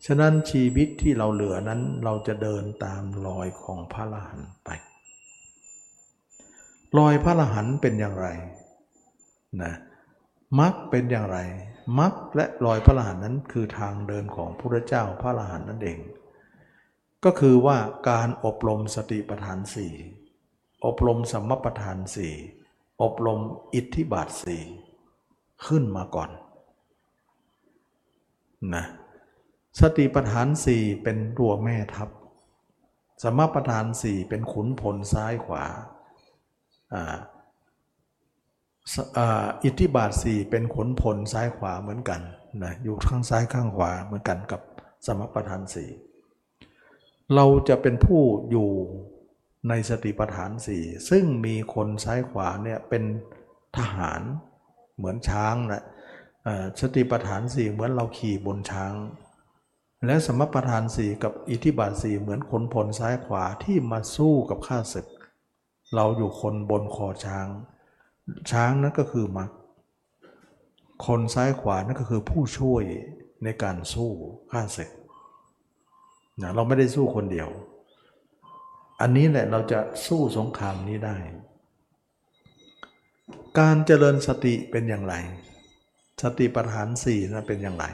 [0.06, 4.70] ฉะนั้นชีวิตที่เราเหลือนั้นเราจะเดินตามรอยของพระละหันไป
[6.98, 8.28] รอยพระละหันเป็นอย่างไร
[9.62, 9.74] นะ
[10.60, 11.40] มักเป็นอย่างไร
[12.00, 16.00] มักและรอยพระละหันนั้นคือทางเดินของพระเจ้าพระละหันนั่นเอง
[17.26, 17.78] ก็คือว่า
[18.10, 19.94] การอบรมสติปัฏฐานสี่
[20.86, 22.34] อบรมสัมมปทานสี่
[23.02, 23.40] อบรม
[23.74, 24.62] อิทธิบาทสี่
[25.66, 26.30] ขึ้นมาก่อน
[28.76, 28.86] นะ
[29.80, 32.10] สติปัฏฐานสี่เป็นตัวแม่ทัพ
[33.24, 35.64] สมปทานสี่เป็นขุนพลซ้ายขวา
[39.64, 42.22] อิทธิบาทสี่เป็นขุนพลซ้ายขวาเหมือนกัน
[42.64, 44.62] นะอยู่ข้างซ้ายข้างขวาเหมือนกันกับ
[45.06, 45.90] สมปทานสี่
[47.36, 48.22] เราจะเป็นผู้
[48.52, 48.70] อยู่
[49.70, 53.04] ในสติปัฏฐานสี่ซึ่งมีคนซ้ายขวาเนี่ยเป็น
[53.78, 54.22] ทหาร
[54.98, 55.84] เหมือนช้างนะ
[56.82, 58.94] สติปัฏฐานสี่เหมือนเราขี่บนช้าง
[60.06, 65.08] และสมปัฏฐานสี่กับอิทธิบาทสี่เหมือนคนพลซ้ายขวาที่มาสู้กับข้าศึก
[65.96, 67.48] เราอยู่คนบนคอช้าง
[68.52, 69.52] ช้างนั่นก็คือมัก
[71.06, 72.84] คนซ้ายขวานั่นก็คือผู้ช่วย
[73.44, 74.12] ในการสู้
[74.52, 74.90] ข้าศึก
[76.42, 77.50] นะเราไม่ได้สู้คนเดียว
[79.02, 81.16] อันนี้แหละเราจะสู้สงครามนี้ได้
[83.60, 85.16] การเจริญสติเป็นอย่างไร
[86.24, 87.86] สติปัฏฐานสี่นั้นเป็นอย่างไร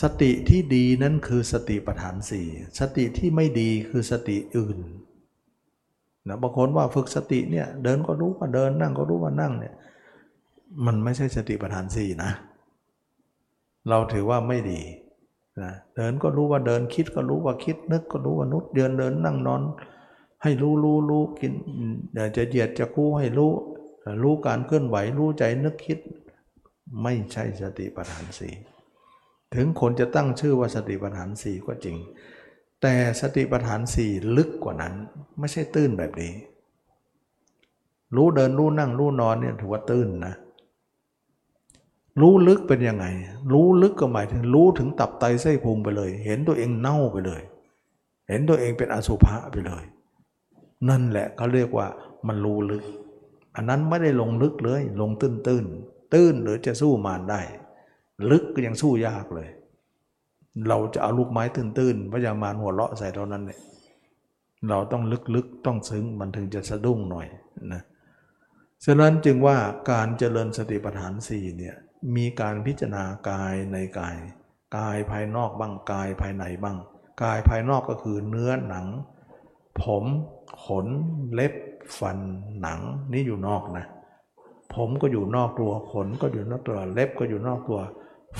[0.00, 2.46] สติที่ดีนั้นคือสติปัฏฐานสี่
[2.78, 4.78] สติที่ไม่ดีคือสติอื่น
[6.28, 9.74] นะบางคนว่าฝึกสติเนี่ยเดินก็รู้ว่าเดินนั่งก็รู้ว่านั่งเนี่ย
[10.86, 12.30] มันไม่ใช่สติปัฏฐานสี่นะ
[13.88, 14.80] เราถือว่าไม่ดี
[15.60, 19.62] นะเดินก็รู้ว่าเดินคิดก็รู้ว่าคิดนึกก็รู้ว่านุดเดินเดินนั่งนอน
[20.42, 21.52] ให้รู้รู้รู้กิน
[22.36, 23.50] จะเหยียดจะคู่ให้รู้
[24.22, 25.98] รู้การเคลื่อนไหวรู้ใจนึกคิด
[27.02, 28.54] ไม่ใช่สติปัฏฐานสี่
[29.54, 31.96] ถึงคนจะตั้งชื่อว่าสติปัฏฐานสี่ก็จริง
[32.82, 34.94] แต่สติปัฏฐานสี่ลึกกว่านั้น
[35.38, 36.32] ไม่ใช่ตื้นแบบนี้
[38.16, 40.34] รู้เดินรู้นั่งรู้นอนเนี่ยถือว่าตื้นนะ
[42.20, 43.06] รู้ลึกเป็นยังไง
[43.52, 47.42] รู้ลึกก็หมายถึงรู้ถึงตับไตไส้พุงไปเลย เห็นตัวเองเน่าไปเลย
[48.28, 49.84] เห็นตัวเองเป็นอสุภะไปเลย
[50.88, 51.86] นั่นแหละเขาเรียกว่า
[52.26, 52.84] มันรู้ลึก
[53.54, 55.64] อันนั้นไม่ได้ลงลึกเลย ลงตื้นตื้น
[56.12, 57.40] ตื้นหรือจะสู้มารได้
[58.30, 59.48] ลึกก็ยังสู้ยากเลย
[60.68, 63.60] เราจะเอาลูกไม้ตื้นๆพยามารหัวเราะใส่เท่านั้นเนี่ย
[64.68, 65.02] เราต้อง
[65.34, 67.26] ลึกๆต้องซึ้งมันถึงจะสะดุ้งหน่อย
[67.72, 67.82] นะ
[68.84, 69.56] ฉะนั้นจึงว่า
[69.90, 71.76] การเจริญสติปัฏฐานสี่เนี่ย
[72.16, 74.16] มีการพิจารณากายในกาย
[74.76, 76.78] กายภายนอกบ้างกายภายในบ้าง
[77.22, 78.86] กายภายนอกก็คือเนื้อหนัง
[79.82, 80.04] ผม
[80.64, 80.86] ขน
[81.32, 81.54] เล็บ
[81.98, 82.18] ฟัน
[82.60, 82.80] หนัง
[83.12, 83.84] นี่อยู่นอกนะ
[84.74, 87.80] ผมก็อยู่นอกตัวขนก็อยู่นอกตัวเล็บก็อยู่นอกตัว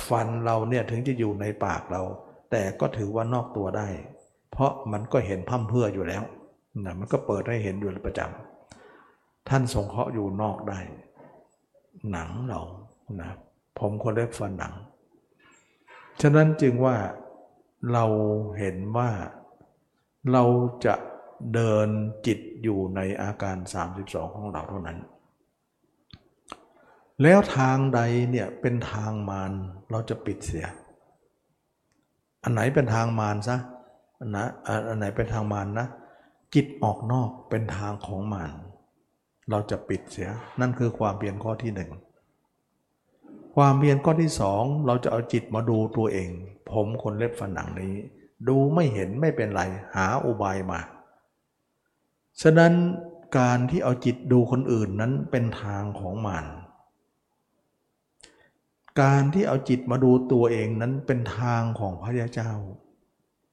[0.08, 2.02] ฟันเราเนี่ยถึงจะอยู่ในปากเรา
[2.50, 3.88] แต่ก็ถือว่านอกตัวได้
[4.52, 6.22] เพราะมันก็เห็นพั่มเพื่ออยู่แล้ว
[6.84, 10.80] นะมันก็เปิดให้เห็นอยู่ประจำท่านทรงเคราะห์อยู่นอกได้
[12.10, 12.60] หนังเรา
[13.20, 13.30] นะ
[13.78, 14.74] ผมคนเล็บฟันหนัง
[16.22, 16.96] ฉะนั้นจึงว่า
[17.92, 18.04] เรา
[18.58, 19.10] เห็นว่า
[20.32, 20.44] เรา
[20.86, 20.94] จะ
[21.54, 21.88] เดิน
[22.26, 23.56] จิตอยู่ในอาการ
[23.96, 24.98] 32 ของเราเท่านั้น
[27.22, 28.00] แล้วทางใด
[28.30, 29.52] เนี่ยเป็นทางมาร
[29.90, 30.66] เราจะปิดเสีย
[32.42, 33.56] อันไหนเป็นทางมารซะ
[34.36, 34.46] นะ
[34.88, 35.86] อันไหนเป็นทางมารนนะ
[36.54, 38.52] จิตออกนอกเป็นทางของมาร
[39.50, 40.28] เราจะปิดเสีย
[40.60, 41.90] นั่นคือความเปลี่ยนข้อที่หนึ่ง
[43.54, 46.30] ความเพียรข้อที่สองเราจะเอาจิตมาดูตัวเอง
[46.70, 47.94] ผมคนเล็บฝันหนังนี้
[48.48, 49.62] ดูไม่เห็นไม่เป็นไร
[49.94, 50.80] หาอุบายมา
[52.42, 52.72] ฉะนั้น
[53.38, 56.46] การที่เอาจิตดูคนอื่นนั้นเป็นทางของมาร
[59.00, 62.52] การที่เอาจิตมาดูตัวเองนั้นเป็นทางของพระยาเจ้า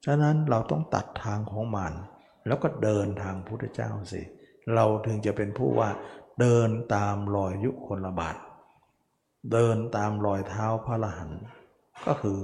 [0.05, 1.93] ฉะนั้นเราต้องตัดทางของมาร
[2.47, 4.21] แล้วก็เดินทางพุทธเจ้าสิ
[4.75, 5.89] เราถึงจะเป็นผู้ว่า
[6.41, 8.37] เดินตามรอยยุคนละบาท
[9.51, 11.31] เดินตามรอยเท้าพระละหัน
[12.05, 12.39] ก็คือ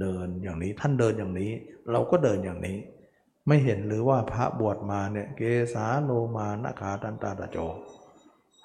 [0.00, 1.50] เดินอย่างนี้ท่านเดินอย่างนี้
[1.90, 2.78] เราก็เดินอย่างนี้
[3.46, 5.40] ไม่เห็นหรือว่าพระบวชมาเนี่ยเก
[5.74, 7.58] สาโลมานาคาตันตาตะโจ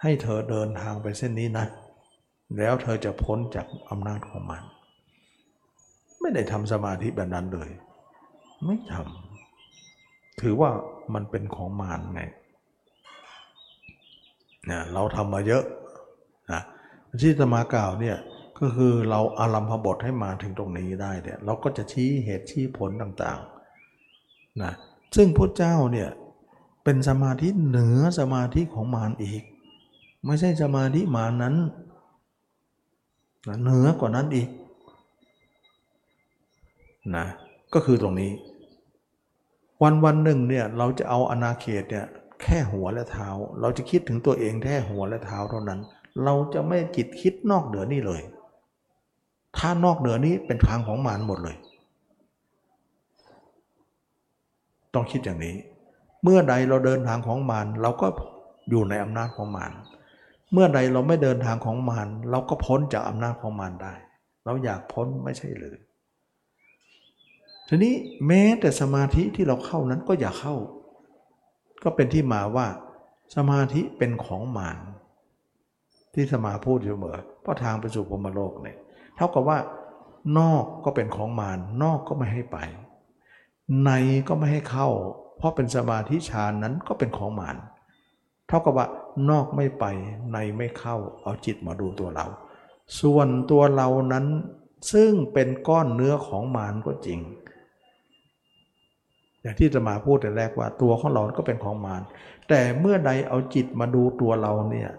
[0.02, 1.66] ให้เธอเดินทางไปเส้นนี้นะ
[2.57, 4.64] แล้วเธอจะพ้นจากอำนาจของมัน
[6.20, 7.70] ไม่ได้ทำสมาธิแบบนั้นเลย
[8.65, 10.72] ไม่ทำถือว่า
[11.14, 12.22] มันเป็นของมารไง
[14.70, 15.64] นะเราทำมาเยอะ
[16.52, 16.61] นะ
[17.22, 18.18] ที่จะมากล่าวเนี่ย
[18.60, 24.74] ก็คือเราอารัมพบทให้มาถึงตรงนี้ได้เนี่ยเราก็จะชี้เหตุชี้ผลต่างๆนะ
[25.15, 26.10] ซึ่งพระเจ้าเนี่ย
[26.84, 29.44] เป็นสมาธิเหนือสมาธิของมารอีก
[30.26, 31.56] ไม่ใช่สมาธิมารนั้น
[33.48, 34.49] นะเหนือกว่านั้นอีก
[37.15, 37.26] นะ
[37.74, 38.32] ก็คือตรงนี้
[39.82, 42.06] วันวันหนึ่งเนี่ยเราจะเอาอนาเขตเนี่ย
[42.41, 43.28] แค่หัวและเท้า
[43.61, 45.80] เราจะคิดถึงตัวเองแค่หัวและเท้าเท่านั้น
[46.24, 48.22] เราจะไม่จิตคิดนอกเหนือนี่เลย
[49.57, 51.56] ถ้านอกเหนือนี้เป็นทางของมารหมดเลย
[54.94, 55.56] ต้องคิดอย่างนี้
[56.24, 58.07] เมื่อใดเราเดินทางของมารเราก็
[58.70, 59.72] อยู่ในอำนาจของมาร
[60.53, 63.93] เมื่อใดเราไม่เดินทางของมารเราก็พ้นจากอำนาจของมารได้
[64.45, 65.75] เราอยากพ้นไม่ใช่หรือ
[67.67, 67.93] ทีนี้
[68.27, 70.55] แม้แต่สมาธิที่เราเข้านั้นก็อย่าเข้า
[71.84, 72.67] ก็เป็นที่มาว่า
[73.35, 74.77] สมาธิเป็นของมาร
[76.13, 78.77] ที่สมาพูดอยู่เสมอเพราะทางไปสู่พรมโลกเนี่ย
[79.15, 79.57] เท่ากับว่า
[80.39, 82.57] นอกก็เป็นของมารนอกก็ไม่ให้ไป
[83.85, 83.91] ใน
[84.27, 84.89] ก็ไม่ให้เข้า
[85.38, 87.55] เพราะเป็นสมาธิฌานนั้นก็เป็นของมาร
[88.55, 88.88] ท่ากับว่า
[89.30, 89.85] นอกไม่ไป
[90.34, 92.25] ในไม่เข้าเอาจิตมาดูตัวเรา
[93.01, 94.25] ส่วนตัวเรานั้น
[94.93, 97.19] ซึ่งเป็นก้อนเนื้อของมารก็จริง
[99.41, 102.01] อย่างที่จะมาพูดแต่แรกว่าตัวของเราก็เป็นของมาร
[102.49, 104.91] แต่เมื่อใดเอาจิตมาดูตัวเราเนี่ย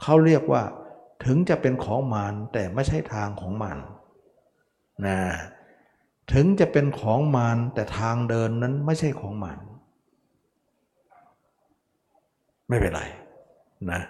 [0.00, 0.62] เขาเรียกว่า
[1.24, 3.78] ถึงจะเป็นของมารแต่ไม่ใช่ทางของมาร
[5.06, 5.18] นะ
[6.32, 9.58] ถึงจะเป็นของมารแต่ทางเดินนั้นไม่ใช่ของมาร
[12.68, 13.02] ไม่เป็นไร
[13.92, 14.02] นะ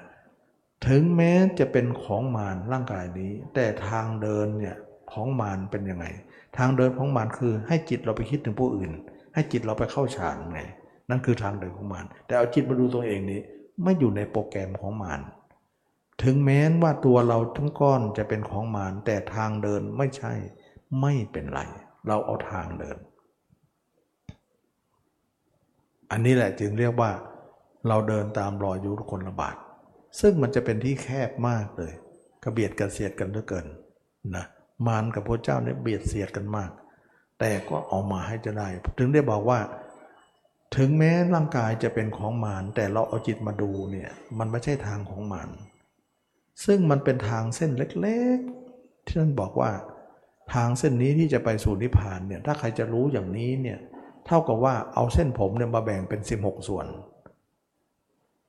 [0.87, 4.77] ถึงแม้จะเป็นของมารร่างกายนี้ แต่ทางเดินเนี่ย
[5.13, 6.07] ของมารเป็นยังไง
[6.57, 8.93] ทางเดินของมารคือให้จิตเราไปคิดถึงผู้อื่น
[9.35, 10.61] ให้จิตเราไปเข้าฌานไง
[11.11, 13.41] นั่นคือทางเดินของมารแต่เอาจิตมาดูตัวเองนี้
[13.83, 15.21] ไม่อยู่ในโปรแกรมของมาร
[16.23, 20.33] ถึงแม้ว่าตัวเราทั้งก้อนจะเป็นของมารแต่ทางเดินไม่ใช่
[21.01, 21.61] ไม่เป็นไร
[22.07, 22.97] เราเอาทางเดิน
[26.11, 27.11] อันนี้แหละจึงเรียกว่า
[27.89, 29.57] เราเดินตามรอยยุทธคนละบาท
[30.21, 31.93] ซึ่งมันจะเป็นที่แคบมากเลย
[32.45, 33.67] กระเบียดกระเสียดกันเหลือเกิน
[34.37, 34.45] นะ
[34.87, 36.71] มารกับพระเจ้าเนี่ยเบียดเสียดกันมาก
[37.41, 39.61] แต่ก็เอามาให้จะได้ ถึงได้บอกว่า
[40.77, 45.51] ถึงแม้ร่างกายจะเป็นของมารแต่เราเอาจิตมาดูเนี่ยมันไม่ใช่ทางของมาร
[46.65, 47.71] ซึ่งมันเป็นทางเส้น
[48.01, 49.71] เล็กๆ ที่ท่านบอกว่า
[50.55, 53.79] ทางเส้นนี้ที่จะไปสู่นิพพานเนี่ยถ้าใครจะรู้อย่างนี้เนี่ย
[54.27, 56.87] เท่ากับว่าเอาเส้นผมเนี่ยมาแบ่งเป็น 16 ส่วน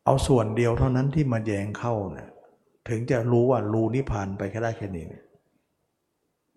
[0.09, 2.29] เอาส่วนเดียวเท่านั้นที่มาแยงเข้าเนี่ย
[2.89, 5.05] ถึงจะรู้ว่ารูนิพพานไปแค่ได้แค่นี้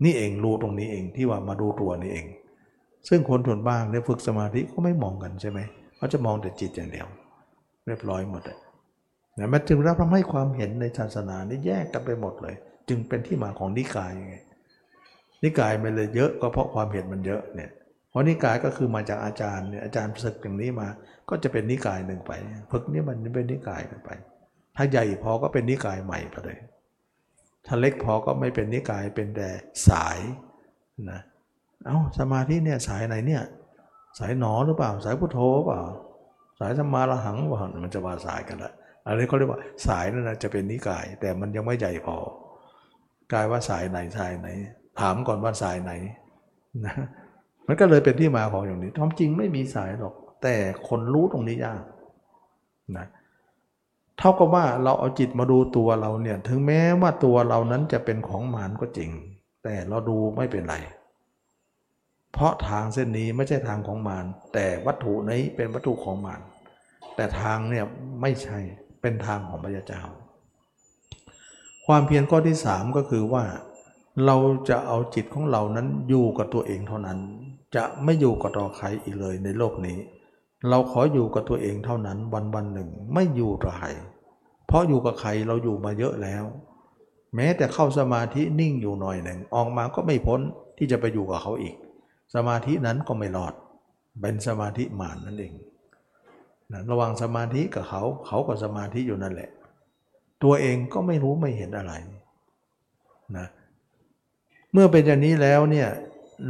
[0.04, 2.26] นี่เองรู้ตรงนี้เองที่ว่ามาดูตัวนี่เอง
[3.08, 5.58] ซึ่งคนส่วนบ้างเนี่ยฝึกสมาธิก็ไม่มองกันใช่ไหม
[5.96, 7.06] เขาจะมองแต่จิตอย่างเดียว
[7.86, 8.58] เรียบร้อยหมดเลย
[9.38, 12.54] นะมันจึงรับทำให้ความเห็นในศาสนานี่แยกกันไปหมดเลย
[12.88, 14.36] จึงเป็นที่มาของนิกายไง
[15.42, 17.70] นิกายมันเลยเยอะก็เพราะความเห็นมันเยอะเนี่ย
[18.10, 20.88] เพราะนิกายก็คือมาจากอาจารย์เนี่ยอาจารย์ศึกอย่างนี้มา
[21.28, 22.32] ก็จะเป็นนิกายหนึ่งไป
[22.70, 24.10] ฝึกนี่มันเป็นนิกายไป
[24.76, 26.58] ถ้าใหญ่พอก็เป็นนิกายใหม่ไปเลย
[27.66, 29.48] ถ้าเล็กพอก็ไม่เป็นนิกายเป็นแต่
[29.88, 30.18] สาย
[31.10, 31.20] นะ
[31.84, 33.42] เอา้าสมาธิเนี่ยสายไหนเนี่ย
[34.18, 35.82] สายหนอหรือเปล่า สายพุทโธเปล่า
[36.60, 38.72] สายสมาละหังว่ามันจะมาสายกันละ
[39.06, 42.16] อันนี้เขาเรียกว่าสายนั่นนะจะเป็นนิกาย แต่มันยังไม่ใหญ่พอ
[43.32, 44.48] กายว่าสายไหนสายไหน
[45.00, 45.92] ถามก่อนว่าสายไหน
[46.86, 46.94] นะ
[47.66, 50.54] มันก็เลยเป็นที่มาของอย่างนี้ท้อมจริงไม่มีสายหรอก แต่
[50.88, 51.82] คนรู้ตรงนี้ยาก
[52.96, 53.06] นะ
[54.18, 59.10] เท่ากับว่าเราเอาจิตมาดูตัวเราเนี่ยถึงแม้ว่าตัวเรานั้นจะเป็นของมารก็จริง
[59.64, 60.76] แต่เราดูไม่เป็นไร
[62.32, 64.24] เพราะทางเส้นนี้ไม่ใช่ทางของมาร
[64.54, 66.40] แต่วัตถุนี้เป็นวัตถุของมาร
[67.16, 67.84] แต่ทางเนี่ย
[68.20, 68.58] ไม่ใช่
[69.00, 70.02] เป็นทางของพระเจ้า
[71.86, 73.44] ความเพียรข้อที่สามก็คือว่า
[74.26, 74.36] เรา
[74.68, 77.18] จะเอาจิตของเรานั้นอยู่กับตัวเองเท่านั้น
[77.74, 79.98] จะไม่อยู่กับต่อใครอีกเลยในโลกนี้
[80.68, 83.88] เราขออยู่กับตัวเองเท่านั้นวันวันหนึ่งไม่อยู่กับใคร
[84.66, 86.44] เพราะอยู่กับใครเราอยู่มาเยอะแล้ว
[87.34, 90.40] แม้แต่เข้าสมาธินิ่งอยู่หน่อยหนึ่งออกมาก็ไม่พ้น
[90.78, 91.74] ที่จะไปอยู่กับเขาอีก
[92.34, 93.54] สมาธินั้นก็ไม่รอด
[94.20, 95.54] เป็นสมาธิหมานนั่นเอง
[96.72, 99.50] นะระวังสมาธิกับเขาเขาก็สมาธิอยู่นั่นแหละ
[100.42, 101.92] ตัวเองก็ไม่รู้ไม่เห็นอะไร
[103.36, 103.46] นะ
[104.72, 105.88] เมื่อเป็นอย่างนี้แล้วเนี่ย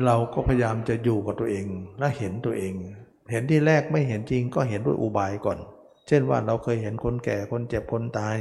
[0.05, 1.67] เราก็พยายามจะอยู่กับตัวเอง
[1.99, 2.73] และเห็นตัวเอง
[3.33, 5.59] เห็นที่แรกไม่เห็นจริงก็เห็นด้วยอุบายก่อน
[6.07, 8.37] เช่นว่าเราเคยเห็นคนแก่คนเจ็บคนตาย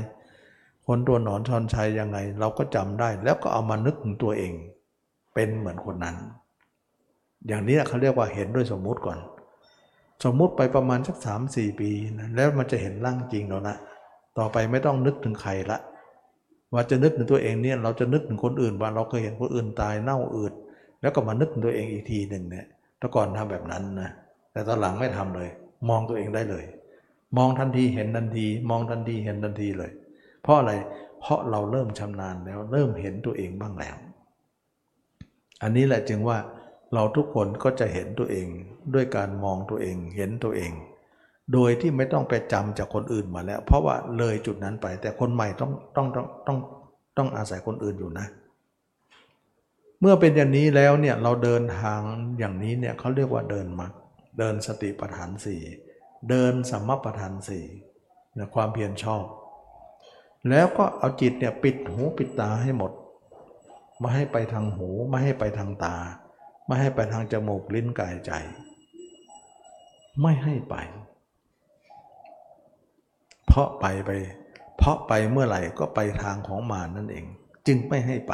[0.87, 4.53] คนตัวหนอนชอนชัยยังไง เราก็จำได้ แล้วก็เอามานึกถึงตัวเอง
[5.33, 6.15] เป็นเหมือนคนนั้น
[7.47, 9.19] อย่างนี้เขาเรียกว่าเห็นด้วยสมมุติก่อน
[10.23, 11.89] สมมุติไปประมาณสักสามสี่ปี
[12.19, 13.75] นะแล้วมันจะเห็นร่างจริงแล้วนะ
[14.37, 15.77] ต่อไปไม่ต้องนึกถึงใครละ
[16.73, 20.53] ว่าจะนึกถึงตัวเองเนี่ยเราจะนึกถึงคนอื่นว่าเราเคยเห็นคนอื่นตายเน่าอืด
[21.01, 22.65] แล้วก็มานึกถึงตัวเองอีกทีหนึ่งเนี่ย
[22.97, 24.11] แต่ก่อนทำแบบนั้นนะ
[24.51, 25.49] แต่ตอนหลังไม่ทำเลย
[25.89, 26.65] มองตัวเองได้เลย
[27.37, 29.91] มองทันทีเห็นทันที มองทันทีเห็นทันทีเลย
[30.43, 30.71] เพราะอะไร
[31.19, 33.95] เพราะเราเริ่มชำนาญแล้วเริ่มเห็นตัวเองบ้างแล้ว
[35.63, 36.37] อันนี้แหละจึงว่า
[36.93, 38.47] เราทุกคนก็จะเห็นตัวเอง
[38.93, 40.71] ด้วยการมองตัวเองเห็นตัวเอง
[41.53, 46.57] โดยที่ไม่ต้องไปจำจากคนอื่นมาแล้ว เพราะว่าเลยจุดนั้นไป แต่คนใหม่ต้องต้องต้องต้อง
[47.17, 48.27] ต้องอาศัยคนอื่นอยู่นะ
[50.01, 52.01] เมื่อเป็นอย่างนี้แล้วเนี่ยเราเดินทาง
[52.39, 53.91] อย่างนี้เนี่ยเขาเรียกว่าเดินมรรค
[54.37, 55.61] เดินสติปัฏฐานสี่
[56.29, 57.65] เดินสัมมาปัฏฐานสี่
[58.37, 59.25] นี่ยความเพียรชอบ
[60.49, 62.91] แล้วก็เอาจิตเนี่ยปิดหูปิดตาให้หมด
[63.99, 65.95] ไม่ให้ไปทางหูไม่ให้ไปทางตา
[66.65, 68.31] ไม่ให้ไปทางจมูกลิ้นกายใจ
[70.21, 70.75] ไม่ให้ไป
[73.45, 74.11] เพราะไปไป
[74.77, 77.25] เพราะไปเมื่อไหร่ก็ไปทางของมานนั่นเอง
[77.67, 78.33] จึงไม่ให้ไป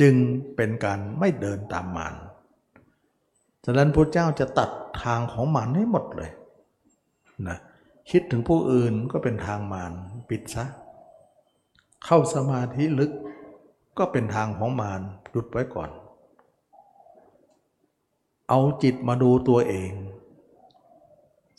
[0.00, 0.14] จึง
[0.56, 2.14] เป็นการไม่เดินตามมาร
[3.68, 4.70] ฉะนั้นพระเจ้าจะตัด
[5.02, 6.30] ทางของมารให้หมดเลย
[7.48, 7.58] นะ
[8.10, 9.92] คิดถึงผู้อื่นก็เป็นทางมาร
[10.28, 10.64] ปิดซะ
[12.04, 13.12] เข้าสมาธิลึก
[13.98, 15.90] ก็เป็นทางของมารหยุดไว้ก่อน
[18.48, 19.92] เอาจิตมาดูตัวเอง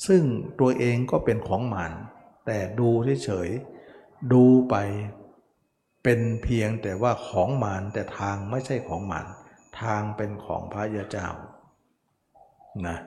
[0.08, 0.24] ซึ่ง
[0.60, 1.92] ตัวเองก็เป็นของมัน
[2.46, 2.90] แต่ดู
[3.24, 4.76] เฉยๆดูไป
[6.04, 9.26] เป็นเพียงแต่ว่าของมานแต่ทางไม่ใช่ของมัน
[9.82, 11.28] ทางเป็นของพระยาเจ้า
[12.88, 12.98] นะ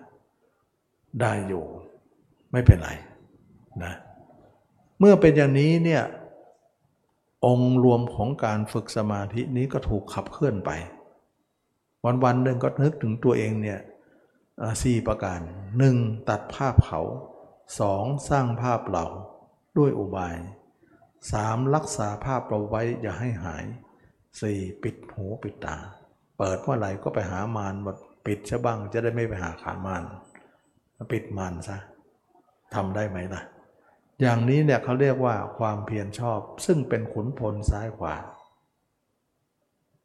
[1.21, 1.65] ได้อยู่
[2.53, 2.91] ไม่เป็นไร
[3.85, 3.93] นะ
[4.99, 6.03] เมื่อเป็นอย่างนี้เนี่ย
[7.47, 10.71] องค์รวมของการฝึกสมาธินี้ก็ถูกขับเคลื่อนไป
[12.05, 13.81] วันวันหนึ่งก็นึกถึงตัวเองเนี่ย
[14.83, 15.41] สี่ประการ
[15.79, 15.97] หนึ่ง
[16.29, 17.01] ตัดภาพเขา
[17.81, 19.07] สองสร้างภาพเรา
[19.79, 20.37] ด้วยอุบาย
[21.33, 23.65] สามรักษาภาพเราไว้อย่าให้หาย
[24.41, 25.77] สี่ปิดหูปิดตา
[26.39, 30.05] เปิดเมื่อไหร่ก็ไปหามารหมด ปิดชะบ้างจะได้ไม่ไปหาขามาร
[31.13, 31.79] ปิดมารซะ
[32.75, 33.43] ทำได้ไหมล่ะ
[34.21, 38.15] อย่างนี้เนี่ยเขาเรียกว่าความเพียรชอบ ซึ่งเป็นขุนพลซ้ายขวา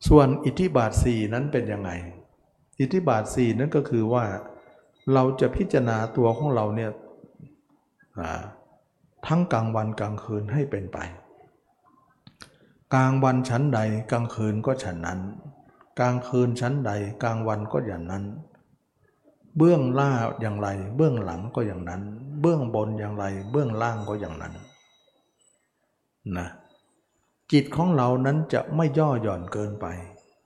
[0.08, 1.92] ส่วนอิทธิบาทสี่นั้นเป็นยังไง
[2.80, 4.26] อิทธิบาทสี่นั้นก็คือว่า
[5.14, 6.92] เราจะพิจารณาตัวของเราเนี่ย
[9.28, 10.98] ทั้งกลางวันกลางคืนให้เป็นไป
[12.94, 13.80] กลางวันชั้นใด
[14.12, 15.20] กลางคืนก็ฉันนั้น
[16.00, 16.92] กลางคืนชั้นใด
[17.24, 18.24] กลางวันก็อย่างนั้น
[19.58, 20.12] เบื้องล่า
[20.42, 22.02] อย่างไร เบื้องหลังก็อย่างนั้น
[22.42, 24.54] เบื้องบนอย่างไร เบื้องล่างก็อย่างนั้น
[26.38, 26.48] นะ
[27.52, 29.86] จิตของเรานั้นจะไม่ย่อหย่อนเกินไป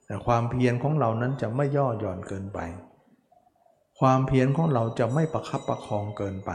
[0.06, 2.58] แต่ความเพียรของเรานั้นจะไม่ย่อหย่อนเกินไป
[4.00, 6.50] ความเพียรของเราจะไม่ประคับประคองเกินไป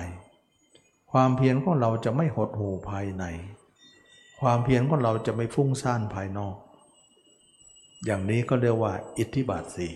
[1.12, 3.24] ความเพียรของเราจะไม่หดหู่ภายใน
[4.42, 6.56] ความเพียรของเราจะไม่ฟุ้งซ่านภายนอก
[8.06, 9.94] อย่างนี้ก็เรียกว่า อิทธิบาทสี่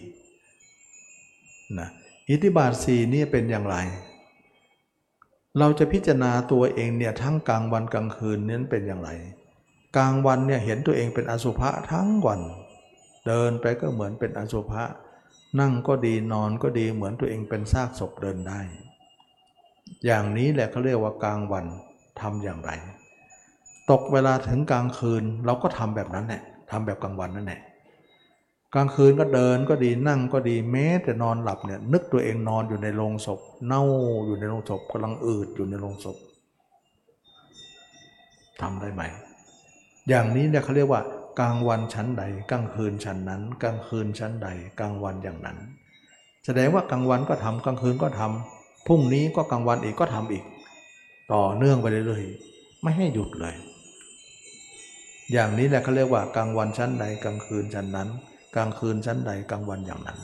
[1.80, 1.90] นะ
[2.30, 3.78] อิทธิบาทสี่นี่เป็นอย่างไร
[5.60, 9.10] เราจะพิจารณาตัวเองเนี่ยทั้งกลางวันกลางคืนนั้นเป็นอย่างไร
[9.98, 12.42] กลางวันเนี่ยเห็นตัวเองเป็นอสุภะทั้งวัน
[13.28, 14.84] เดินไปก็เหมือนเป็นอสุภะ
[15.60, 18.60] นั่งก็ดีนอนก็ดีเหมือนตัวเองเป็นซากศพเดินได้
[20.06, 21.66] อย่างนี้แหละเขาเรียกว่ากลางวัน
[22.22, 22.72] ทำอย่างไร
[23.92, 26.42] ตกเวลาถึงกลางคืนเราก็ทำแบบนั้นแหละ
[26.72, 27.62] ทำแบบกลางวันนั่นแหละ
[28.76, 33.84] กลางคืนก็เดินก็ดีนั่งก็ดีแม้แต่นอนหลับเนี่ยนึกตัวเองนอนอยู่ในโรงศพ เน่า
[34.26, 36.18] อยู่ในโรงศพกำลังอืดอยู่ในโรงศพ
[38.62, 39.02] ทำได้ไหม
[40.10, 41.02] อย่างนี้เนี่ยเขาเรียกว่า
[41.40, 44.48] กลางวันชั้นใดกลางคืนชั้นนั้น กลางคืนชั้นใด
[44.80, 45.58] กลางวันอย่างนั้น
[46.46, 50.44] แสดงว่ากลางวันก็ทำกลางคืนก็ทำพรุ่งนี้ก็กลางวันอีกก็ทำอีก
[51.34, 53.56] ต่อเนื่องไปเรื่อยๆไม่ให้หยุดเลย
[55.34, 58.10] อย่างนี้แหละเขาเรียกว่ากลางวันชั้นใดกลางคืนชั้นนั้น
[58.56, 60.20] กลางคืนชั้นใดกลางวันอย่างนั้น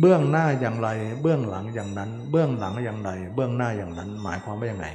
[0.00, 0.88] เบื้องหน้าอย่างไร
[1.22, 4.86] เบื้องหลังอย่างนั้น เบื้องหลังอย่างไร เบื้องหน้าอย่างนั้น หมายความว่าอย่างไง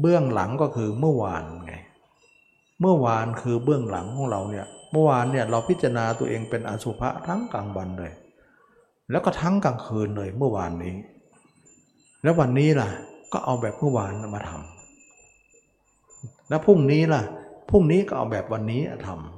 [0.00, 1.74] เบื้องหลังก็คือเมื่อวานไง
[2.80, 8.12] เมื่อวานคือเบื้องหลังของเราเนี่ย เมื่อวานเนี่ยเราพิจารณาตัวเองเป็นอสุภะทั้งกลางวันเลย
[9.10, 10.94] แล้วก็ทั้งกลางคืนเลยเมื่อวานนี้
[12.22, 12.88] แล้ววันนี้ล่ะ
[13.32, 17.22] ก็เอาแบบเมื่อวานมาทำแล้วพรุ่งนี้ล่ะ
[17.70, 19.37] พรุ่งนี้ก็เอาแบบวันนี้ทำ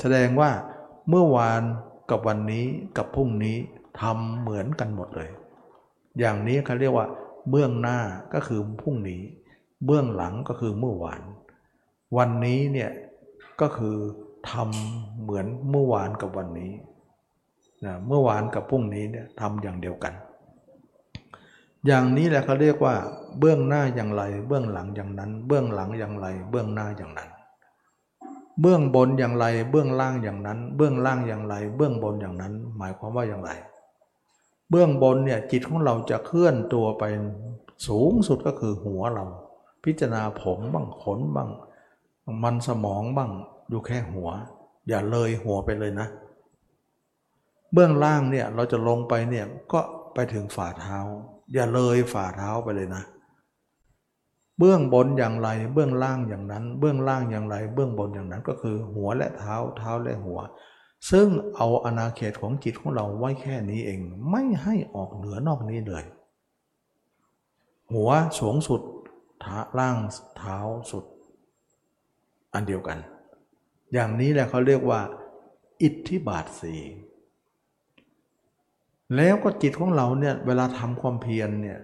[0.00, 0.50] แสดงว่า
[1.08, 1.62] เมื่อวาน
[2.10, 2.66] กับวันนี้
[2.96, 3.56] กับพรุ่งนี้
[4.00, 5.30] ทำเหมือนกันหมดเลย
[6.18, 7.06] อย่างนี้เขาเรียกว่า
[7.50, 7.98] เบื้องหน้า
[8.34, 9.22] ก็คือพรุ่งนี้
[9.84, 11.22] เบื้องหลังก็คือเมื่อวาน
[12.16, 12.90] วันนี้เนี่ย
[13.60, 13.96] ก็คือ
[14.50, 16.72] ทำเหมือนเมื่อวานกับวันนี้
[17.84, 20.14] นะเมื่อวานกับพรุ่งนี้เนี่ยทำอย่างเดียวกัน
[21.86, 22.94] อย่างนี้แหละเขาเรียกว่า
[23.38, 27.28] เบื้องหน้าอย่างไร เบื้องหลังอย่างนั้น เบื้องหลังอย่างไร เบื้องหน้าอย่างนั้น
[28.60, 33.50] เบื้องบนอย่างไร เบื้องล่างอย่างนั้น เบื้องล่างอย่างไร เบื้องบนอย่างนั้น หมายความว่าอย่างไร
[34.70, 37.04] เบื้องบนเนี่ยจิตของเราจะเคลื่อนตัวไป
[37.86, 39.24] สูงสุดก็คือหัวเรา
[39.84, 41.50] พิจารณาผมบ้างขนบ้าง
[42.42, 43.30] มันสมองบ้าง
[43.68, 44.28] อยู่แค่หัว
[44.88, 46.08] อย่าเลยหัวไปเลยนะ
[47.72, 49.80] เบื้องล่างเนี่ยเราจะลงไปเนี่ยก็
[50.14, 50.98] ไปถึงฝ่าเท้า
[51.54, 60.40] อย่าเลยฝ่าเท้าไปเลยนะเเบื้องบนอย่างไร เบื้องล่างอย่างนั้น เบื้องล่างอย่างไร เบื้องบนอย่างนั้นก็คือ หัวและเท้าเท้าและหัว
[61.10, 66.04] ซึ่งเอาอาณาเขตของจิตของเราไว้แค่นี้เอง ไม่ให้ออกเหนือนอกนี้เลย
[67.92, 68.10] หัว
[68.40, 68.80] สูงสุด
[69.44, 69.96] ท้าล่าง
[70.38, 70.58] เท้า
[70.90, 71.04] สุด
[72.54, 72.98] อันเดียวกัน
[73.92, 75.00] อย่างนี้แหละเขาเรียกว่า
[75.82, 76.74] อิทธิบาทสี
[79.16, 81.78] แล้วก็จิตของเราเนี่ยเวลาทำความเพียรเนี่ย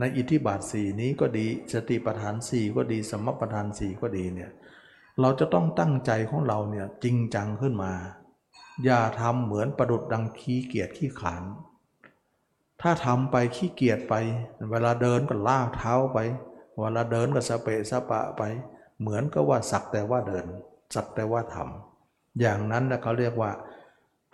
[0.00, 4.50] ในอิทธิบาทสี่นี้ก็ดีสติปัฏฐานสี่ก็ดีสมปัฏฐานสี่ก็ดีเนี่ย
[5.20, 7.92] เราจะต้องตั้งใจของเราเนี่ยจริงจังขึ้นมา
[8.84, 11.42] อย่าทำเหมือนประดุดดังขี้เกียจขี้ขาน
[12.80, 14.14] ถ้าทำไปขี้เกียจไป
[14.70, 16.18] เวลาเดินก็ล่าเท้าไป
[16.78, 18.42] เวลาเดินก็สเปะสปะไป
[19.00, 20.46] เหมือนก็ว่าสักแต่ว่าเดิน
[20.94, 23.50] สักแต่ว่าทำอย่างนั้นนะเขาเรียกว่า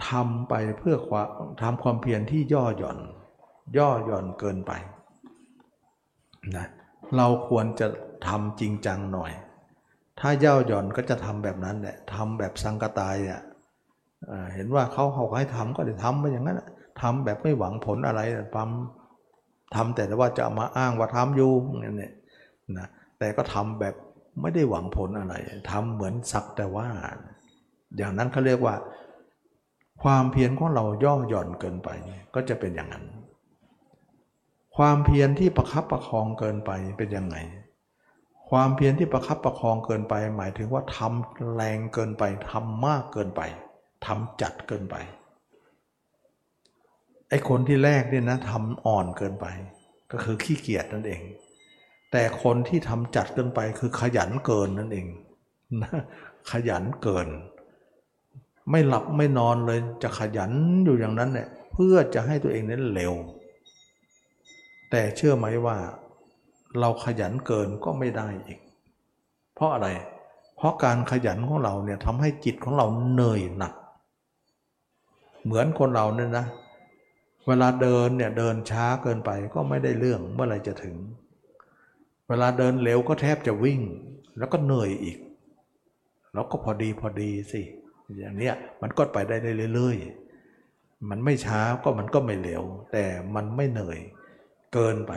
[0.08, 1.28] ทำไปเพื่อความ
[1.62, 2.98] ทำความเพียรที่ย่อหย่อน
[3.76, 4.72] ย่อหย่อนเกินไป
[6.56, 6.66] นะ
[7.16, 7.86] เราควรจะ
[8.28, 9.32] ทำจริงจังหน่อย
[10.20, 13.40] ถ้าเย่าหย่อนก็จะทำแบบนั้นแหละทำแบบสังกตายอะ
[14.54, 16.62] เห็นว่าเขาเขาให้ทำก็ได้ทำไปอย่างนั้น
[17.02, 18.20] ทำแบบไม่หวังผลอะไร
[18.56, 21.52] ทำทำแต่ว่าจะมาอ้างว่าทำอยู่
[21.84, 22.12] นั่นเนี่ย
[22.78, 23.94] นะแต่ก็ทำแบบ
[24.40, 25.34] ไม่ได้หวังผลอะไร
[25.70, 26.86] ทำเหมือนสักแต่ว่า
[27.96, 28.74] อย่างนั้นเขาเรียกว่า
[30.02, 31.88] ความเพียรของเราย่อหย่อนเกินไป
[32.34, 33.04] ก็จะเป็นอย่างนั้น
[34.76, 37.36] ความเพียรที่ประคับประคองเกินไปเป็นยังไง
[38.50, 43.42] ความเพียรที่ประคับประคองเกินไป หมายถึงว่าทำแรงเกินไปทำมากเกินไป
[44.06, 44.96] ทำจัดเกินไป
[47.28, 49.46] ไอ้คนที่แรกเนี่ยนะทำอ่อนเกินไป
[50.12, 51.22] ก็คือขี้เกียจนั่นเอง
[52.12, 55.06] แต่คนที่ทำจัดเกินไปคือขยันเกินนั่นเอง
[55.82, 56.00] นะ
[56.50, 57.28] ขยันเกิน
[58.70, 60.52] ไม่หลับไม่นอนเลยจะขยัน
[60.84, 63.14] อยู่อย่างนั้นเนี่ยเพื่อจะให้ตัวเองนั้นเร็ว
[64.90, 65.76] แต่เชื่อไหมว่า
[66.80, 68.58] เราขยันเกินก็ไม่ได้อีก
[69.54, 69.88] เพราะอะไร
[70.56, 73.74] เพราะการขยันของเราเนี่ยทำให้จิตของเราเหนื่อยหนัก
[75.44, 76.46] เหมือนคนเราเนี่ยนะ
[77.46, 80.96] เวลาเดินเนี่ยเดินช้าเกินไปก็ไม่ได้เรื่องเมื่อไรจะถึง
[82.28, 83.80] เวลาเดินเร็วก็แทบจะวิ่ง
[84.38, 85.18] แล้วก็เหนื่อยอีก
[86.34, 87.62] เราก็พอดีพอดีสิ
[88.18, 89.36] อย่างเนี้ยมันก็ไปได้
[89.74, 93.04] เรื่อยๆมันไม่ช้าก็มันก็ไม่เร็วแต่
[93.34, 93.98] มันไม่เหนื่อย
[94.76, 95.12] เกินไป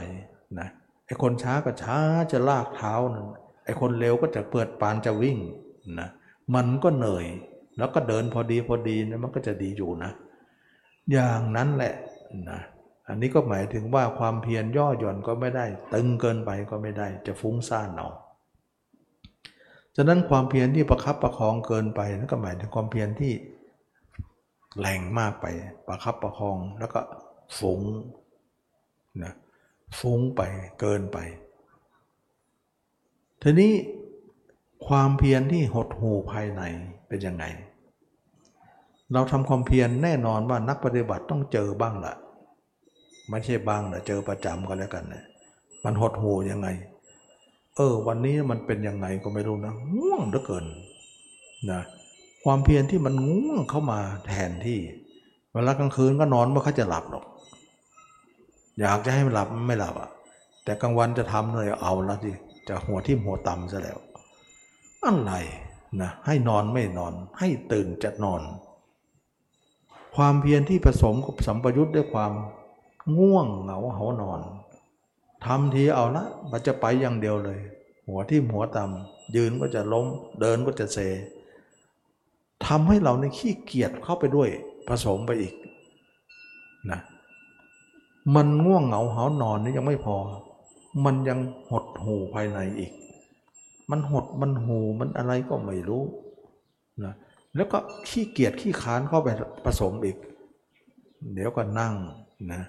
[0.60, 0.70] นะ
[1.06, 1.98] ไอ้คนช้าก็ช้า
[2.32, 3.26] จะลากเท้านั่น
[3.66, 5.38] ไอ้คนเร็วก็จะเปิดปานจะวิ่ง
[6.00, 6.10] นะ
[6.56, 7.28] มันก็เหนื่อย
[7.78, 10.12] แล้วก็เดินพอดีพอดีนะมันก็จะดีอยู่นะ
[11.12, 11.94] อย่างนั้นแหละ
[12.50, 12.60] นะ
[13.08, 18.10] อันนี้ก็หมายถึงว่าความเพียรย่อหย่อนก็ไม่ได้ ตึงเกินไปก็ไม่ได้ จะฟุ้งซ่านเอา
[19.96, 23.34] ฉะนั้นความเพียรที่ประคับประคองเกินไปนั่นก็หมายถึงความเพียรที่
[24.80, 25.46] แรงมากไป
[25.88, 27.00] ประคับประคองแล้วก็
[27.60, 27.82] ฟุ้ง
[29.24, 29.34] นะ
[30.00, 30.42] ฟุ้งไป
[30.80, 31.18] เกินไป
[33.42, 33.74] ทีนี้
[34.88, 36.62] ความเพียรที่หดหูภายใน
[37.08, 37.46] เป็นยังไง
[39.14, 42.14] เราทำความเพียรแน่นอนว่านักปฏิบัติต้องเจอบ้างละ
[43.30, 45.24] ไม่ใช่บ้างนะเจอประจำก็แล้วกันนะ
[45.84, 46.68] มันหดหูยังไง
[47.76, 50.66] เออ วันนี้มันเป็นยังไงก็ไม่รู้นะง่วงเหลือเกิน
[51.72, 51.82] นะ
[52.44, 54.80] ความเพียรที่มันง่วงเข้ามาแทนที่
[55.54, 57.26] เวลากลางคืนก็นอนไม่ค่อยจะหลับหรอก
[58.80, 60.10] อยากจะให้มันหลับไม่หลับอะ
[60.64, 62.32] แต่กลางวันจะทำเลยเอาละสิ
[62.68, 64.00] จะหัวที่หัวต่ำซะแล้ว
[65.06, 65.34] อะไร
[66.02, 68.42] นะให้นอนไม่นอน ให้ตื่นจะนอน
[70.16, 72.34] ความเพียรที่ผสมกับสัมปยุทธ์ด้วยความ
[73.18, 74.42] ง่วงเหงาเหานอน
[75.46, 77.60] ทำทีเอาละมันจะไปอย่างเดียวเลย
[78.08, 80.06] หัวที่หัวต่ำยืนก็จะล้ม
[80.42, 80.98] เดินก็จะเซ
[82.66, 84.50] ทำให้เราในขี้เกียจเข้าไปด้วย
[84.88, 85.54] ผสมไปอีก
[86.92, 87.00] นะ
[88.36, 90.16] มันง่วงเหงาหานอนนี่ยังไม่พอ
[91.06, 91.40] มันยัง
[91.70, 92.92] หดหูภายในอีก
[93.92, 96.04] มันหดมันหูมันอะไรก็ไม่รู้
[97.04, 97.14] นะ
[97.56, 97.78] แล้วก็
[98.08, 99.28] ขี้เกียจขี้ค้านเข้าไป
[99.66, 100.18] ผสมอีก
[101.34, 101.94] เดี๋ยวก็นั่ง
[102.52, 102.62] นะ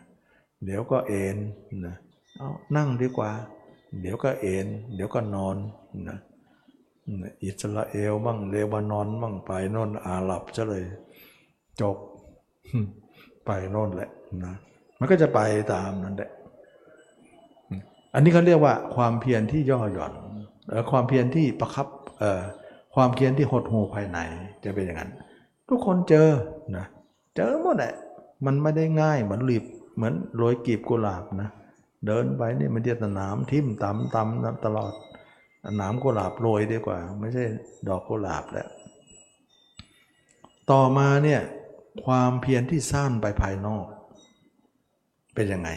[0.65, 1.37] เดี๋ยวก็เอน
[1.87, 1.95] นะ
[2.37, 3.31] เอานั่งดีกว่า
[4.01, 5.57] เดี๋ยวก็เอนเดี๋ยวก็นอน
[6.09, 6.19] นะ
[7.43, 10.85] อิสราเอลบ้างเลบานอนบ้างไปโน่นอาหรับซะเลย
[11.81, 11.97] จบ
[13.45, 14.11] ไปโน่นแหละ
[14.45, 14.55] นะ
[15.01, 15.41] มันก็จะไป
[15.73, 16.31] ตามนั้นแหละ
[18.15, 20.13] อันนี้เขาเรียกว่าความเพียรที่ย่อหย่อน
[20.91, 21.87] ความเพียรที่ประคับ
[22.95, 24.19] ความเพียรที่หดหูภายใน
[24.65, 25.11] จะเป็นอย่างนั้น
[25.69, 26.29] ทุกคนเจอ
[26.77, 26.87] นะ
[27.37, 27.95] เจอหมดแหละ
[28.47, 29.65] มันไม่ได้ง่ายเหมือนรีบ
[29.97, 31.51] เหมือนโรยกีบกุหลาบนะ
[32.07, 34.93] เดินไปนี่มันจะตหนามทิ่มตำตำตลอด
[35.77, 37.45] หนามกุหลาบโรยดีกว่า ไม่ใช่
[37.89, 38.69] ดอกกุหลาบแล้ว
[40.71, 41.41] ต่อมาเนี่ย
[42.05, 43.87] ความเพียรที่สร้างไปภายนอก
[45.35, 45.71] เป็นยังไง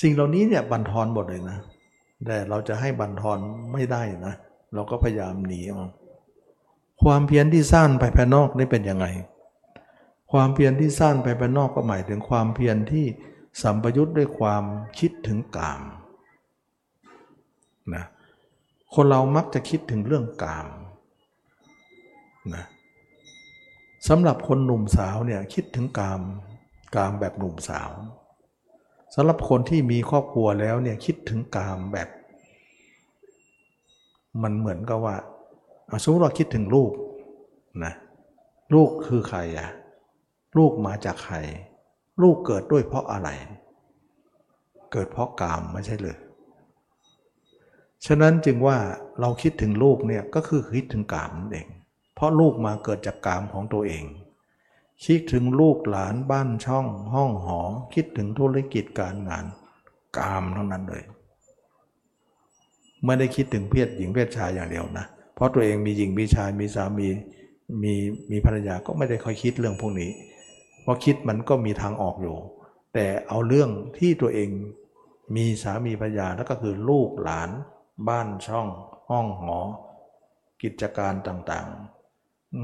[0.00, 1.58] สิ่งเหล่านี้เนี่ยบันทอนหมดเลยนะ
[2.26, 3.38] แต่เราจะให้บันทอน
[3.72, 4.34] ไม่ได้นะ
[4.74, 5.88] เราก็พยายามหนีเอา
[7.02, 9.06] ความเพียรที่สร้างไปภายนอกนี่เป็นยังไง
[10.32, 13.06] ความเพียรที่สั้นไปภายนอกก็หมายถึงความเพียรที่
[13.62, 14.64] สัมปยุทธ์ด้วยความ
[14.98, 15.82] คิดถึงกาม
[17.94, 18.04] นะ
[18.94, 20.66] คนเรามักจะคิดถึงเรื่องกาม
[22.54, 22.64] นะ
[24.08, 26.20] สำหรับคนหนุ่มสาวเนี่ยคิดถึงกาม
[26.94, 27.90] กามแบบหนุ่มสาว
[29.14, 32.08] สำหรับคนที่มีครอบครัวแล้วเนี่ยคิดถึงกามแบบ
[34.42, 35.16] มันเหมือนกับว่า
[36.02, 36.92] สมมติเราคิดถึงลูก
[37.84, 37.92] นะ
[38.74, 39.68] ลูกคือใครอะ
[40.58, 41.36] ลูกมาจากใคร
[42.22, 43.28] ลูกเกิดด้วยเพราะอะไร
[44.92, 46.16] เกิดเพราะกามไม่ใช่เลย
[48.06, 48.78] ฉะนั้นจึงว่า
[49.20, 51.68] เราคิดถึงลูกเนี่ยก็คือคิดถึงกามนั่นเอง
[52.14, 54.04] เพราะลูกมาเกิดจากกามของตัวเอง
[55.04, 57.60] คิดถึงลูกหลานบ้านช่องห้องหอ
[57.94, 59.44] คิดถึงธุรกิจการงาน
[60.16, 61.04] กามทั้งนั้นเลย
[63.04, 67.08] ไม่ได้คิดถึงเพศหญิงเพศชายอย่างเดียวนะ เพราะตัวเองมีหญิงมีชายมีสามี
[67.82, 67.94] มี
[68.30, 70.10] มีภรรยาก็ไม่ได้ค่อยคิดเรื่องพวกนี้
[70.84, 72.36] พราะคิดมันก็มีทางออกอยู่
[72.94, 74.50] แต่เอาเรื่องที่ตัวเอง
[75.36, 77.50] มีสามีภรรยาแล้วก็คือลูกหลาน
[78.08, 78.68] บ้านช่อง
[79.10, 79.58] ห้องหอ
[80.62, 81.93] กิจการต่างๆ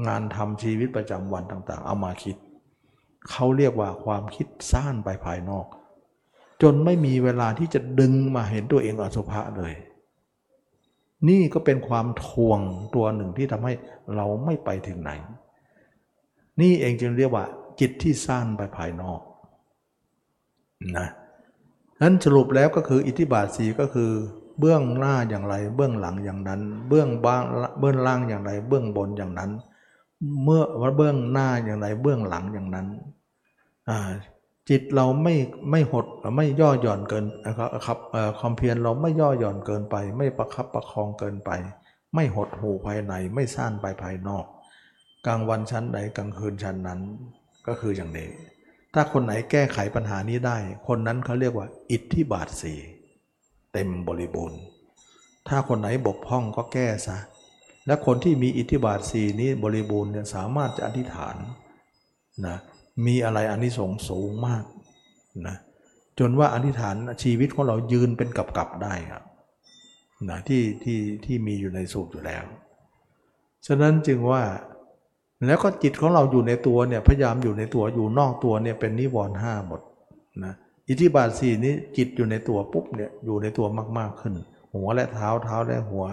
[0.07, 2.35] งานทำชีวิตประจำวันต่างๆ เอามาคิด
[3.29, 5.65] เขาเรียกว่าความคิดซ่านไปภายนอก
[6.61, 9.73] จนไม่มีเวลาที่จะดึงมาเห็นตัวเองอสุภะเลย
[11.29, 12.59] นี่ก็เป็นความทวง
[12.95, 13.73] ตัวหนึ่งที่ทำให้
[14.15, 15.11] เราไม่ไปถึงไหน
[16.61, 17.45] นี่เองจึงเรียกว่า
[17.79, 19.21] จิตที่สร้างไปภายนอก
[20.97, 21.07] นะ
[22.01, 24.11] นั้นสรุปแล้วก็คืออิทธิบาทสีก็คือ
[24.59, 27.43] เบื้องหน้าอย่างไร เบื้องหลังอย่างนั้น เบื้องบ้าง
[27.79, 29.51] เบื้องล่างอย่างไร เบื้องบนอย่างนั้น
[30.43, 32.87] เมื่อว่าเบื้องหน้าอย่างไรเบื้องหลังอย่างนั้น
[34.69, 35.35] จิตเราไม่
[35.71, 37.97] ไม่หดไม่ย่อหย่อนเกินนะครับ
[38.39, 41.51] ความเพียรเราไม่ย่อหย่อนเกินไป ไม่ประคับประคองเกินไป
[42.15, 44.45] ไม่หดหูภายในไม่ซ่านไปภายนอก
[45.25, 46.99] กลางวันชั้นใดกลางคืนชั้นนั้น
[47.67, 48.29] ก็คืออย่างนี้
[48.93, 50.57] ถ้าคนไหนแก้ไขปัญหานี้ได้
[50.87, 52.73] คนนั้นเขาเรียกว่า อิทธิบาทสี
[53.73, 54.59] เต็มบริบูรณ์
[55.47, 57.17] ถ้าคนไหนบกพร่องก็แก้ซะ
[57.87, 61.35] และคนที่มีอิทธิบาทสีนี้บริบูรณ์เนี่ยสามารถจะอธิษฐาน
[62.47, 62.57] นะ
[63.05, 64.63] มีอะไรอานิสงส์สูงมาก
[65.47, 65.55] นะ
[66.19, 69.23] จนว่าอธิษฐานชีวิตของเรายืนเป็นกับกับได้ครับ
[70.29, 72.43] นะที่ที่ที่มีอยู่ในสูตรอยู่แล้ว
[73.67, 74.43] ฉะนั้นจึงว่า
[75.45, 79.81] แล้วก็จิตของเราอยู่ในตัวเนี่ยพยายามอยู่ในตัวอยู่นอกตัวเนี่ยเป็นนิวรณ์ห้าหมด
[80.43, 80.53] นะ
[80.89, 83.67] อิทธิบาทสี่นี้จิตอยู่ในตัวปุ๊บเนี่ยอยู่ในตัว
[83.97, 84.33] มากๆขึ้น
[84.73, 86.05] หัวและเท้าเท้าและหัว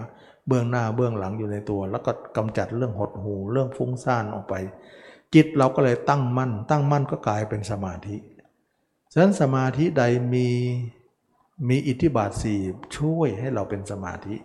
[0.49, 4.55] เบื้องหน้าเบื้องหลังอยู่ในตัว แล้วก็กำจัดเรื่องหดหูเรื่องฟุ้งซ่านออกไป
[5.33, 8.15] จิตเราก็เลยตั้งมั่น ตั้งมั่นก็กลายเป็นสมาธิ
[9.11, 10.03] ฉะนั้นสมาธิใด
[10.33, 10.47] มี
[11.69, 12.59] มีอิทธิบาทสี่
[12.97, 14.35] ช่วยให้เราเป็นสมาธิ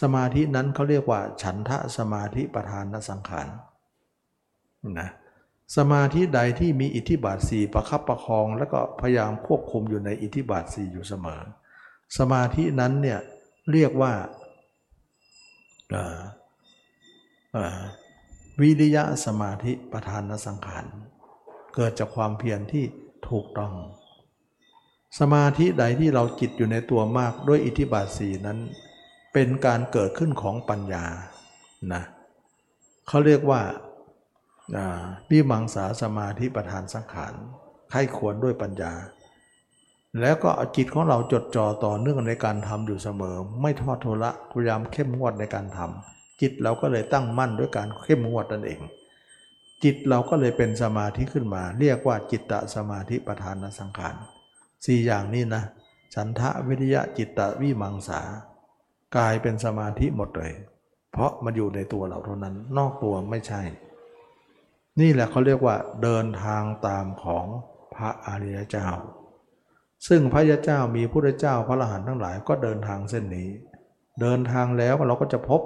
[0.00, 3.48] สมาธินั้นเขาเรียกว่า ฉันทะสมาธิประธานสังขาร
[5.00, 5.10] นะ
[5.76, 11.42] สมาธิใดที่มีอิทธิบาทสี่ประคับประคอง แล้วก็พยายามควบคุมอยู่ในอิทธิบาทสี่อยู่เสมอ
[12.18, 13.18] สมาธินั้นเนี่ย
[13.72, 14.12] เรียกว่า
[18.60, 20.86] วิริยะสมาธิประธานสังขาร
[21.74, 22.84] เกิดจากความเพียรที่
[23.28, 23.74] ถูกต้อง
[25.20, 28.58] สมาธิใดที่เราจิตอยู่ในตัวมากด้วยอิทธิบาทสีนั้น
[29.32, 31.04] เป็นการเกิดขึ้นของปัญญา
[31.92, 32.02] นะ
[33.08, 33.60] เขาเรียกว่า
[35.30, 37.34] วิมังสาสมาธิประธานสังขาร
[37.90, 38.92] ใครควรด้วยปัญญา
[40.20, 48.80] แล้วก็จิตของเราจดจ่อต่อเนื่องในการทำอยู่เสมอ ไม่ทอดทุละพยายามเข้มงวดในการทำจิตเราก็เลยตั้งมั่นด้วยการเข้มงวดนั่นเอง
[49.84, 54.14] จิตเราก็เลยเป็นสมาธิขึ้นมา เรียกว่าจิตตสมาธิประธานสังขาร
[54.84, 55.62] สี่อย่างนี้นะ
[56.14, 58.20] ฉันทะวิริยะจิตตวิมังสา
[59.16, 60.52] กลายเป็นสมาธิหมดเลย
[61.12, 63.62] เพราะมันอยู่ในตัวเราเท่านั้น นอกตัวไม่ใช่
[65.00, 67.46] นี่แหละเขาเรียกว่าเดินทางตามของ
[67.94, 68.88] พระอริยเจ้า
[70.08, 73.48] ซึ่งพระยาเจ้ามีพระเจ้าพระอรหันต์ทั้งหลายก็เดินทางเส้นนี้
[74.20, 75.60] เดินทางแล้วเราก็จะพบ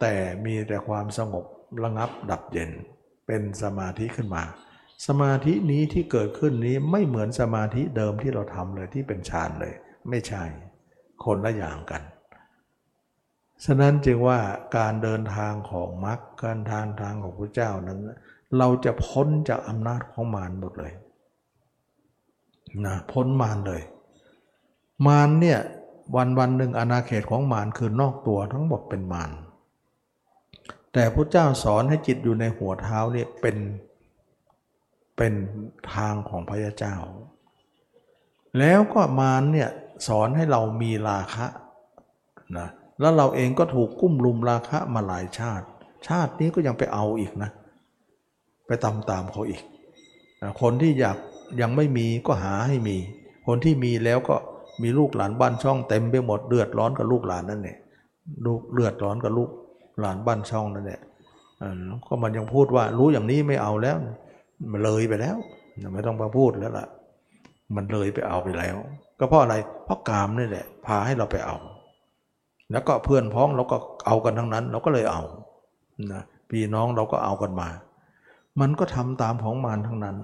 [0.00, 0.14] แต่
[0.44, 1.44] มีแต่ความสงบ
[1.84, 2.70] ระงับดับเย็น
[3.26, 4.42] เป็นสมาธิขึ้นมา
[5.06, 9.74] สมาธินี้ที่เกิดขึ้นนี้ไม่เหมือนสมาธิเดิมที่เราทำเลยที่เป็นฌานเลย
[10.08, 10.42] ไม่ใช่
[11.24, 12.02] คนละอย่างกัน
[13.64, 14.38] ฉะนั้นจึงว่า
[14.76, 18.00] การเดินทางของมรรคการทางทางของพระเจ้านั้น
[18.58, 20.94] เราจะพ้นจากอำนาจของมารหมดเลย
[22.86, 23.82] นะพ้นมารเลย
[25.06, 25.58] มารเนี่ย
[26.16, 29.30] วันวันหนึ่งอาณาเขตของมารคือนอกตัวทั้งหมดเป็นมาร
[30.92, 33.56] แต่พระเจ้าสอนให้จิตอยู่ในหัวเท้าเนี่ยเป็น
[35.16, 35.32] เป็น
[35.94, 36.96] ทางของพระเจ้า
[38.58, 39.68] แล้วก็มารเนี่ย
[40.08, 41.46] สอนให้เรามีราคะ
[42.58, 42.68] นะ
[43.00, 45.66] แล้วเราเองก็ถูกกุ้มลุมราคะมาหลายชาติ
[46.08, 47.50] ชาตินี้ก็ยังไปเอาอีกนะ
[48.66, 49.62] ไปตามตามเขาอีก
[50.60, 51.18] คนที่อยาก
[51.60, 52.96] ยังไม่มีก็หาให้มี
[53.46, 54.36] คนที่มีแล้วก็
[54.82, 57.78] มีลูกหลานบ้านช่องเต็มไปหมดเดือดร้อนกับลูกหลานนั่นเนี่ย
[58.46, 59.50] ลูกเลือดร้อนกับลูก
[60.00, 61.00] หลานบ้านช่องนั่นแหละ
[62.06, 63.96] ก็มันยังพูดว่ารู้อย่างนี้ไม่เอาแล้ว
[64.72, 65.36] มันเลยไปแล้ว
[65.94, 66.86] ไม่ต้องมาพูดแล้วล่ะ
[67.76, 68.76] มันเลยไปเอาไปแล้ว
[69.18, 69.54] ก็เพราะอะไร
[69.84, 71.56] เพราะกามนี่แหละ พาให้เราไปเอา
[72.70, 73.76] แล้วก็เพื่อนพ้องเราก็
[74.06, 75.22] เอากันทั้งนั้น เราก็เลยเอา
[76.12, 77.68] นะพี่น้องเราก็เอากันมา
[78.60, 80.16] มันก็ทำตามของมารทั้งนั้น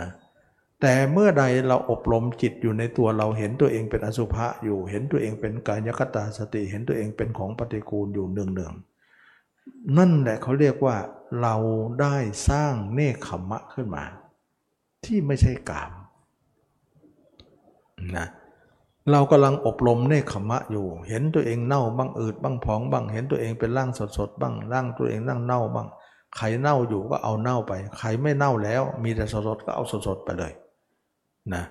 [0.00, 0.10] นะ
[0.80, 10.96] แต่เมื่อใดเราอบรมจิตอยู่ในตัวเราเห็นตัวเองเป็นอสุภะอยู่ เห็นตัวเองเป็นกายคตาสติ เห็นตัวเองเป็นของปฏิกูลอยู่เนืองๆนั่นแหละเขาเรียกว่า
[11.42, 11.54] เรา
[12.00, 12.16] ได้
[12.48, 14.04] สร้างเนคขมะขึ้นมา
[15.04, 15.92] ที่ไม่ใช่กาม
[18.16, 18.26] นะ
[19.12, 25.88] เรากำลังอบรมเนคขมะอยู่ เห็นตัวเองเน่าบ้างอืดบ้างพองบ้าง เห็นตัวเองเป็นร่างสดๆบ้างร่างตัวเองร่างเน่าบ้าง
[26.36, 30.52] ใครเน่าอยู่ก็เอาเน่าไป ใครไม่เน่าแล้ว มีแต่สดๆก็เอาสดๆไปเลย
[31.54, 31.64] นะ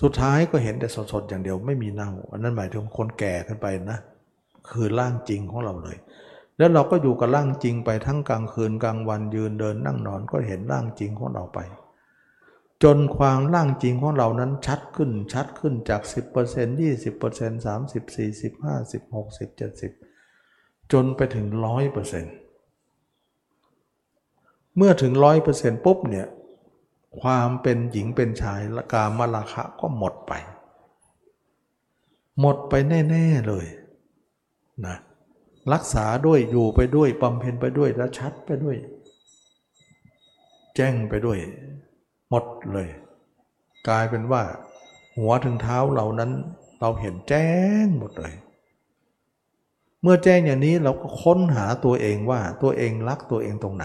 [0.00, 3.98] สุดท้ายก็เห็นแต่สดๆอย่างเดียวไม่มีเน่า อันนั้นหมายถึงคนแก่ขึ้นไปนะ
[4.70, 5.96] คือร่างจริงของเราเลย
[6.58, 11.58] แล้วเราก็อยู่กับร่างจริงไปทั้งกลางคืนกลางวันยืนเดินนั่งนอนก็เห็นร่างจริงของเราไป
[12.82, 16.00] จนความร่างจริงของเรานั้นชัดขึ้นชัดขึ้นจาก
[16.42, 16.46] 10% 20%
[17.66, 19.48] 30 40 50 60
[20.10, 21.46] 70 จนไปถึง
[22.32, 25.12] 100%เมื่อถึง
[25.48, 26.26] 100%ปุ๊บเนี่ย
[27.20, 30.32] ความเป็นหญิงเป็นชายละกามราคะก็หมดไป
[32.40, 32.74] หมดไป
[33.10, 33.66] แน่ ๆ เลย
[34.86, 34.96] นะ
[35.72, 38.76] รักษาด้วยอยู่ไปด้วยบำเพ็ญไปด้วยและชัดไปด้วย
[40.76, 41.38] แจ้งไปด้วย
[42.30, 42.88] หมดเลย
[43.88, 44.42] กลายเป็นว่า
[45.18, 46.30] หัวถึงเท้าเรานั้น
[46.80, 47.48] เราเห็นแจ้
[47.84, 48.34] งหมดเลย
[50.02, 53.84] เมื่อแจ้งอย่างนี้เราก็ค้นหาตัวเองว่าตัวเองรักตัวเองตรงไหน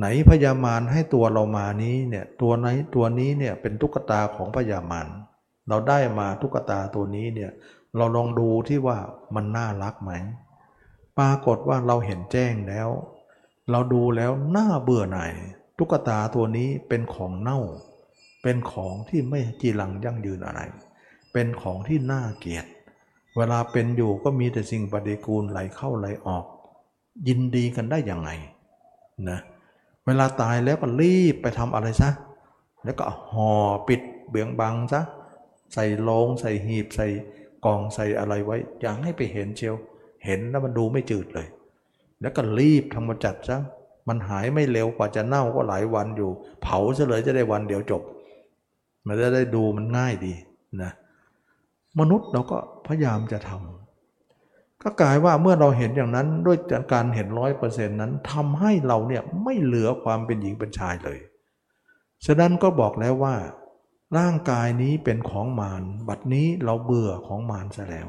[0.00, 5.06] ไหนพยามารให้ตัวเรามานี้เนี่ยตัวไหนตัวนี้เนี่ยเป็นตุ๊กตาของพยามาร
[5.68, 7.50] เราได้มาตุ๊กตาตัวนี้เนี่ย
[7.96, 8.98] เราลองดูที่ว่า
[9.34, 10.12] มันน่ารักไหม
[11.18, 12.88] ปรากฏว่าเราเห็นแจ้งแล้ว
[13.70, 15.32] เราดูแล้วน่าเบื่อหน่าย
[15.78, 17.60] ตุ๊กตาตัวนี้เป็นของเน่า
[18.42, 20.60] เป็นของที่ไม่จีรังยั่งยืนอะไร
[21.32, 22.66] เป็นของที่น่าเกลียด
[23.36, 26.44] เวลาเป็นอยู่ก็มีแต่สิ่งปฏิกูลไหลเข้าไหลออก
[27.28, 28.30] ยินดีกันได้อยังไง
[29.30, 32.10] นะเเวลาตายแล้วก็รีบไปทำอะไรซะ
[32.84, 33.52] แล้วก็ห่อ
[33.88, 35.00] ปิดเบียงบังซะ
[35.74, 37.06] ใส่โลงใส่หีบใส่
[37.64, 39.76] กองใส่อะไรไว้ อย่าให้ไปเห็นเชียว
[40.24, 41.48] เห็นแล้วมันดูไม่จืดเลย
[42.20, 43.58] แล้วก็รีบทำมาจัดซะ
[44.08, 46.30] มันหายไม่เร็วกว่าจะเน่าก็หลายวันอยู่
[46.62, 48.02] เผาซะเลยจะได้วันเดียวจบ
[49.06, 50.34] มันจะได้ดูมันง่ายดี
[50.82, 50.92] นะ
[52.00, 52.56] มนุษย์เราก็
[52.86, 53.79] พยายามจะทำ
[54.82, 56.58] ก็กลายว่าเมื่อเราเห็นอย่างนั้นด้วย
[56.92, 61.18] การเห็นร้อยเปอร์เซ็นต์นั้นทำให้เราเนี่ยไม่เหลือความเป็นหญิงเป็นชายเลย
[62.26, 63.36] ฉะนั้นก็บอกแล้วว่า
[64.18, 68.08] ร่างกายนี้เป็นของมารบัดนี้เราเบื่อของมารซะแล้ว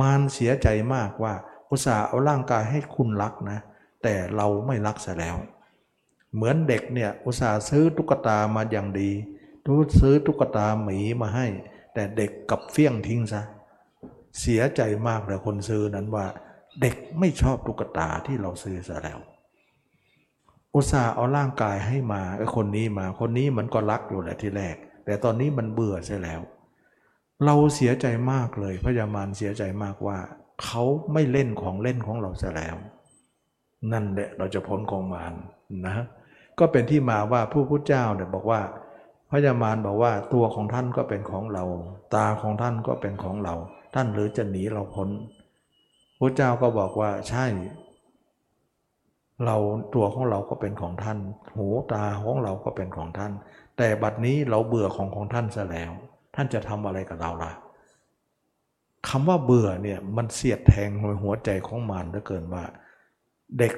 [0.00, 1.34] มารเสียใจมากว่า
[1.70, 3.58] อุตส่าห์เอาร่างกายให้คุณรักนะ
[4.02, 5.36] แต่เราไม่รักซะแล้ว
[6.34, 9.10] เหมือนเด็กเนี่ยอุตส่าห์ซื้อตุ๊กตามาอย่างดี
[9.64, 11.46] ทุซื้อตุ๊กตาหมีมาให้
[11.94, 13.42] แต่เด็กกับเฟี้ยงทิ้งซะ
[14.40, 16.26] เสียใจมากเลยคนซื้อนั้นว่า
[16.80, 19.18] เด็กไม่ชอบตุ๊กตาที่เราซื้อซะแล้ว
[20.74, 26.40] อุตส่าห์เอาร่างกายให้มาไอ้คนนี้มาคนนี้มันก็รักอยู่แหละที่แรก แต่ตอนนี้มันเบื่อใช่แล้ว
[27.44, 30.18] เราเสียใจมากเลยพญามารเสียใจมากว่า
[30.64, 30.82] เขา
[31.12, 32.76] ไม่เล่นของเล่นของเราซะแล้ว
[33.92, 35.34] นั่นแหละเราจะพ้นของมาร
[35.86, 35.94] นะ
[36.58, 38.60] ก็เป็นที่มาว่าผู้พุทธเจ้าเนี่ยบอกว่า
[39.30, 41.64] พญามารบอกว่าตัวของท่านก็เป็นของเรา
[42.14, 43.54] ตาของท่านก็เป็นของเรา
[43.98, 45.08] ท่านหรือจะหนีเราพ้น
[46.18, 47.46] พระเจ้าก็บอกว่าใช่
[49.44, 49.56] เรา
[49.94, 51.18] ตัวของเราก็เป็นของท่าน
[51.56, 53.32] หูตาของเราก็เป็นของท่าน
[53.76, 55.90] แต่บัดนี้เราเบื่อของของท่านซะแล้ว
[56.34, 57.52] ท่านจะทำอะไรกับเราล่ะ
[59.08, 60.90] คำว่าเบื่อเนี่ยมันเสียดแทง
[61.22, 62.64] หัวใจของมารเหลือเกินว่า
[63.58, 63.72] เด็ก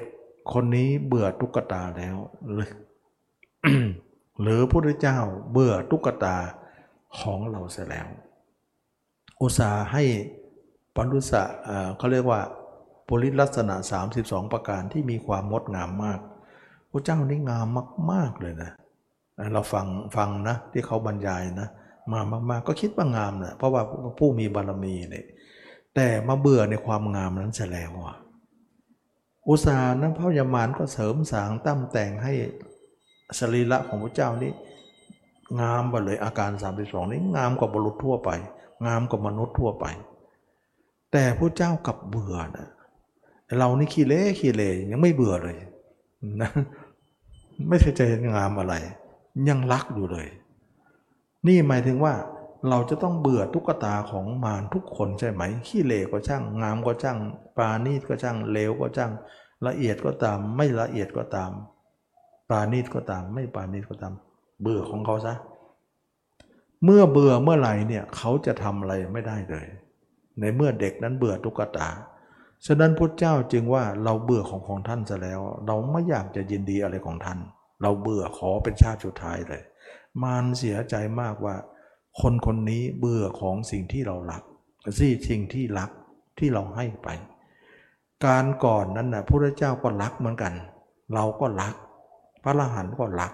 [0.53, 2.17] คนนี้เบื่อตุ๊กตาแล้ว
[2.53, 2.71] หรือ
[4.41, 5.17] หรือพระพุทธเจ้า
[5.51, 6.35] เบื่อตุ๊กตา
[7.19, 8.07] ของเราเสียแล้ว
[9.41, 10.03] อุตสาห์ให้
[10.95, 11.43] ปรุษะ
[11.97, 12.41] เขาเรียกว่า
[13.07, 13.75] ปริลักษณะ
[14.13, 16.19] 32 ประการที่มีความงดงามมาก
[16.91, 17.67] พระเจ้านี่งาม
[18.11, 18.71] มาก ๆ เลยนะ
[19.53, 21.69] เราฟังฟังนะที่เขาบรรยายนะ
[22.11, 23.81] มามากๆก็คิดว่างามนะเพราะว่า
[24.19, 25.25] ผู้มีบารมีเนี่ย
[25.95, 28.17] แต่มาเบื่อในความงามนั้นเสียแล้วอะ
[29.49, 32.33] อุตสาห์นั้นพระยามานก็เสริมสางตั้มแต่งให้
[33.39, 34.51] สรีระของพระเจ้านี่
[35.59, 36.51] งามไปเลยอาการ
[36.81, 38.29] 32 นี้งามกว่าบุรุษทั่วไป
[38.85, 39.85] งามกว่ามนุษย์ทั่วไป
[41.11, 42.67] แต่พระเจ้ากลับเบื่อนะ
[43.57, 45.57] เรานี่ขี้เละขี้เละยังไม่เบื่อเลย
[46.41, 46.49] นะ
[47.67, 48.01] ไม่ใช่ใจ
[48.35, 48.75] งามอะไร
[49.49, 50.27] ยังรักอยู่เลย
[51.47, 52.13] นี่หมายถึงว่า
[52.69, 57.17] เราจะต้องเบื่อตุ๊กตาของมารทุกคนใช่ไหม ขี้เละก็ช่าง งามก็ช่าง
[57.57, 59.11] ปาณีตก็ช่าง เลวก็ช่าง
[59.67, 61.51] ละเอียดก็ตาม ไม่ละเอียดก็ตาม
[62.49, 64.13] ปาณีตก็ตาม ไม่ปาณีตก็ตาม
[64.61, 65.33] เบื่อของเขาซะ
[66.83, 69.67] เมื่อเบื่อเมื่อไหร่เนี่ยเขาจะทำอะไรไม่ได้เลย
[70.39, 71.89] ในเมื่อเด็กนั้นเบื่อตุ๊กตา
[72.65, 77.39] ฉะนั้นพระเจ้าจึงว่าเราเบื่อของของท่านซะแล้ว เราไม่อยากจะยินดีอะไรของท่าน
[77.81, 79.63] เราเบื่อขอเป็นชาติสุดท้ายเลย
[80.23, 81.55] มารเสียใจมากว่า
[82.21, 84.43] คนคนนี้เบื่อของสิ่งที่เรารัก
[84.99, 85.89] สิ่งสิ่งที่รัก
[86.39, 87.09] ที่เราให้ไป
[88.25, 90.53] การก่อนนั้นนะพระเจ้าก็รักเหมือนกัน
[91.13, 91.73] เราก็รัก
[92.43, 93.31] พระอรหันต์ก็รัก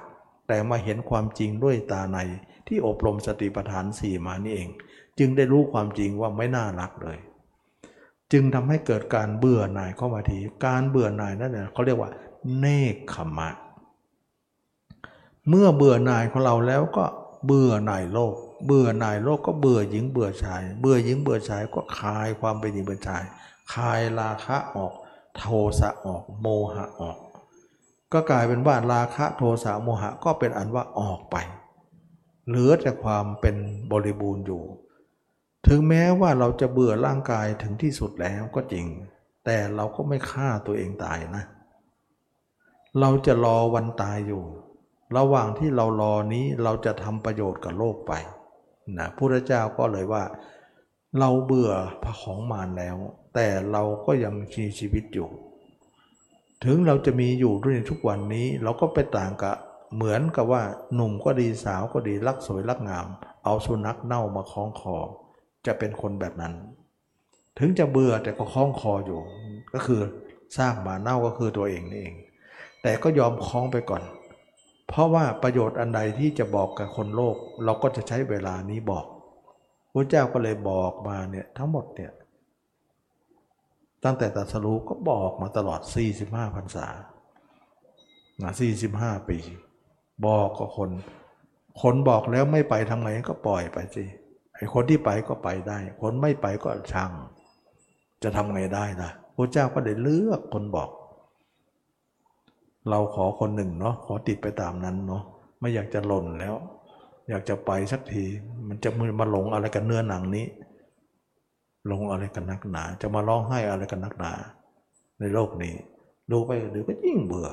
[0.48, 2.18] แต่มาเห็นความจริงด้วยตาใน
[2.68, 4.70] ที่อบรมสติปัฏฐานสี่มานี่เอง
[5.20, 7.20] จึงได้รู้ความจริงว่าไม่น่ารักเลย
[8.32, 12.10] จึงทำให้เกิดการเบื่อหน่ายเข้ามาทีการเบื่อหน่ายนั่นเนี่ยเขาเรียกว่า
[12.58, 13.50] เนคขมะ
[15.50, 17.06] เมื่อเบื่อหน่ายของเราแล้วก็
[17.46, 18.34] เบื่อหน่ายโลก
[18.66, 23.24] เบื่อหน่ายโลกก็เบื่อหญิงเบื่อชาย เบื่อหญิงเบื่อชายก็คลายความเป็นหญิงเป็นชาย
[23.74, 24.94] คลายราคะออก
[25.38, 25.44] โท
[25.80, 27.18] สะออก โมหะออก
[28.14, 31.36] ก็กลายเป็นว่าราคะโทสะโมหะก็เป็นอันว่าออกไป
[32.48, 33.56] เหลือแต่ความเป็น
[33.92, 34.64] บริบูรณ์อยู่
[35.68, 38.86] ถึงแม้ว่าเราจะเบื่อร่างกายถึงที่สุดแล้วก็จริง
[39.46, 41.44] แต่เราก็ไม่ฆ่าตัวเองตายนะ
[43.00, 44.44] เราจะรอวันตายอยู่
[45.18, 48.14] ระหว่างที่เรารอนี้เราจะทำประโยชน์กับโลกไป
[48.98, 50.24] นะพระเจ้าก็เลยว่า
[51.20, 51.72] เราเบื่อ
[52.04, 52.98] พระของมารแล้ว
[53.34, 55.30] แต่เราก็ยังมีชีวิตอยู่
[56.66, 59.56] ถึงเราจะมีอยู่ด้วยในทุกวันนี้ เราก็ไปต่างกับ
[59.96, 60.64] เหมือนกับว่า
[60.96, 63.08] หนุ่มก็ดีสาวก็ดีรักสวยรักงาม
[63.44, 64.98] เอาสุนัขเน่ามาคล้องคอ
[65.66, 66.54] จะเป็นคนแบบนั้น
[67.60, 69.22] ถึงจะเบื่อแต่ก็คล้องคออยู่
[69.74, 70.02] ก็คือ
[70.58, 72.16] สร้างมาเน่าก็คือตัวเองนี่เอง
[72.82, 74.04] แต่ก็ยอมคล้องไปก่อน
[74.88, 79.06] เพราะว่าประโยชน์อันใดที่จะบอกกับคนโลก เราก็จะใช้เวลานี้บอก
[79.94, 82.12] พระเจ้าก็เลยบอกมาเนี่ยทั้งหมดเนี่ย
[84.06, 85.82] ตั้งแต่ตรัสรู้ก็บอกมาตลอด
[86.18, 86.88] 45พรรษา
[88.42, 88.52] นะ
[88.90, 89.38] 45 ปี
[90.26, 90.90] บอกกับคน
[91.82, 94.06] คนบอกแล้วไม่ไปทำไงก็ปล่อยไปสิ
[94.56, 97.12] ไอ้คนที่ไปก็ไปได้ คนไม่ไปก็ช่าง
[98.24, 100.90] จะทำไงได้ล่ะพระเจ้าก็ได้เลือกคนบอก
[102.90, 105.24] เราขอคนหนึ่งเนาะขอติดไปตามนั้นเนาะ
[105.60, 106.56] ไม่อยากจะหล่นแล้ว
[107.30, 108.24] อยากจะไปสักที
[108.68, 110.46] มันจะมือมาหลงอะไรกันเนื้อหนังนี้
[111.92, 114.32] ลงอะไรกันนักหนา จะมาร้องไห้อะไรกันนักหนา
[115.20, 115.74] ในโลกนี้
[116.32, 117.50] ดูไปหรือก็ยิ่งเบื่อ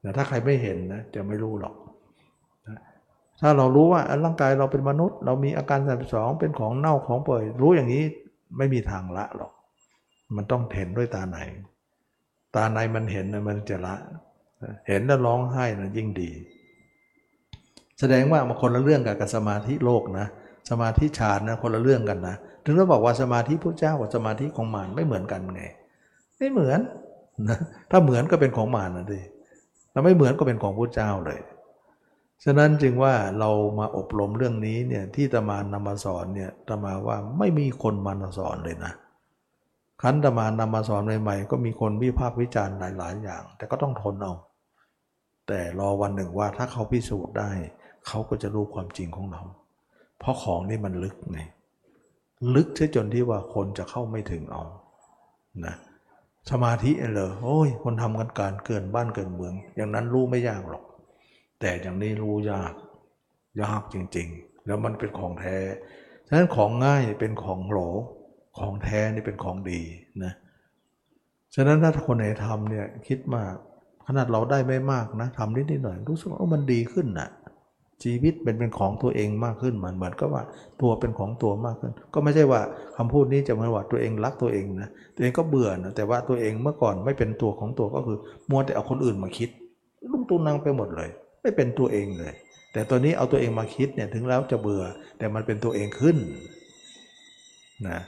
[0.00, 1.74] แต่ถ้าใครไม่เห็นนะจะไม่รู้หรอก
[3.40, 8.04] ถ้าเรารู้ว่าร่างกายเราเป็นมนุษย์ เรามีอาการสามสองเป็นของเน่าของเปื่อยรู้อย่างนี้
[8.56, 9.52] ไม่มีทางละหรอก
[10.36, 11.36] มันต้องเห็นด้วยตาใน
[12.56, 13.94] ตาในมันเห็นมันจะละ
[14.88, 16.30] เห็นแล้วร้องไห้นะยิ่งดี
[18.00, 20.26] แสดงว่ามันคนละเรื่องกับสมาธิโลกนะ
[20.70, 25.62] สมาธิฌานนะคนละเรื่องกันนะ ถึงเราบอกว่าสมาธิพระเจ้ากับสมาธิของมารไม่เหมือนกันไง
[26.38, 26.80] ไม่เหมือน
[27.48, 27.58] นะ
[27.90, 29.20] ถ้าเหมือนก็เป็นของมารนะดิ
[29.92, 31.40] ถ้าไม่เหมือนก็เป็นของพระเจ้าเลย
[32.44, 38.92] ฉะนั้นจึงว่าเรามาอบรมเรื่องนี้เนี่ยที่ตมานำมาสอนเนี่ยตมาว่าไม่มีคนมาสอนเลยนะ
[40.02, 44.34] คันตมานำมาสอนใหม่ๆก็มีคนวิพากษ์วิจารณ์หลายๆอย่าง แต่ก็ต้องทนเอา
[45.48, 47.50] แต่รอวันหนึ่งว่าถ้าเขาพิสูจน์ได้
[48.06, 49.42] เขาก็จะรู้ความจริงของเรา
[50.18, 51.40] เพราะของนี่มันลึกไง
[52.54, 54.62] ลึกเสียจนที่ว่าคนจะเข้าไม่ถึงเอา
[55.66, 55.74] นะ
[56.50, 60.84] สมาธิเหรอโอ้ย คนทำกันการเกินบ้านเกินเมือง อย่างนั้นรู้ไม่ยากหรอก
[61.60, 62.72] แต่อย่างนี้รู้ยาก
[63.62, 65.58] ยากจริง ๆ แล้วมันเป็นของแท้
[66.28, 67.78] ฉะนั้นของง่ายเป็นของโหล
[68.58, 69.80] ของแท้นี่เป็นของดี
[70.24, 70.32] นะ
[71.54, 73.54] ฉะนั้นถ้าคนไหนทำเนี่ยคิดมาก
[74.06, 77.28] ขนาดเราได้ไม่มากนะทำนิดนิดหน่อยรู้สึกว่ามันดีขึ้นนะ่ะ
[78.02, 80.42] ชีวิตเป็นเป็นของตัวเองมากขึ้นเหมือนเหมือนก็ว่า
[80.80, 82.60] ตัวเป็นของตัวมากขึ้น ก็ไม่ใช่ว่า
[82.96, 88.18] คำพูดนี้จะมาว่าตัวเองรักตัวเองนะตัวเองก็เบื่อนะแต่ว่าตัวเองเมื่อก่อนไม่เป็นตัวของตัวก็คือ
[88.50, 89.50] มัวแต่เอาคนอื่นมาคิด
[90.10, 91.10] ลุ่มตุนางไปหมดเลย
[91.42, 92.32] ไม่เป็นตัวเองเลย
[92.72, 94.84] แต่ตัวนี้เอาตัวเองมาคิดเนี่ยถึงแล้วจะเบื่อ
[95.18, 96.16] แต่มันเป็นตัวเองขึ้น
[97.88, 98.00] นะ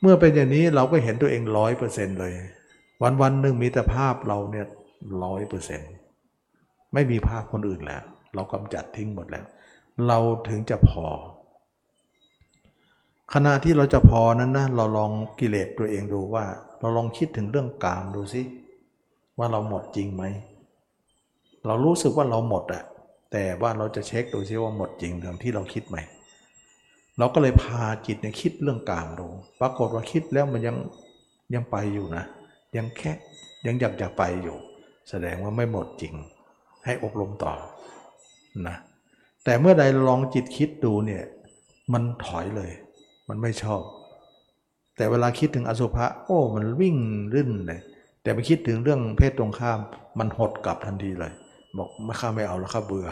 [0.00, 2.32] เมื่อเป็นอย่างนี้เราก็เห็นตัวเองร้อยเปอร์เซ็นต์เลย
[3.02, 4.66] วันวันหนึ่งมีแต่ภาพเราเนี่ย
[5.24, 5.90] ร้อยเปอร์เซ็นต์
[6.94, 8.02] ไม่มีภาพคนอื่นแล้ว
[8.34, 9.44] เรากำจัดทิ้งหมดแล้ว
[10.06, 11.06] เราถึงจะพอ
[13.34, 16.44] ขณะที่เราจะพอนั้นนะเราลองกิเลสตัวเองดูว่า
[16.80, 18.42] เราลองคิดถึงเรื่องกามดูสิ
[19.38, 20.24] ว่าเราหมดจริงไหม
[21.66, 22.84] เรารู้สึกว่าเราหมดอะ
[23.32, 25.98] แต่ว่าเราจะเช็คดูซิว่าหมดจริงอย่างที่เราคิดไหม
[27.18, 29.26] เราก็เลยพาจิตเนี่ยคิดเรื่องกามดู
[29.60, 30.76] ปรากฏว่าคิดแล้วมันยัง
[31.54, 32.24] ยังไปอยู่นะ
[32.76, 33.12] ยังแค่
[33.66, 34.56] ยังอยากจะไปอยู่
[35.10, 36.14] แสดงว่าไม่หมดจริง
[36.84, 37.54] ให้อบรมต่อ
[38.68, 38.76] นะ
[39.44, 41.24] แต่เมื่อใดลองจิตคิดดูเนี่ย
[41.92, 42.70] มันถอยเลย
[43.28, 43.82] มันไม่ชอบ
[44.96, 46.96] แต่เวลาคิดถึงอสุภะโอ้ มันวิ่ง
[47.34, 47.80] รื่นเลย
[48.22, 49.78] แต่ไปคิดถึงเรื่องเพศตรงข้าม
[50.18, 51.32] มันหดกลับทันทีเลย
[51.76, 53.06] บอกไม่ข้าไม่เอาแล้วข้าเบื่อ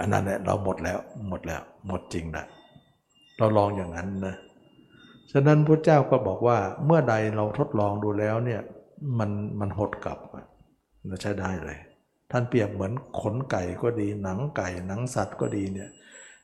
[0.00, 2.44] อันนั้นเนี่ยเราหมดแล้วหมดแล้วหมดจริงนะ
[3.38, 4.36] เราลองอย่างนั้นนะ
[5.32, 8.60] ฉะนั้นพระเจ้าก็บอกว่าเมื่อใดเราทดลองดูแล้วเนี่ย
[9.18, 9.30] มัน
[9.60, 10.18] มันหดกลับ
[11.06, 11.78] เราใช้ได้เลย
[12.32, 15.90] ท่านเปรียบเหมือนขนไก่ก็ดี หนังไก่ หนังสัตว์ก็ดีเนี่ย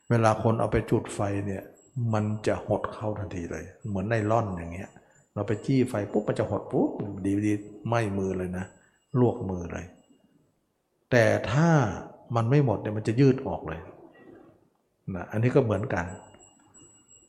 [0.09, 1.63] เวลาคนเอาไปจุดไฟเนี่ย
[2.13, 4.89] มันจะหดเข้าทันทีเลย เหมือนในร่อนอย่างเงี้ย
[5.33, 6.89] เราไปจี้ไฟปุ๊บมันจะหดปุ๊บ
[7.25, 7.53] ดีดี
[7.87, 8.65] ไหม้มือเลยนะ
[9.19, 9.85] ลวกมือเลย
[11.11, 11.69] แต่ถ้า
[12.35, 13.81] มันไม่หมดเนี่ยมันจะยืดออกเลย
[15.15, 16.05] นะอันนี้ก็เหมือนกัน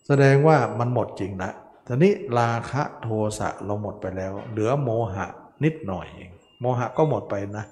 [0.07, 1.51] แสดงว่ามันหมดจริงนะ
[1.87, 3.09] ทีนี้ราคะโท
[3.39, 5.27] สะเราหมดไปแล้ว เหลือโมหะ
[5.65, 6.31] นิดหน่อยเอง
[6.61, 7.65] โมหะก็หมดไปนะ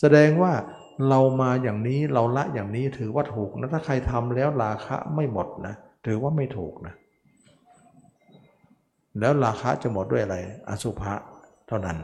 [0.00, 0.52] แสดงว่า
[1.08, 5.74] เรามาอย่างนี้เราละอย่างนี้ถือว่าถูกนะถ้าใครทำแล้วราคะไม่หมดนะ
[6.06, 6.94] ถือว่าไม่ถูกนะ
[9.20, 10.36] แล้วราคะจะหมดด้วยอะไร
[10.68, 11.14] อสุภะ
[11.68, 11.98] เท่านั้น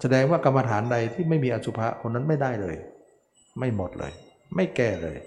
[0.00, 2.76] แสดงว่ากรรมฐานใดที่ไม่มีอสุภะคนนั้นไม่ได้เลย
[3.58, 4.12] ไม่หมดเลย
[4.56, 5.18] ไม่แก้เลย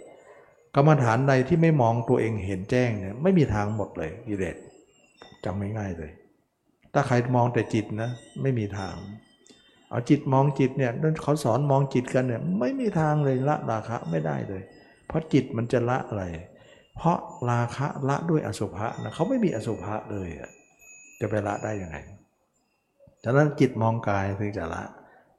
[0.76, 4.56] กรรมฐานใดที่ไม่มองตัวเองเห็นแจ้งเนี่ยไม่มีทางหมดเลยกิเลส
[5.44, 6.12] จำง่ายเลย
[6.94, 8.10] ถ้าใครมองแต่จิตนะ
[8.42, 8.96] ไม่มีทาง
[9.90, 10.92] เอาจิตมองจิตเนี่ย
[11.24, 14.62] เขาสอนมองจิตกันเนี่ยไม่มีทางเลยละราคะไม่ได้เลย
[15.08, 16.24] เพราะจิตมันจะละอะไร
[16.96, 17.18] เพราะ
[17.50, 20.30] ราคะละด้วยอสุภะนะเขาไม่มีอสุภะเลย
[21.20, 21.98] จะไปละได้ยังไง
[23.24, 24.84] ฉะนั้นจิตมองกายถึงจะละ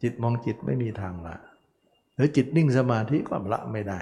[0.02, 1.36] จิตมองจิตไม่มีทางละ
[2.14, 4.00] หรือจิตนิ่งสมาธิก็ละไม่ได้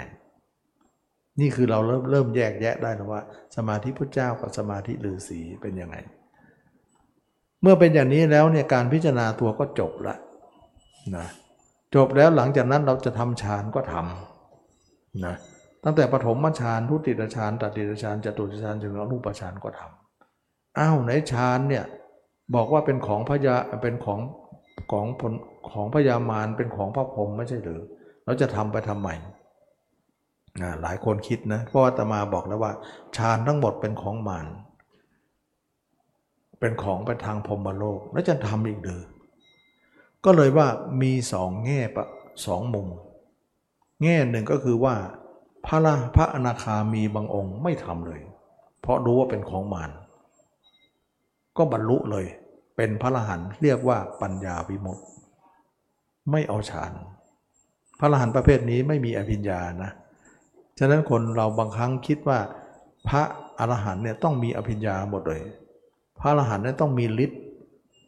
[1.41, 3.21] นี่คือเราเริ่มเริ่มแยกแยะได้แล้วว่า
[3.57, 5.97] สมาธิพุทธเจ้ากับสมาธิฤาษีเป็นยังไง
[7.63, 10.17] เมื่อเป็นอย่างนี้แล้วเนี่ยการพิจารณาตัวก็จบละ
[11.15, 11.27] นะ
[11.95, 15.35] จบแล้วหลังจากนั้นเราจะทำฌานก็ทำนะ
[15.85, 21.85] ตั้งแต่ปฐมฌานทุติยฌานตติยฌานจตุตฌานจนถึงอรูปฌานก็ทำอ้าวในฌานเนี่ย
[22.55, 24.21] บอกว่าเป็นของพระยาเป็นของ
[24.93, 25.33] ของผล
[25.73, 27.81] ของพญามารเป็นของพระพรหมไม่ใช่หรือ
[28.25, 29.09] เราจะทำไปทำไม
[30.63, 32.73] นะหลายคนคิดนะเพราะว่าตมาบอกแล้วว่า
[33.17, 34.47] ฌานทั้งหมดเป็นของมาร
[36.61, 39.03] เป็นของไปทางพรหมโลก แล้วจะทำอีกเดือ
[40.27, 40.69] ก็เลยว่า
[41.03, 42.07] มีสองแง่ปะ
[42.47, 42.89] สองมุม
[44.03, 44.95] แง่หนึ่งก็คือว่า
[45.67, 45.79] พระ
[46.17, 48.21] พระอนาคามีบางองค์ไม่ทำเลย
[48.81, 49.91] เพราะรู้ว่าเป็นของมาร
[51.57, 52.27] ก็บรรลุเลย
[52.77, 55.03] เป็นพระอรหันต์เรียกว่าปัญญาวิมุตติ
[56.31, 56.93] ไม่เอาฌาน
[57.99, 59.91] พระอรหันต์ประเภทนี้ไม่มีอภิญญานะ
[60.79, 62.39] ฉะนั้นคนเราบางครั้งคิดว่า
[63.09, 63.23] พระ
[63.59, 65.43] อรหันต์เนี่ยต้องมีอภิญญาหมดเลย
[66.21, 67.41] พระอรหันต์เนี่ยต้องมีฤทธิ์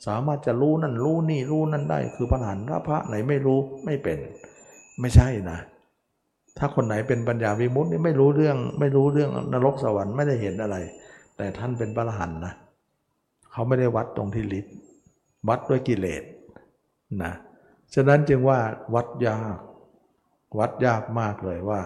[0.06, 4.18] สามารถจะรู้นั่นรู้นี่รู้นั่นได้ คือพระหันถ้าพระไหนไม่รู้ไม่เป็น
[5.00, 5.58] ไม่ใช่นะ
[6.58, 10.76] ถ้าคนไหนเป็นปัญญาวิมุตติไม่รู้เรื่อง ไม่รู้เรื่องนรกสวรรค์ไม่ได้เห็นอะไร
[11.36, 12.54] แต่ท่านเป็นพระหันนะ
[13.52, 14.74] เขาไม่ได้วัดตรงที่ฤทธิ์
[15.48, 16.22] วัดด้วยกิเลส
[17.22, 17.32] นะ
[17.94, 18.58] ฉะนั้นจึงว่า
[18.94, 19.58] วัดยาก
[20.58, 21.80] วัดยากมากเลยว่า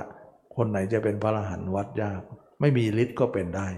[0.56, 2.20] คนไหนจะเป็นพระอรหันต์วัดยาก
[2.60, 3.68] ไม่มีฤทธิ์ก็เป็นได้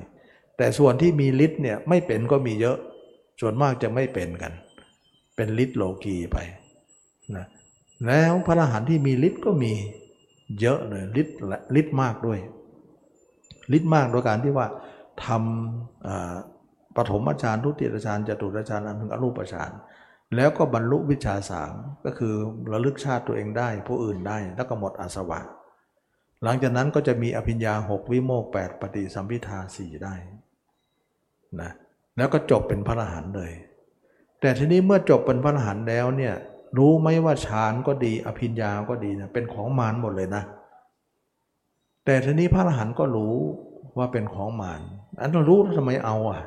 [0.56, 2.78] แต่ส่วนที่มีฤทธิ์เนี่ยไม่เป็นก็มีเยอะ
[3.40, 4.52] ส่วนมากจะไม่เป็นกัน
[5.36, 6.38] เป็นฤทธิ์โลกีไป
[7.36, 7.46] นะ
[8.06, 9.72] แล้วพระอรหันต์ที่มีฤทธิ์ก็มี
[10.60, 11.36] เยอะเลยฤทธิ์
[11.80, 12.38] ฤทธิ์มากด้วย
[13.76, 14.66] ฤทธิ์มากโดยการที่ว่า
[15.24, 19.70] ทำปฐมฌานทุติยฌานจตุตฌานอันถึงอรูปฌาน
[20.36, 21.72] แล้วก็บรรลุวิชาสาม
[22.04, 22.34] ก็คือ
[22.72, 25.40] ระลึกชาติตัวเองได้ ผู้อื่นได้แล้วก็หมดอาสวะ
[26.44, 30.14] หลังจากนั้นก็จะมีอภิญญาหกวิโมกแปดปฏิสัมพิทาสี่ได้
[31.60, 31.70] นะ
[32.16, 33.52] แล้วก็จบเป็นพระอรหันต์เลย
[34.40, 36.34] แต่ทีนี้เมื่อจบเป็นพระอรหันต์แล้วเนี่ย
[36.78, 40.42] รู้ไหมว่าฌานก็ดี อภิญญาก็ดีนะเป็นของมารหมดเลยนะ
[42.04, 43.36] แต่ทีนี้พระอรหันต์ก็รู้
[43.96, 44.80] ว่าเป็นของมาร
[45.20, 46.40] อันนั้นรู้ทำไมเอาอะ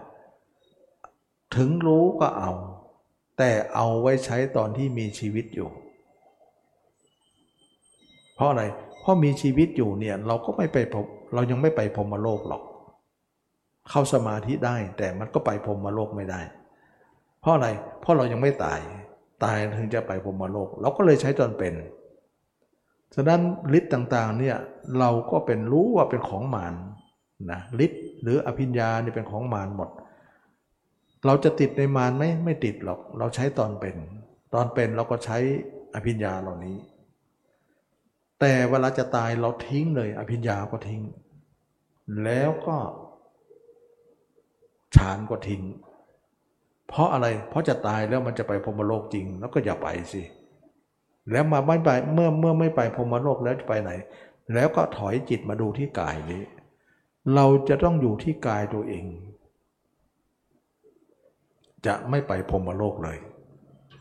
[1.55, 2.51] ถึงรู้ก็เอา
[3.37, 5.69] แต่เอาไว้ใช้ตอนที่มีชีวิตอยู่
[8.35, 8.63] เพราะอะไร
[9.01, 10.77] เพราะมีชีวิตอยู่เนี่ยเราก็ไม่ไป
[11.33, 12.63] เรายังไม่ไปพรมโลกหรอก
[13.89, 16.41] เข้าสมาธิได้ แต่มันก็ไปพรมโลกไม่ได้
[17.41, 17.67] เพราะอะไร
[18.01, 18.79] เพราะเรายังไม่ตาย
[19.43, 21.73] ตายถึงจะไปพรมโลก เราก็เลยใช้ตอนเป็น
[23.15, 23.41] ฉะนั้น
[23.77, 24.57] ฤทธิ์ต่างๆเนี่ย
[24.99, 26.73] เราก็เป็นรู้ว่าเป็นของมาร
[27.51, 29.89] นะฤทธิ์หรืออภิญญาเนี่ยเป็นของมารหมด
[31.25, 33.95] เราจะติดในมารไหมไม่ติดหรอก เราใช้ตอนเป็น
[34.53, 35.37] ตอนเป็นเราก็ใช้
[35.95, 36.77] อภิญญาเหล่านี้
[38.39, 41.01] แต่เวลาจะตายเราทิ้งเลย อภิญญาก็ทิ้ง
[42.23, 42.77] แล้วก็
[44.97, 45.61] ฌานก็ทิ้ง
[46.89, 50.21] เพราะอะไร เพราะจะตายแล้วมันจะไปพรมโลกจริง แล้วก็อย่าไปสิ
[51.31, 53.91] แล้วมาไม่ไป เมื่อเมื่อไม่ไปพรมโลกแล้วจะไปไหน
[54.53, 56.41] แล้วก็ถอยจิตมาดูที่กายนี้
[57.35, 59.05] เราจะต้องอยู่ที่กายตัวเอง
[61.85, 63.17] จะไม่ไปพรมโลกเลย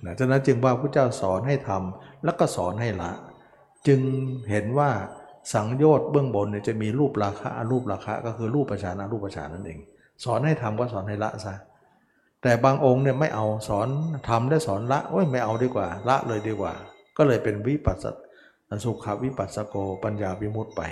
[0.04, 3.12] นะฉะนั้นจึงว่าพระเจ้าสอนให้ทำแล้วก็สอนให้ละ
[3.86, 4.00] จึง
[4.50, 4.90] เห็นว่า
[5.54, 9.80] สังโยชน์เบื้องบนเนี่ยจะมีรูปราคะรูปราคะ ก็คือรูปประชานะรูปประชานั่นเอง
[10.24, 11.54] สอนให้ทำก็สอนให้ละซะ
[12.42, 13.88] แต่บางองค์เนี่ยไม่เอาสอน
[14.28, 16.72] ทำได้สอนละโอ้ยไม่เอาดีกว่า ละเลยดีกว่า
[17.16, 18.04] ก็เลยเป็นวิปัสส
[18.84, 19.74] สุขวิปัสสโก
[20.04, 20.82] ปัญญาวิมุตต์ไป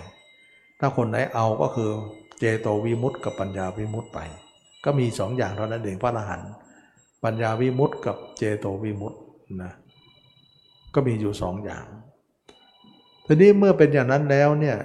[0.80, 1.90] ถ้าคนไหนเอาก็คือ
[2.38, 4.18] เจโตวิมุตต์กับปัญญาวิมุตต์ไป
[4.84, 6.51] ก็มีสองอย่างเท่านั้นเองพระอรหันต์
[7.24, 9.20] ปัญญาวิมุตต์กับเจโตวิมุตต์
[9.62, 9.72] นะ
[10.94, 11.84] ก็มีอยู่สองอย่าง
[13.26, 14.76] ทีนี้เมื่อเป็นอย่างนั้นแล้วเนี่ย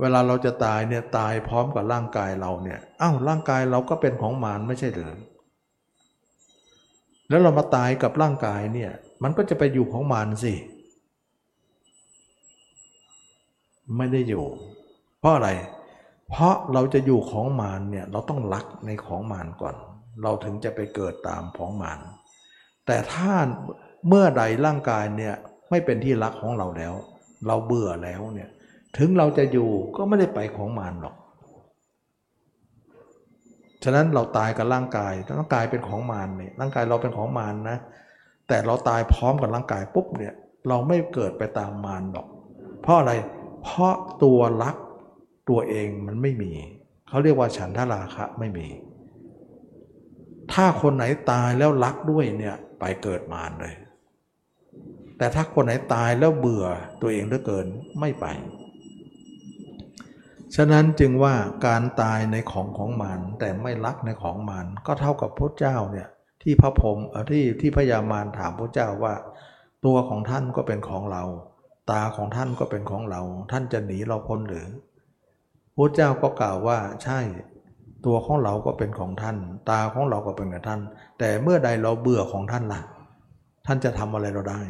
[0.00, 5.12] เวลาเราจะตายเนี่ยตายพร้อมกับร่างกายเราเนี่ยอ้าวร่างกายเราก็เป็นของมารไม่ใช่หรือ
[7.28, 8.90] แล้วเรามาตายกับร่างกายเนี่ย
[9.22, 10.54] มันก็จะไปอยู่ของมารสิ
[13.96, 14.44] ไม่ได้อยู่
[15.20, 15.50] เพราะอะไร
[16.30, 19.74] เพราะเราจะอยู่ของมารเนี่ยเราต้องรักในของมารก่อน
[20.22, 22.00] เราถึงจะไปเกิดตามของมาร
[22.86, 23.32] แต่ถ้า
[24.08, 25.34] เมื่อใดร่างกายเนี่ย
[25.70, 26.94] ไม่เป็นที่รักของเราแล้ว
[27.46, 28.50] เราเบื่อแล้วเนี่ย
[28.96, 31.16] ถึงเราจะอยู่ก็ไม่ได้ไปของมารหรอก
[33.84, 37.78] ฉะนั้นเราตายกับร่างกายร่างกายเป็นของมารเนี่ยร่างกายเราเป็นของมารนะ
[38.48, 40.34] แต่เราตายพร้อมกับร่างกายปุ๊บเนี่ย
[40.68, 42.26] เราไม่เกิดไปตามมารหรอก
[42.82, 43.12] เพราะอะไร
[43.62, 44.76] เพราะตัวรัก
[45.50, 46.52] ตัวเองมันไม่มี
[47.08, 48.66] เขาเรียกว่าฉันทราคะไม่มี
[50.52, 53.74] ถ้าคนไหนตายแล้วรักด้วยเนี่ยไปเกิดมารเลย
[55.18, 56.66] แต่ถ้าคนไหนตายแล้วเบื่อ
[57.02, 57.66] ตัวเองเหลือเกิน
[58.00, 58.26] ไม่ไป
[60.56, 61.34] ฉะนั้นจึงว่า
[61.66, 66.08] การตายในของของมารแต่ไม่รักในของมารก็เท่ากับพระเจ้าเนี่ย
[66.42, 66.98] ที่พระพรหม
[67.30, 69.14] ที่ที่พญามารถามพระเจ้าว่า
[69.84, 71.22] ตัวของท่านก็เป็นของเรา
[71.90, 74.66] ตาของท่านก็เป็นของเรา ท่านจะหนีเราพ้นหรือ
[75.76, 77.20] พระเจ้าก็กล่าวว่าใช่
[78.06, 79.36] ตัวของเราก็เป็นของท่าน
[79.70, 80.80] ตาของเราก็เป็นของท่าน
[81.18, 82.80] แต่เมื่อใดเราเบื่อของท่านล่ะ
[83.66, 84.60] ท่านจะทำอะไรเราได้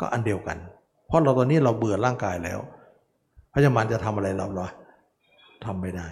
[0.00, 0.58] ก็อันเดียวกัน
[1.06, 2.58] เพราะเราตอนนี้เราเบื่อร่างกายแล้ว
[3.52, 4.68] พระยามารจะทำอะไรเราหรอ
[5.64, 6.08] ทำไม่ได้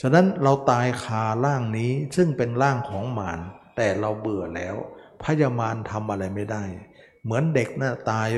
[0.00, 3.40] ฉะนั้นเราตายคาร่างนี้ซึ่งเป็นร่างของมาร
[3.76, 4.76] แต่เราเบื่อแล้ว
[5.22, 6.64] พยามารทำอะไรไม่ได้
[7.22, 8.28] เหมือนเด็กนะ่ะตาย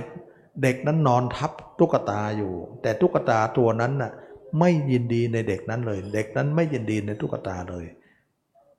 [0.62, 4.12] เด็กนั้นนอนทับตุ๊กตาอยู่ แต่ตุ๊กตาตัวนั้นน่ะ
[4.58, 7.86] ไม่ยินดีในเด็กนั้นเลย เด็กนั้นไม่ยินดีในตุ๊กตาเลย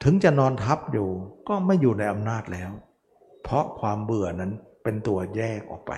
[0.04, 1.10] ถึงจะนอนทับอยู่
[1.50, 2.72] ก็ไม่อยู่ในอำนาจแล้ว
[3.44, 4.52] เพราะความเบื่อนั้น
[4.84, 5.92] เป็นตัวแยกออกไป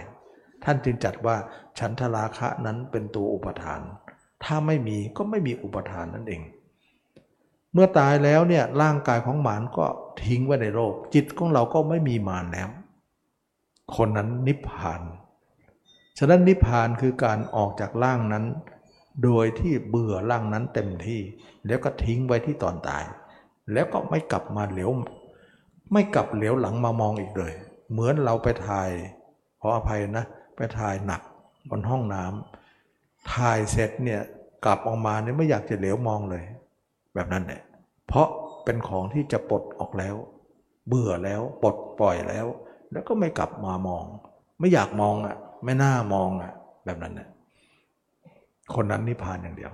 [0.63, 1.35] ท่านจึงจัดว่า
[1.79, 3.81] ฉันทราคะนั้นเป็นตัวอุปทาน
[4.43, 6.41] ถ้าไม่มีก็ไม่มีอุปทานนั่นเอง
[7.73, 9.85] เมื่อตายแล้วเนี่ยร่างกายของหมานก็
[10.23, 12.69] ทิ้งไว้ในโลก จิตของเราก็ไม่มีมานแล้ว
[13.95, 15.01] คนนั้นนิพพาน
[16.19, 18.45] ฉะนั้นนิพพานคือการออกจากร่างนั้น
[19.23, 21.21] โดยที่เบื่อร่างนั้นเต็มที่
[21.67, 23.03] แล้วก็ทิ้งไว้ที่ตอนตาย
[23.73, 24.91] แล้วก็ไม่กลับมาเหลียว
[25.93, 27.53] ไม่กลับเหลียวหลังมามองอีกเลย
[27.91, 28.89] เหมือนเราไปถ่าย
[29.61, 31.21] ขออภัยนะ ไปถ่ายหนัก
[31.69, 32.60] บนห้องน้ำ
[33.33, 34.21] ถ่ายเสร็จเนี่ย
[34.65, 36.43] กลับออกมาเนี่ยไม่อยากจะเหลียวมองเลย
[37.13, 37.61] แบบนั้นเนี่ย
[38.07, 38.27] เพราะ
[38.63, 40.15] เป็นของที่จะปลดออกแล้ว
[40.87, 42.45] เบื่อแล้วปลดปล่อยแล้ว
[42.91, 44.03] แล้วก็ไม่กลับมามอง
[44.59, 46.51] ไม่อยากมองอะ ไม่น่ามองอะ
[46.85, 47.29] แบบนั้นเนี่ย
[48.75, 49.71] คนนั้นนิพพานอย่างเดียว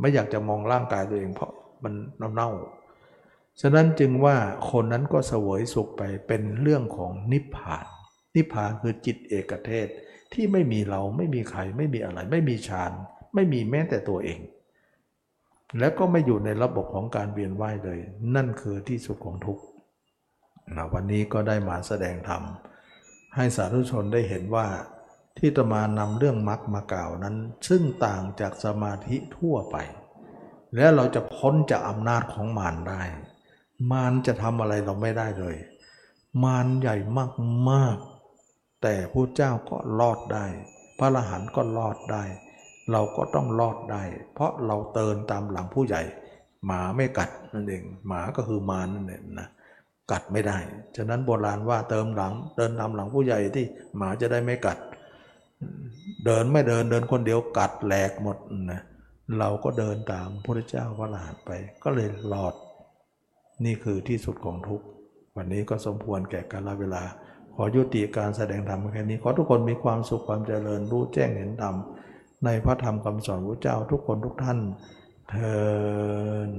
[0.00, 1.52] ไม่อยากจะมองร่างกายตัวเอง เพราะ
[1.84, 1.94] มัน
[2.34, 4.36] เน่าๆฉะนั้นจึงว่า
[4.70, 7.86] คนนั้นก็เสวยสุขไปเป็นเรื่องของนิพพาน
[8.36, 9.88] นิพพานคือจิตเอกเทศ
[10.32, 12.92] ที่ไม่มีเราไม่มีใครไม่มีอะไร ไม่มีฌาน
[13.34, 14.40] ไม่มีแม้แต่ตัวเอง
[15.78, 17.98] แล้วก็ไม่อยู่ในระบบของการเวียนว่ายเลย
[18.34, 19.62] นั่นคือที่สุดของทุกข์
[20.92, 22.42] วันนี้ก็ได้มาแสดงธรรม
[23.36, 24.66] ให้สาธุชนได้เห็นว่า
[25.38, 27.36] ที่ตมานำเรื่องมรรคมากล่าวนั้น
[27.68, 29.76] ซึ่งต่างจากสมาธิทั่วไป
[30.76, 33.02] แล้วเราจะพ้นจากอำนาจของมารได้
[33.90, 35.56] มารจะทำอะไรเราไม่ได้เลย
[36.44, 36.96] มารใหญ่
[37.70, 38.09] มากๆ
[38.82, 40.46] แต่พระเจ้าก็รอดได้
[40.98, 42.24] พระอรหันต์ก็รอดได้
[42.92, 44.02] เราก็ต้องรอดได้
[44.34, 46.02] เพราะเราเตินตามหลังผู้ใหญ่
[46.66, 49.48] หมาไม่กัดนั่นเอง หมาก็คือมานั่นเองนะ
[50.10, 50.58] กัดไม่ได้
[50.96, 53.64] ฉะนั้นโบราณว่าเติมหลัง เดินตามหลังผู้ใหญ่ที่
[53.96, 54.78] หมาจะได้ไม่กัด
[56.26, 58.36] เดินไม่เดินเดินคนเดียวกัดแหลกหมด
[58.72, 58.82] นะ
[59.38, 61.50] เราก็เดินตามพระเจ้าพระหลานไป
[61.82, 62.54] ก็เลยหลอด
[63.64, 64.80] นี่คือที่สุดของทุก
[65.36, 67.02] วันนี้ก็สมควรแก่กาลเวลา
[67.62, 71.74] อยุติการแสดงธรรมแค่นี้ ขอทุกคนมีความสุขความเจริญรู้แจ้งเห็นธรรม
[72.44, 74.58] ในพระธรรมคำสอนพระเจ้าทุกคนทุกท่าน
[75.30, 76.50] เทอ